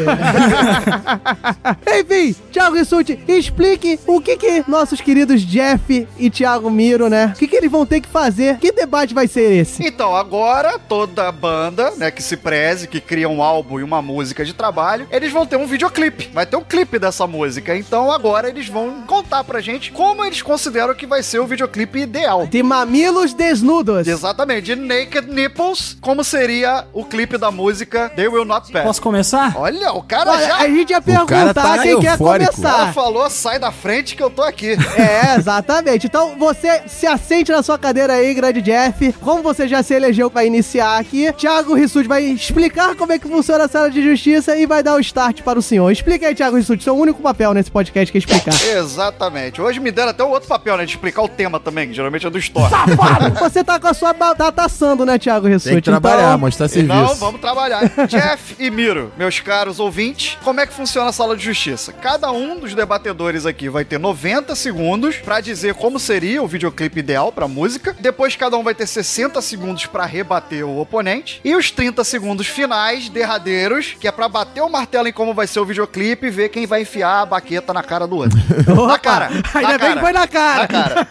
[2.00, 7.32] Enfim, Thiago Rissuti, explique o que que nossos queridos Jeff e Thiago Miro, né?
[7.34, 8.58] O que que eles vão ter que fazer?
[8.58, 9.84] Que debate vai ser esse?
[9.84, 14.31] Então, agora, toda banda, né, que se preze, que cria um álbum e uma música
[14.32, 16.30] de trabalho, eles vão ter um videoclipe.
[16.32, 17.76] Vai ter um clipe dessa música.
[17.76, 21.98] Então, agora eles vão contar pra gente como eles consideram que vai ser o videoclipe
[22.00, 22.46] ideal.
[22.46, 24.08] De mamilos desnudos.
[24.08, 28.84] Exatamente, de Naked Nipples, como seria o clipe da música They Will Not Pass.
[28.84, 29.54] Posso começar?
[29.56, 30.56] Olha, o cara Olha, já...
[30.56, 32.52] a gente ia perguntar tá quem quer eufórico.
[32.52, 32.92] Ela começar.
[32.92, 34.76] falou, sai da frente que eu tô aqui.
[35.02, 36.06] É, exatamente.
[36.06, 39.12] Então você se assente na sua cadeira aí, grande Jeff.
[39.14, 43.26] Como você já se elegeu pra iniciar aqui, Thiago Rissuti vai explicar como é que
[43.26, 45.90] funciona a sala de justiça Justiça e vai dar o start para o senhor.
[45.90, 48.54] Explica aí, Thiago Rissuti, seu único papel nesse podcast que é explicar.
[48.76, 49.60] Exatamente.
[49.60, 50.84] Hoje me deram até o outro papel, né?
[50.84, 52.72] De explicar o tema também, que geralmente é do Store.
[53.40, 55.70] Você tá com a sua batata assando, né, Thiago Rissuti?
[55.70, 57.16] Tem que trabalhar, Então, mostrar serviço.
[57.16, 57.80] vamos trabalhar.
[58.06, 61.92] Jeff e Miro, meus caros ouvintes, como é que funciona a sala de justiça?
[61.92, 67.00] Cada um dos debatedores aqui vai ter 90 segundos pra dizer como seria o videoclipe
[67.00, 67.96] ideal pra música.
[67.98, 71.40] Depois, cada um vai ter 60 segundos pra rebater o oponente.
[71.44, 75.46] E os 30 segundos finais, derradeiros, que é pra bater o martelo em como vai
[75.46, 78.38] ser o videoclipe e ver quem vai enfiar a baqueta na cara do outro.
[78.86, 79.28] na cara.
[79.54, 80.60] Ainda na bem que foi na cara.
[80.60, 81.06] Na cara.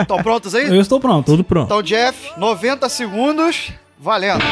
[0.02, 0.68] Estão prontos aí?
[0.68, 1.26] Eu estou pronto.
[1.26, 1.66] Tudo pronto.
[1.66, 4.42] Então, Jeff, 90 segundos, valendo.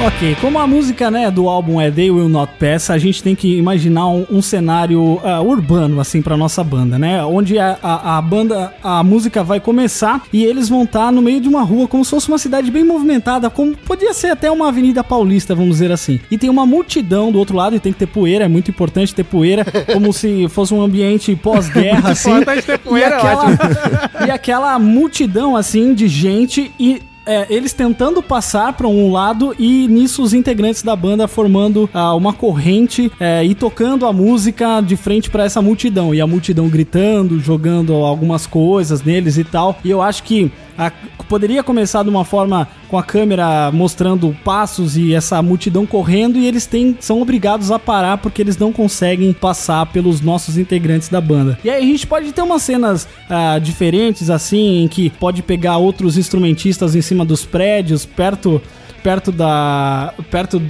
[0.00, 3.34] Ok, como a música né, do álbum é They Will Not Pass, a gente tem
[3.34, 7.24] que imaginar um, um cenário ah, urbano, assim, pra nossa banda, né?
[7.24, 11.40] Onde a, a, a banda, a música vai começar e eles vão estar no meio
[11.40, 14.68] de uma rua, como se fosse uma cidade bem movimentada, como podia ser até uma
[14.68, 16.20] avenida paulista, vamos dizer assim.
[16.30, 19.12] E tem uma multidão do outro lado e tem que ter poeira, é muito importante
[19.12, 22.30] ter poeira, como se fosse um ambiente pós-guerra, assim.
[22.30, 23.46] importante ter poeira, e aquela,
[24.26, 29.86] e aquela multidão, assim, de gente e é, eles tentando passar para um lado e
[29.86, 34.96] nisso os integrantes da banda formando ah, uma corrente é, e tocando a música de
[34.96, 39.78] frente para essa multidão e a multidão gritando, jogando algumas coisas neles e tal.
[39.84, 40.92] E eu acho que a-
[41.28, 46.46] poderia começar de uma forma com a câmera mostrando passos e essa multidão correndo e
[46.46, 51.20] eles têm, são obrigados a parar porque eles não conseguem passar pelos nossos integrantes da
[51.20, 51.58] banda.
[51.64, 55.76] E aí a gente pode ter umas cenas ah, diferentes assim, em que pode pegar
[55.78, 58.62] outros instrumentistas em cima dos prédios, perto
[59.02, 60.60] perto da perto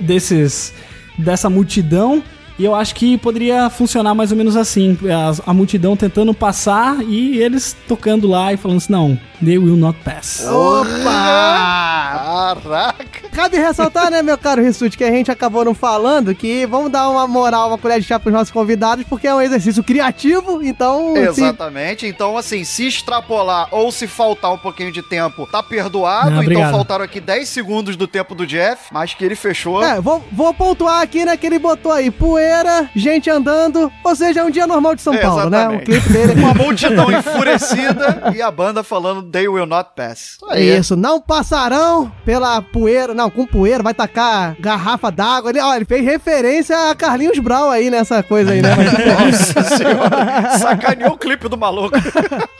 [0.00, 0.72] desses
[1.18, 2.22] dessa multidão.
[2.58, 4.96] E eu acho que poderia funcionar mais ou menos assim:
[5.44, 9.76] a, a multidão tentando passar e eles tocando lá e falando assim: não, they will
[9.76, 10.44] not pass.
[10.46, 12.16] Opa!
[12.16, 13.28] Caraca!
[13.32, 17.08] Cabe ressaltar, né, meu caro Rissuti, que a gente acabou não falando que vamos dar
[17.10, 21.12] uma moral, uma colher de chá pros nossos convidados, porque é um exercício criativo, então...
[21.14, 22.06] se- Exatamente.
[22.06, 26.30] Então, assim, se extrapolar ou se faltar um pouquinho de tempo, tá perdoado.
[26.30, 29.82] Não, então faltaram aqui 10 segundos do tempo do Jeff, mas que ele fechou.
[29.84, 32.45] É, vou, vou pontuar aqui, né, que ele botou aí poeira,
[32.94, 35.68] gente andando, ou seja, é um dia normal de São Paulo, né?
[35.68, 35.84] O Exatamente.
[35.84, 40.38] clipe dele Uma multidão enfurecida e a banda falando They Will Not Pass.
[40.50, 45.50] É isso, não passarão pela poeira, não, com poeira, vai tacar garrafa d'água.
[45.50, 48.74] Ele, ó, ele fez referência a Carlinhos Brau aí nessa coisa aí, né?
[48.76, 51.96] Nossa senhora, sacaneou o clipe do maluco.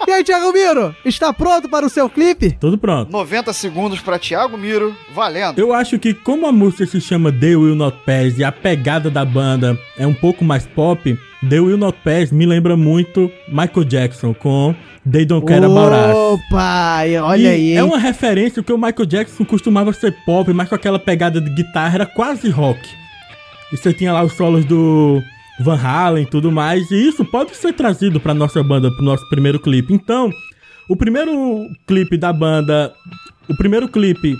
[0.06, 2.56] e aí, Thiago Miro, está pronto para o seu clipe?
[2.60, 3.10] Tudo pronto.
[3.10, 5.58] 90 segundos pra Thiago Miro, valendo.
[5.58, 9.10] Eu acho que como a música se chama The Will Not Pass e a pegada
[9.10, 13.84] da banda é um pouco mais pop, The Will Not Pass me lembra muito Michael
[13.84, 14.74] Jackson com
[15.10, 16.16] They Don't Care About Us.
[16.16, 17.76] Opa, olha E aí, hein?
[17.76, 21.50] É uma referência que o Michael Jackson costumava ser pop, mas com aquela pegada de
[21.50, 22.80] guitarra era quase rock.
[23.72, 25.22] E você tinha lá os solos do
[25.60, 29.28] Van Halen e tudo mais, e isso pode ser trazido pra nossa banda, pro nosso
[29.28, 29.92] primeiro clipe.
[29.92, 30.30] Então,
[30.88, 32.92] o primeiro clipe da banda,
[33.48, 34.36] o primeiro clipe,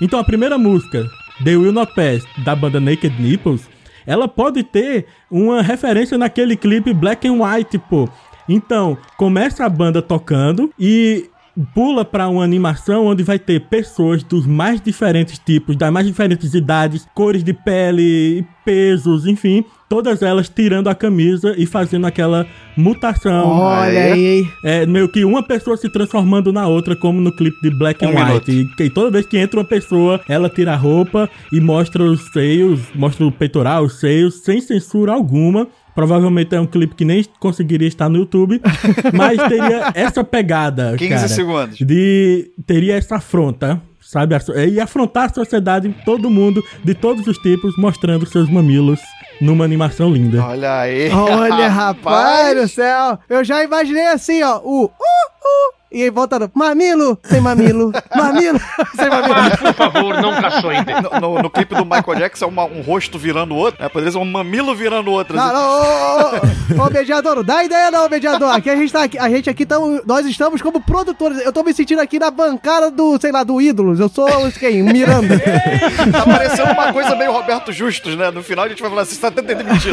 [0.00, 1.08] então a primeira música,
[1.44, 3.68] The Will Not Pass, da banda Naked Nipples,
[4.06, 8.08] ela pode ter uma referência naquele clipe Black and White, pô.
[8.48, 11.30] Então, começa a banda tocando e
[11.74, 16.54] pula pra uma animação onde vai ter pessoas dos mais diferentes tipos, das mais diferentes
[16.54, 22.46] idades, cores de pele, pesos, enfim, todas elas tirando a camisa e fazendo aquela
[22.76, 23.48] mutação.
[23.48, 24.50] Olha aí, hein?
[24.64, 28.10] É meio que uma pessoa se transformando na outra, como no clipe de Black and
[28.10, 28.50] Um White.
[28.50, 32.22] E, que toda vez que entra uma pessoa, ela tira a roupa e mostra os
[32.32, 35.66] seios, mostra o peitoral, os seios, sem censura alguma.
[35.94, 38.60] Provavelmente é um clipe que nem conseguiria estar no YouTube,
[39.12, 40.96] mas teria essa pegada.
[40.96, 41.78] 15 cara, segundos.
[41.78, 42.50] De.
[42.66, 43.80] Teria essa afronta.
[44.00, 44.34] Sabe?
[44.70, 49.00] E afrontar a sociedade, todo mundo, de todos os tipos, mostrando seus mamilos
[49.40, 50.44] numa animação linda.
[50.44, 51.08] Olha aí.
[51.08, 53.18] Olha, rapaz do céu.
[53.28, 58.60] Eu já imaginei assim, ó, o uh, uh, e aí voltando, mamilo, sem mamilo, mamilo,
[58.96, 59.56] sem mamilo.
[59.58, 60.76] Por favor, não caçoe.
[61.12, 63.82] No, no- no clipe do Michael Jackson é uma- um rosto virando o outro.
[63.84, 65.36] É, poderia ser um mamilo virando o outro.
[65.36, 65.54] Não, assim.
[65.54, 65.62] não,
[66.78, 68.54] ô, ô, ô, ô, mediador, não dá ideia não, mediador.
[68.54, 71.38] Aqui a gente tá aqui, a gente aqui tamo, nós estamos como produtores.
[71.44, 74.00] Eu tô me sentindo aqui na bancada do, sei lá, do Ídolos.
[74.00, 74.26] Eu sou
[74.58, 74.82] quem?
[74.82, 75.40] Miranda.
[76.12, 78.30] Tá parecendo uma coisa meio Roberto Justus, né?
[78.30, 79.92] No final a gente vai falar assim, você tá tentando mentir.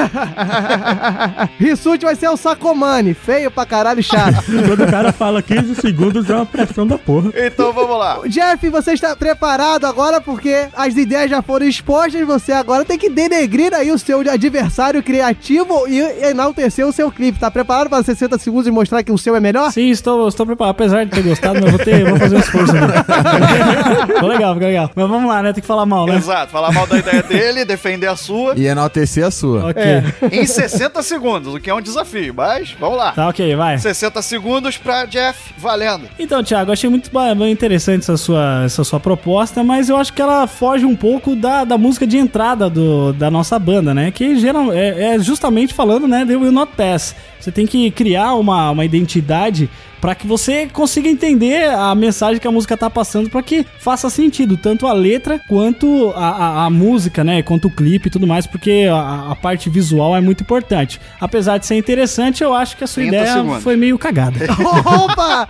[1.60, 4.44] Rissuti vai ser o Sacomani, feio pra caralho e chato.
[4.68, 7.32] Quando o cara fala 15 segundos segundos é uma pressão da porra.
[7.36, 8.20] Então vamos lá.
[8.28, 13.10] Jeff, você está preparado agora porque as ideias já foram expostas, você agora tem que
[13.10, 17.40] denegrir aí o seu adversário criativo e enaltecer o seu clipe.
[17.40, 19.72] Tá preparado para 60 segundos e mostrar que o seu é melhor?
[19.72, 20.72] Sim, estou, estou preparado.
[20.72, 22.74] Apesar de ter gostado, mas vou, ter, vou fazer um esforço.
[22.74, 22.82] Né?
[24.14, 24.92] ficou legal, ficou legal.
[24.96, 25.54] Mas vamos lá, né?
[25.54, 26.18] Tem que falar mal, né?
[26.18, 28.54] Exato, falar mal da ideia dele, defender a sua.
[28.56, 29.70] E enaltecer a sua.
[29.70, 29.82] Ok.
[29.82, 30.04] É.
[30.32, 33.12] Em 60 segundos, o que é um desafio, mas vamos lá.
[33.12, 33.78] Tá, ok, vai.
[33.78, 36.10] 60 segundos pra Jeff, valendo.
[36.20, 37.10] Então, Thiago, achei muito
[37.50, 41.64] interessante essa sua, essa sua proposta, mas eu acho que ela foge um pouco da,
[41.64, 44.12] da música de entrada do, da nossa banda, né?
[44.12, 47.16] Que geral, é, é justamente falando, né, The Will Not Pass.
[47.40, 52.48] Você tem que criar uma, uma identidade para que você consiga entender a mensagem que
[52.48, 56.70] a música tá passando para que faça sentido, tanto a letra quanto a, a, a
[56.70, 57.42] música, né?
[57.44, 61.00] Quanto o clipe e tudo mais, porque a, a parte visual é muito importante.
[61.20, 63.64] Apesar de ser interessante, eu acho que a sua 30 ideia segundos.
[63.64, 64.40] foi meio cagada.
[65.04, 65.48] Opa!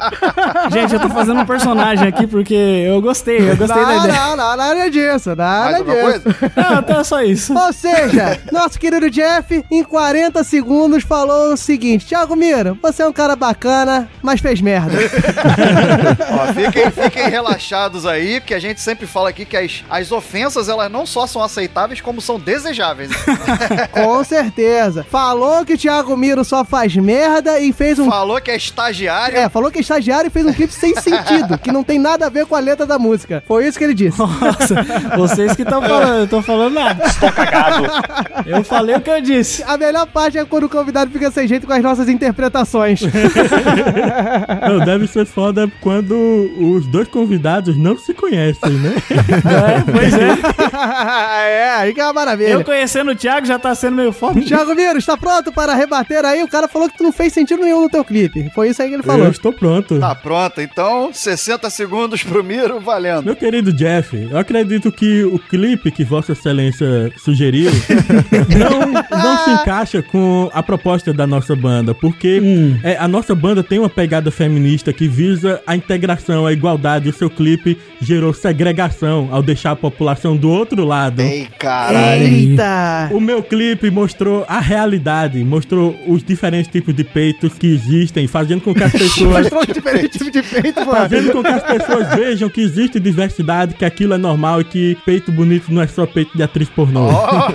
[0.71, 4.13] Gente, eu tô fazendo um personagem aqui porque eu gostei, eu gostei da não, ideia.
[4.13, 6.01] não, não, nada disso, nada Mais disso.
[6.01, 6.51] coisa?
[6.69, 7.57] Não, então é só isso.
[7.57, 13.07] Ou seja, nosso querido Jeff, em 40 segundos, falou o seguinte: Thiago Miro, você é
[13.07, 14.93] um cara bacana, mas fez merda.
[16.31, 20.69] Ó, fiquem, fiquem relaxados aí, que a gente sempre fala aqui que as, as ofensas,
[20.69, 23.09] elas não só são aceitáveis, como são desejáveis.
[23.91, 25.05] Com certeza.
[25.09, 28.09] Falou que Thiago Miro só faz merda e fez um.
[28.09, 29.37] Falou que é estagiário.
[29.37, 32.27] É, falou que é estagiário e fez um clipe sem sentido, que não tem nada
[32.27, 33.43] a ver com a letra da música.
[33.47, 34.19] Foi isso que ele disse.
[34.19, 34.75] Nossa,
[35.17, 37.05] vocês que estão falando, eu tô falando nada.
[37.05, 37.85] Estou cagado.
[38.45, 39.63] Eu falei o que eu disse.
[39.63, 43.01] A melhor parte é quando o convidado fica sem jeito com as nossas interpretações.
[44.67, 46.15] Não, deve ser foda quando
[46.57, 48.95] os dois convidados não se conhecem, né?
[49.09, 50.29] É, pois é.
[51.65, 52.49] é, aí que é uma maravilha.
[52.49, 54.41] Eu conhecendo o Thiago já tá sendo meio forte.
[54.41, 56.41] Thiago Miro, está pronto para rebater aí?
[56.43, 58.49] O cara falou que tu não fez sentido nenhum no teu clipe.
[58.55, 59.25] Foi isso aí que ele falou.
[59.25, 59.99] Eu estou pronto.
[59.99, 63.25] Tá pronto, então 60 segundos pro Miro, valendo.
[63.25, 67.71] Meu querido Jeff, eu acredito que o clipe que Vossa Excelência sugeriu
[68.57, 72.41] não, não se encaixa com a proposta da nossa banda, porque
[72.83, 77.09] é, a nossa banda tem uma pegada feminista que visa a integração, a igualdade.
[77.09, 81.21] O seu clipe gerou segregação ao deixar a população do outro lado.
[81.21, 82.23] Ei, caralho.
[82.23, 83.09] Eita!
[83.11, 88.61] O meu clipe mostrou a realidade, mostrou os diferentes tipos de peitos que existem, fazendo
[88.61, 90.91] com que as pessoas Mostrou um diferente tipo de peito, mano.
[90.91, 94.97] Fazendo com que as pessoas vejam que existe diversidade, que aquilo é normal e que
[95.05, 97.09] peito bonito não é só peito de atriz pornô.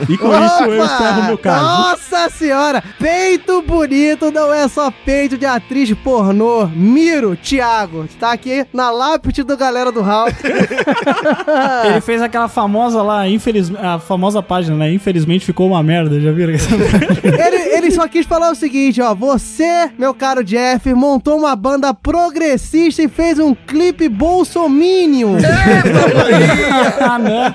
[0.09, 0.95] E com isso eu Opa!
[0.95, 1.65] encerro meu caso.
[1.65, 2.83] Nossa senhora!
[2.99, 3.94] Peito bonito
[4.33, 6.67] não é só peito de atriz pornô.
[6.67, 10.29] Miro, Thiago, tá aqui na lápide do galera do Hall.
[11.87, 13.73] Ele fez aquela famosa lá, infeliz...
[13.77, 14.93] a famosa página, né?
[14.93, 16.55] Infelizmente ficou uma merda, já viram?
[17.25, 19.15] ele, ele só quis falar o seguinte, ó.
[19.15, 25.37] Você, meu caro Jeff, montou uma banda progressista e fez um clipe bolsominion.
[27.01, 27.55] ah, não.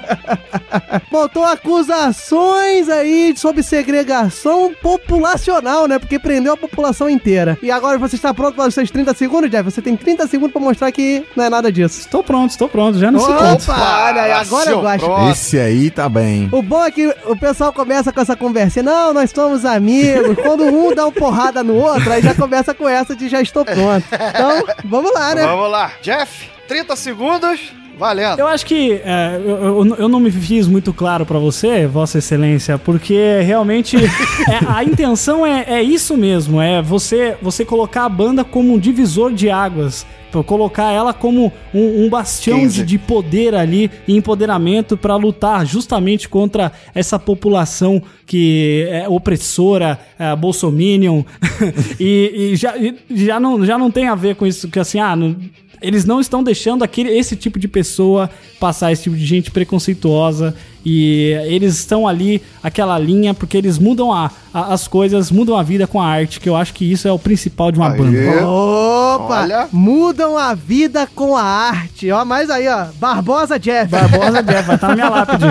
[1.12, 6.00] Botou acusações aí sobre segregação populacional, né?
[6.00, 7.58] Porque prendeu a população inteira.
[7.60, 9.64] E agora você está pronto para os seus 30 segundos, Jeff?
[9.64, 12.02] Você tem 30 segundos para mostrar que não é nada disso.
[12.02, 13.72] Estou pronto, estou pronto, já não se conta.
[13.72, 15.06] Opa, olha aí, agora eu gosto.
[15.06, 15.32] Pronto.
[15.32, 16.48] Esse aí tá bem.
[16.52, 18.84] O bom é que o pessoal começa com essa conversa.
[18.84, 20.36] Não, nós somos amigos.
[20.36, 23.66] Quando um dá uma porrada no outro, aí já começa com essa de já estou
[23.66, 24.06] pronto.
[24.14, 25.48] Então, vamos lá, né?
[25.48, 25.94] Vamos lá.
[26.04, 28.40] Jeff, 30 segundos, valendo.
[28.40, 32.18] Eu acho que é, eu, eu- eu não me fiz muito claro pra você, Vossa
[32.18, 33.98] Excelência, porque realmente
[34.50, 38.80] é, a intenção é, é isso mesmo, é você você colocar a banda como um
[38.80, 40.06] divisor de águas.
[40.46, 42.76] Colocar ela como um, um bastião 15.
[42.76, 50.00] de, de poder ali e empoderamento pra lutar justamente contra essa população que é opressora,
[50.20, 51.24] é, bolsominion,
[52.00, 55.00] e, e já, e já, não, já não tem a ver com isso, que assim,
[55.00, 55.36] ah, não-
[55.82, 58.30] eles não estão deixando aquele, esse tipo de pessoa
[58.60, 60.56] passar, esse tipo de gente preconceituosa.
[60.86, 65.64] E eles estão ali, aquela linha, porque eles mudam a, a- as coisas, mudam a
[65.64, 67.98] vida com a arte, que eu acho que isso é o principal de uma Aê.
[67.98, 68.48] banda.
[68.48, 69.42] Opa!
[69.42, 69.68] Olha.
[69.72, 72.10] Mudam a vida com a arte.
[72.12, 72.86] Ó, mais aí, ó.
[73.00, 73.90] Barbosa Jeff.
[73.92, 75.46] Barbosa Jeff, vai estar na minha lápide.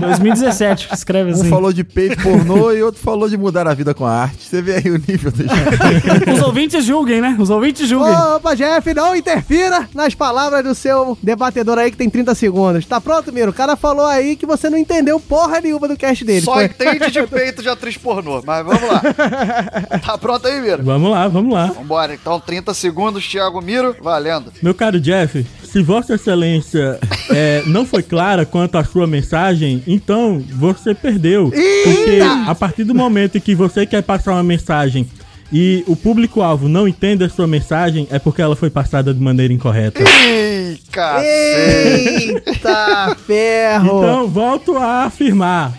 [0.00, 1.50] 2017, escreve Um assim.
[1.50, 4.44] falou de peito pornô e outro falou de mudar a vida com a arte.
[4.44, 6.30] Você vê aí o nível do gente.
[6.34, 7.36] Os ouvintes julguem, né?
[7.38, 8.14] Os ouvintes julguem.
[8.36, 12.86] Opa, Jeff, não interfira nas palavras do seu debatedor aí que tem 30 segundos.
[12.86, 13.50] Tá pronto, Miro?
[13.50, 16.42] O cara falou aí que você não entendeu porra nenhuma do cast dele.
[16.42, 19.02] Só Foi- entende de peito de atriz pornô, mas vamos lá.
[20.04, 20.82] Tá pronto aí, Miro?
[20.82, 21.66] Vamos lá, vamos lá.
[21.66, 24.52] Vambora, então 30 segundos, Thiago Miro, valendo.
[24.62, 26.98] Meu caro Jeff, se Vossa Excelência
[27.30, 31.50] é, não foi clara quanto à sua mensagem, então você perdeu.
[31.50, 35.08] Porque a partir do momento em que você quer passar uma mensagem
[35.52, 39.52] e o público-alvo não entende a sua mensagem, é porque ela foi passada de maneira
[39.52, 40.00] incorreta.
[40.02, 42.42] Ih, cacete.
[42.46, 43.98] Eita ferro!
[43.98, 45.72] Então, volto a afirmar: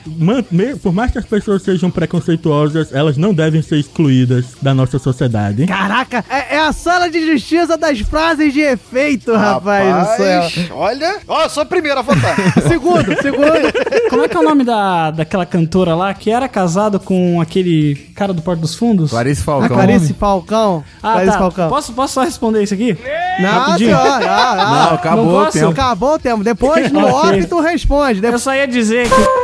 [0.81, 5.65] por mais que as pessoas sejam preconceituosas, elas não devem ser excluídas da nossa sociedade.
[5.67, 10.43] Caraca, é, é a sala de justiça das frases de efeito, rapaz, do céu.
[10.71, 11.19] olha.
[11.27, 12.35] Ó, sou a primeira a votar.
[12.67, 14.09] Segundo, segundo.
[14.09, 17.95] Como é que é o nome da, daquela cantora lá que era casado com aquele
[18.15, 19.11] cara do Porto dos Fundos?
[19.11, 19.67] Clarice Falcão.
[19.69, 20.83] Clarice Falcão.
[21.01, 21.39] Ah, Clarice tá.
[21.39, 21.69] Falcão.
[21.69, 22.97] Posso, posso só responder isso aqui?
[23.39, 23.89] Não, Rapidinho.
[23.95, 24.89] senhor, ah, ah.
[24.91, 25.71] Não, acabou Não o tempo.
[25.71, 26.43] Acabou o tempo.
[26.43, 28.17] Depois, no off, tu responde.
[28.17, 28.41] Eu Depois...
[28.41, 29.43] só ia dizer que.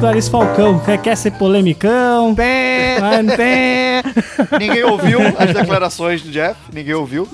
[0.00, 2.34] Clarice Falcão, quer, quer ser polemicão?
[2.34, 2.96] Pé,
[3.36, 4.02] pé.
[4.58, 6.56] Ninguém ouviu as declarações do Jeff.
[6.72, 7.28] Ninguém ouviu.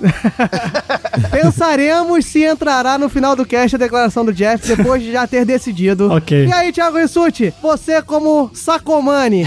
[1.31, 5.45] Pensaremos se entrará no final do cast a declaração do Jeff depois de já ter
[5.45, 6.13] decidido.
[6.17, 6.47] Ok.
[6.47, 9.47] E aí, Thiago Rissuti, você como Sacomani,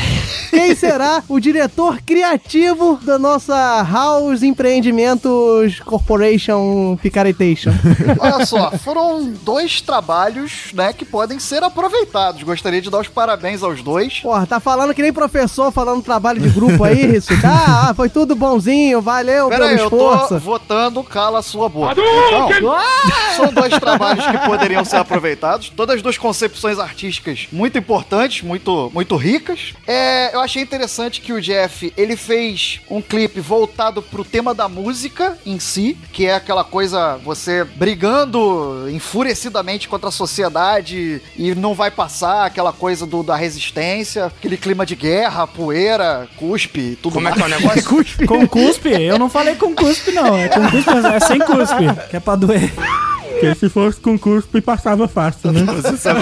[0.49, 7.71] quem será o diretor criativo da nossa House Empreendimentos Corporation Picaretation?
[8.19, 12.43] Olha só, foram dois trabalhos, né, que podem ser aproveitados.
[12.43, 14.19] Gostaria de dar os parabéns aos dois.
[14.19, 17.39] Porra, tá falando que nem professor falando trabalho de grupo aí, Rissuti.
[17.71, 20.27] Ah, foi tudo bonzinho, valeu Pera pelo aí, eu esforço.
[20.35, 21.91] tô votando cala a sua boca.
[21.91, 22.49] Então,
[23.35, 25.69] são dois trabalhos que poderiam ser aproveitados.
[25.69, 29.73] Todas as duas concepções artísticas muito importantes, muito, muito ricas.
[29.85, 34.69] É, eu achei interessante que o Jeff, ele fez um clipe voltado pro tema da
[34.69, 41.73] música em si, que é aquela coisa, você brigando enfurecidamente contra a sociedade e não
[41.73, 47.27] vai passar, aquela coisa do, da resistência, aquele clima de guerra, poeira, cuspe, tudo Como
[47.27, 47.43] é mais.
[47.43, 47.89] que é o negócio?
[48.27, 48.89] Com cuspe?
[48.89, 50.37] Eu não falei com cuspe, não.
[50.37, 52.09] É com cuspe, mas é sem cuspe.
[52.09, 52.71] Que é pra doer.
[53.39, 55.63] Porque se fosse com cuspe, passava fácil, né?
[55.63, 56.19] Você sabe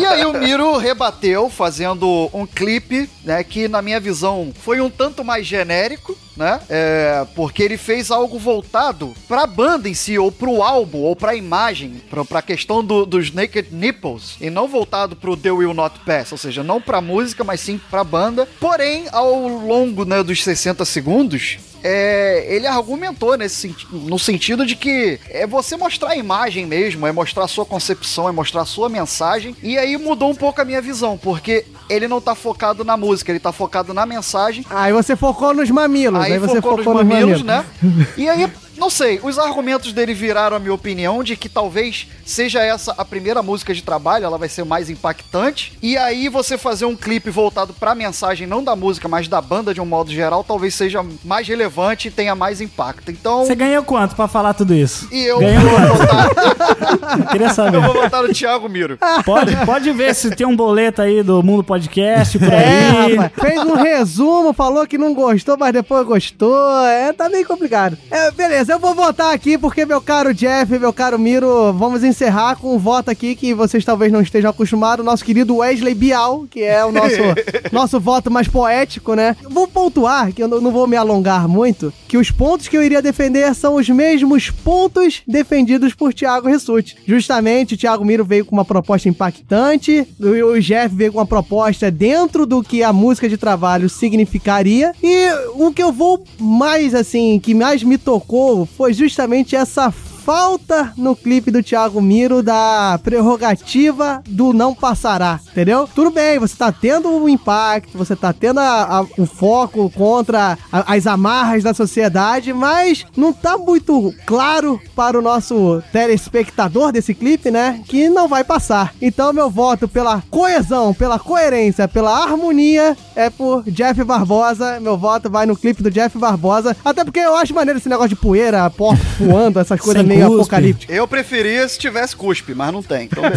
[0.00, 4.88] E aí o Miro rebateu fazendo um clipe, né, que na minha visão foi um
[4.88, 6.58] tanto mais genérico, né?
[6.70, 11.34] É, porque ele fez algo voltado pra banda em si, ou pro álbum, ou pra
[11.36, 16.00] imagem, pra, pra questão do- dos Naked Nipples, e não voltado pro The Will Not
[16.00, 18.48] Pass, ou seja, não pra música, mas sim pra banda.
[18.58, 25.18] Porém, ao longo né, dos 60 segundos, é, ele argumentou nesse no sentido de que
[25.30, 28.88] é você mostrar a imagem mesmo, é mostrar a sua concepção, é mostrar a sua
[28.88, 29.56] mensagem.
[29.62, 33.32] E aí mudou um pouco a minha visão, porque ele não tá focado na música,
[33.32, 34.64] ele tá focado na mensagem.
[34.68, 36.20] Aí você focou nos mamilos.
[36.32, 37.42] Aí você focou, focou nos mamilos, mamilos.
[37.42, 38.06] né?
[38.16, 38.48] E aí,
[38.80, 43.04] não sei, os argumentos dele viraram a minha opinião de que talvez seja essa a
[43.04, 45.72] primeira música de trabalho, ela vai ser mais impactante.
[45.82, 49.74] E aí você fazer um clipe voltado pra mensagem, não da música, mas da banda
[49.74, 53.10] de um modo geral, talvez seja mais relevante e tenha mais impacto.
[53.10, 55.08] Então, Você ganhou quanto pra falar tudo isso?
[55.12, 55.94] e eu Ganhou vou quanto?
[55.98, 57.76] votar, Queria saber.
[57.76, 58.98] eu vou votar no Thiago Miro.
[59.24, 62.64] Pode, pode ver se tem um boleto aí do Mundo Podcast por É,
[63.04, 63.16] aí.
[63.16, 63.32] rapaz.
[63.52, 66.80] Fez um resumo, falou que não gostou, mas depois gostou.
[66.86, 67.98] É, tá meio complicado.
[68.10, 72.56] É, beleza, eu vou votar aqui porque, meu caro Jeff, meu caro Miro, vamos encerrar
[72.56, 75.04] com um voto aqui que vocês talvez não estejam acostumados.
[75.04, 77.16] Nosso querido Wesley Bial, que é o nosso,
[77.72, 79.36] nosso voto mais poético, né?
[79.42, 83.02] Vou pontuar, que eu não vou me alongar muito, que os pontos que eu iria
[83.02, 86.96] defender são os mesmos pontos defendidos por Thiago Rissuti.
[87.04, 91.90] Justamente, o Thiago Miro veio com uma proposta impactante, o Jeff veio com uma proposta
[91.90, 97.40] dentro do que a música de trabalho significaria, e o que eu vou mais, assim,
[97.40, 99.92] que mais me tocou foi justamente essa
[100.24, 105.88] falta no clipe do Thiago Miro da prerrogativa do não passará, entendeu?
[105.94, 110.58] Tudo bem, você tá tendo um impacto, você tá tendo a- a- o foco contra
[110.72, 117.14] a- as amarras da sociedade, mas não tá muito claro para o nosso telespectador desse
[117.14, 117.80] clipe, né?
[117.86, 118.94] Que não vai passar.
[119.00, 124.78] Então, meu voto pela coesão, pela coerência, pela harmonia é por Jeff Barbosa.
[124.80, 126.76] Meu voto vai no clipe do Jeff Barbosa.
[126.84, 130.40] Até porque eu acho maneiro esse negócio de poeira, porta voando, essas coisas meio cuspe.
[130.42, 130.96] apocalípticas.
[130.96, 133.04] Eu preferia se tivesse cuspe, mas não tem.
[133.06, 133.22] Então,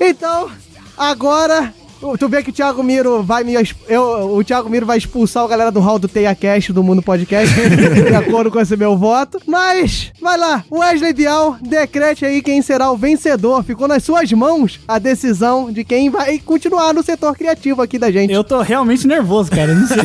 [0.00, 0.50] Então,
[0.96, 1.72] agora.
[2.18, 3.54] Tu vê que o Thiago Miro vai me.
[3.88, 7.48] Eu, o Thiago Miro vai expulsar o galera do hall do TeiaCast do Mundo Podcast,
[7.58, 9.40] de acordo com esse meu voto.
[9.46, 13.64] Mas, vai lá, Wesley Bial, decrete aí quem será o vencedor.
[13.64, 18.10] Ficou nas suas mãos a decisão de quem vai continuar no setor criativo aqui da
[18.10, 18.32] gente.
[18.32, 19.72] Eu tô realmente nervoso, cara.
[19.72, 19.96] eu Não sei.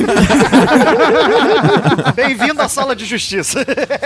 [2.16, 3.66] Bem-vindo à sala de justiça.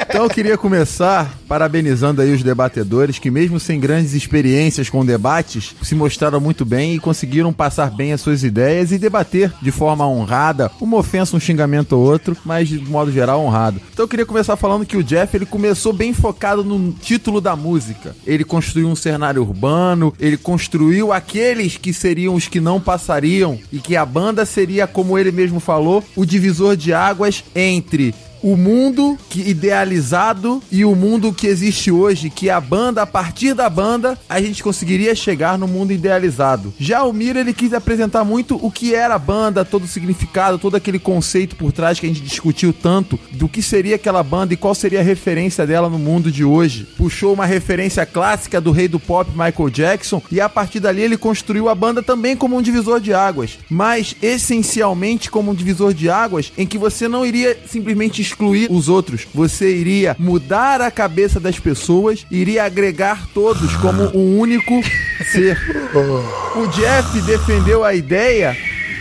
[0.10, 5.76] Então eu queria começar parabenizando aí os debatedores que mesmo sem grandes experiências com debates,
[5.84, 9.72] se mostraram muito bem e conseguiram passar expressar bem as suas ideias e debater de
[9.72, 13.82] forma honrada, uma ofensa, um xingamento ou outro, mas de modo geral honrado.
[13.92, 17.56] Então eu queria começar falando que o Jeff ele começou bem focado no título da
[17.56, 18.16] música.
[18.26, 23.80] Ele construiu um cenário urbano, ele construiu aqueles que seriam os que não passariam e
[23.80, 28.14] que a banda seria, como ele mesmo falou, o divisor de águas entre
[28.44, 33.54] o mundo que idealizado e o mundo que existe hoje, que a banda, a partir
[33.54, 36.74] da banda, a gente conseguiria chegar no mundo idealizado.
[36.78, 40.60] Já o Mira, ele quis apresentar muito o que era a banda, todo o significado,
[40.60, 44.54] todo aquele conceito por trás que a gente discutiu tanto, do que seria aquela banda
[44.54, 46.86] e qual seria a referência dela no mundo de hoje.
[46.98, 51.16] Puxou uma referência clássica do rei do pop Michael Jackson e a partir dali ele
[51.16, 56.10] construiu a banda também como um divisor de águas, mas essencialmente como um divisor de
[56.10, 59.28] águas em que você não iria simplesmente excluir os outros.
[59.34, 64.82] Você iria mudar a cabeça das pessoas, iria agregar todos como um único
[65.32, 65.58] ser.
[66.56, 68.58] O Jeff defendeu a ideia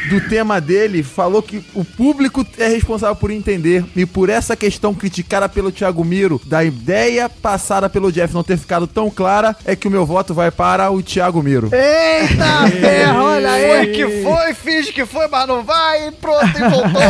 [0.09, 4.95] do tema dele, falou que o público é responsável por entender e por essa questão
[4.95, 9.75] criticada pelo Thiago Miro, da ideia passada pelo Jeff não ter ficado tão clara, é
[9.77, 11.71] que o meu voto vai para o Thiago Miro.
[11.73, 13.93] Eita ferro, olha Foi aí.
[13.93, 17.03] que foi, finge que foi, mas não vai, e pronto, e voltou.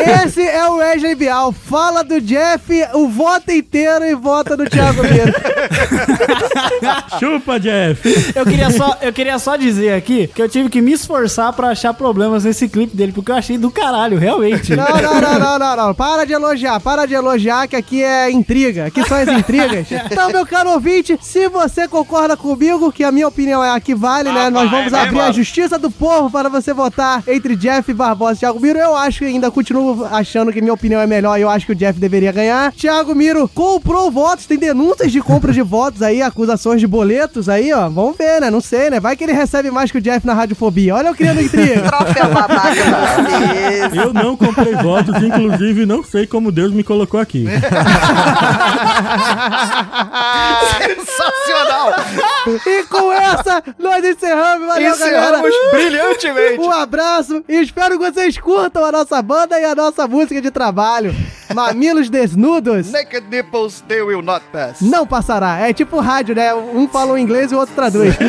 [0.24, 1.52] Esse é o Wesley Bial.
[1.52, 5.32] Fala do Jeff o voto inteiro e vota do Thiago Miro.
[7.18, 8.32] Chupa, Jeff.
[8.34, 11.68] Eu queria, só, eu queria só dizer aqui que eu tive que me esforçar pra
[11.68, 11.92] achar
[12.30, 14.76] problemas nesse clipe dele, porque eu achei do caralho, realmente.
[14.76, 15.94] Não, não, não, não, não, não.
[15.94, 18.86] Para de elogiar, para de elogiar que aqui é intriga.
[18.86, 19.88] Aqui são as intrigas.
[19.90, 23.94] Então, meu caro ouvinte, se você concorda comigo, que a minha opinião é a que
[23.94, 24.50] vale, né?
[24.50, 25.34] Nós vamos vai, abrir a mano.
[25.34, 28.78] justiça do povo para você votar entre Jeff Barbosa e Thiago Miro.
[28.78, 31.72] Eu acho que ainda continuo achando que minha opinião é melhor e eu acho que
[31.72, 32.72] o Jeff deveria ganhar.
[32.72, 37.72] Thiago Miro comprou votos, tem denúncias de compra de votos aí, acusações de boletos aí,
[37.72, 37.88] ó.
[37.88, 38.50] Vamos ver, né?
[38.50, 39.00] Não sei, né?
[39.00, 40.94] Vai que ele recebe mais que o Jeff na radiofobia.
[40.94, 41.80] Olha eu criando intriga.
[41.88, 43.94] Troféu babaca vocês.
[43.94, 47.46] Eu não comprei votos, inclusive não sei como Deus me colocou aqui.
[50.78, 51.94] Sensacional!
[52.66, 54.66] E com essa, nós encerramos.
[54.66, 55.38] Valeu, galera.
[55.38, 56.60] Encerramos brilhantemente.
[56.60, 60.50] Um abraço e espero que vocês curtam a nossa banda e a nossa música de
[60.50, 61.14] trabalho.
[61.54, 62.90] Mamilos Desnudos.
[62.92, 64.80] Naked nipples, they will not pass.
[64.80, 65.58] Não passará.
[65.58, 66.54] É tipo rádio, né?
[66.54, 68.14] Um fala o inglês e o outro traduz.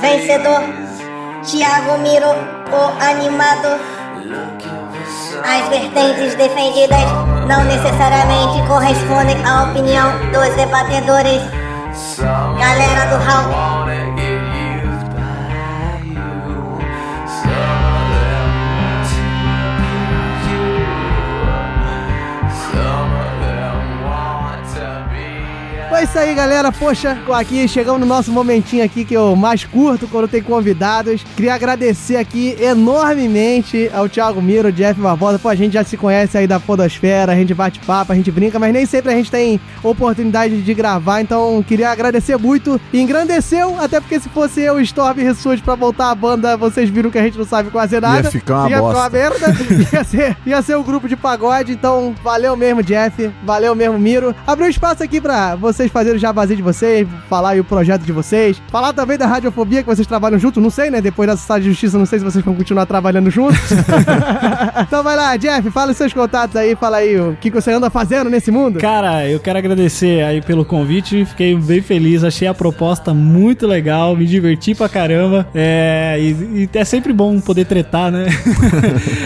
[0.00, 0.62] Vencedor,
[1.44, 2.30] Thiago Miro,
[2.70, 3.80] o animado.
[5.42, 7.04] As vertentes defendidas
[7.48, 11.42] não necessariamente correspondem à opinião dos debatedores.
[12.58, 13.86] Galera do Hall,
[25.96, 26.70] É isso aí, galera.
[26.70, 31.24] Poxa, aqui chegamos no nosso momentinho aqui que eu mais curto quando tem convidados.
[31.34, 35.38] Queria agradecer aqui enormemente ao Thiago Miro, Jeff Barbosa.
[35.38, 38.30] Pô, a gente já se conhece aí da Podosfera, a gente bate papo, a gente
[38.30, 41.22] brinca, mas nem sempre a gente tem oportunidade de gravar.
[41.22, 42.78] Então, queria agradecer muito.
[42.92, 47.10] Engrandeceu, até porque se fosse eu, Storm e Rissuti, pra voltar a banda, vocês viram
[47.10, 48.30] que a gente não sabe quase nada.
[48.30, 49.02] ficar uma ia bosta.
[49.02, 49.56] Ficar uma merda.
[49.96, 51.72] ia, ser, ia ser um grupo de pagode.
[51.72, 53.30] Então, valeu mesmo, Jeff.
[53.42, 54.36] Valeu mesmo, Miro.
[54.46, 58.12] Abriu espaço aqui pra vocês fazerem o jabazinho de vocês, falar aí o projeto de
[58.12, 58.60] vocês.
[58.70, 60.60] Falar também da radiofobia que vocês trabalham junto.
[60.60, 61.00] Não sei, né?
[61.00, 63.58] Depois dessa sala de justiça, não sei se vocês vão continuar trabalhando juntos.
[64.80, 66.74] então vai lá, Jeff, fala os seus contatos aí.
[66.76, 68.78] Fala aí o que que você anda fazendo nesse mundo.
[68.78, 74.16] Cara, eu quero agradecer aí pelo convite, fiquei bem feliz, achei a proposta muito legal,
[74.16, 75.46] me diverti pra caramba.
[75.54, 78.26] É, e, e é sempre bom poder tretar, né?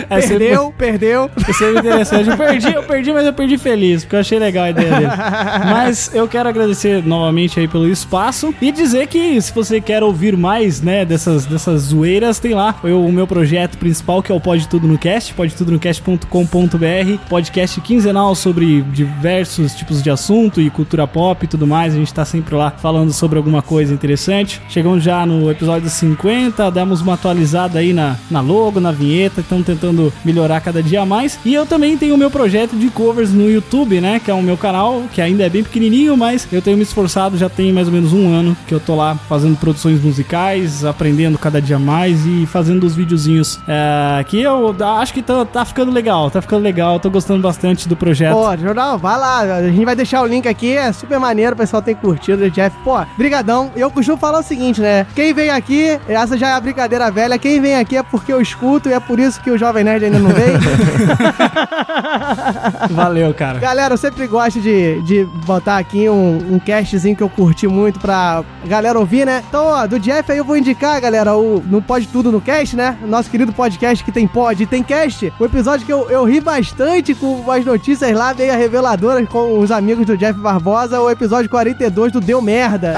[0.08, 1.30] É sempre- Perdeu, perdeu.
[1.48, 2.30] é sempre interessante.
[2.30, 5.06] Eu perdi, eu perdi, mas eu perdi feliz, porque eu achei legal a ideia dele.
[5.70, 10.36] Mas eu quero agradecer novamente aí pelo espaço e dizer que se você quer ouvir
[10.36, 14.40] mais, né, dessas, dessas zoeiras, tem lá eu- o meu projeto principal, que é o
[14.40, 21.44] Pode Tudo no Cast, podetudonocast.com.br, podcast quinzenal sobre diversos tipos de assunto e cultura pop
[21.44, 21.94] e tudo mais.
[21.94, 24.60] A gente tá sempre lá falando sobre alguma coisa interessante.
[24.68, 29.64] Chegamos já no episódio 50, demos uma atualizada aí na, na logo, na vinheta, estamos
[29.66, 31.38] tentando melhorar cada dia mais.
[31.44, 34.20] E eu também tenho o meu projeto de covers no YouTube, né?
[34.22, 37.36] Que é o meu canal, que ainda é bem pequenininho, mas eu tenho me esforçado,
[37.36, 41.38] já tem mais ou menos um ano que eu tô lá fazendo produções musicais, aprendendo
[41.38, 45.90] cada dia mais e fazendo os videozinhos é, que eu acho que tá, tá ficando
[45.92, 48.34] legal, tá ficando legal, tô gostando bastante do projeto.
[48.34, 49.40] Pô, jornal, vai lá.
[49.40, 52.76] A gente vai deixar o link aqui, é super maneiro, o pessoal tem curtido, Jeff.
[52.84, 53.70] Pô, brigadão.
[53.76, 55.06] Eu costumo falar o seguinte, né?
[55.14, 58.40] Quem vem aqui, essa já é a brincadeira velha, quem vem aqui é porque eu
[58.40, 60.58] escuto e é por isso que o Jovem Nerd ainda não veio.
[62.90, 63.58] Valeu, cara.
[63.58, 67.66] Galera, eu sempre gosto de, de botar aqui um, um, um castzinho que eu curti
[67.66, 69.42] muito pra galera ouvir, né?
[69.48, 72.76] Então, ó, do Jeff aí eu vou indicar, galera, o no Pode Tudo no Cast,
[72.76, 72.96] né?
[73.06, 75.32] Nosso querido podcast que tem pod e tem cast.
[75.38, 79.70] O episódio que eu, eu ri bastante com as notícias lá, meio reveladoras com os
[79.70, 82.94] amigos do Jeff Barbosa, o episódio 42 do Deu Merda.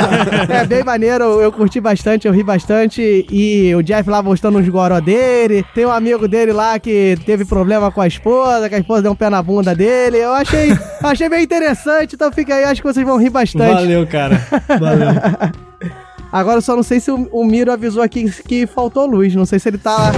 [0.48, 3.26] é bem maneiro, eu curti bastante, eu ri bastante.
[3.30, 5.64] E o Jeff lá mostrando uns goró dele.
[5.74, 9.12] Tem um amigo dele lá que teve problema com a esposa, que a esposa deu
[9.12, 10.18] um pé na bunda dele.
[10.18, 13.74] Eu achei, achei bem interessante, então fica aí, acho que vocês vão rir bastante.
[13.74, 14.40] Valeu, cara.
[14.78, 15.08] Valeu.
[16.30, 19.34] Agora eu só não sei se o, o Miro avisou aqui que faltou luz.
[19.34, 20.12] Não sei se ele tá.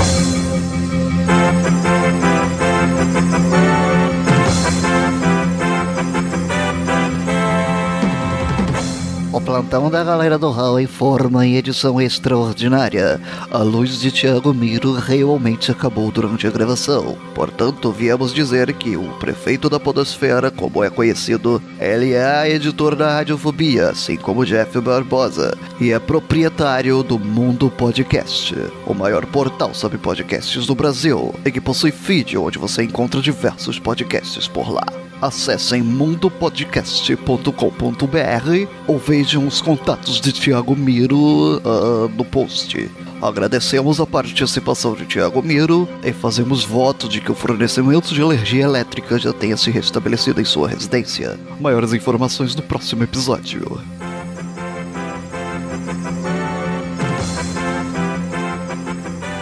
[9.38, 13.20] O plantão da galera do Hall informa em edição extraordinária.
[13.52, 17.16] A luz de Thiago Miro realmente acabou durante a gravação.
[17.36, 23.14] Portanto, viemos dizer que o prefeito da Podosfera, como é conhecido, ele é editor da
[23.14, 29.98] Radiofobia, assim como Jeff Barbosa, e é proprietário do Mundo Podcast, o maior portal sobre
[29.98, 35.07] podcasts do Brasil, e que possui feed onde você encontra diversos podcasts por lá.
[35.20, 42.88] Acessem mundopodcast.com.br ou vejam os contatos de Thiago Miro ah, no post.
[43.20, 48.64] Agradecemos a participação de Thiago Miro e fazemos voto de que o fornecimento de energia
[48.64, 51.38] elétrica já tenha se restabelecido em sua residência.
[51.60, 53.80] Maiores informações no próximo episódio.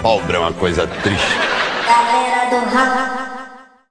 [0.00, 1.26] Pobre é uma coisa triste.
[1.86, 3.25] Galera do.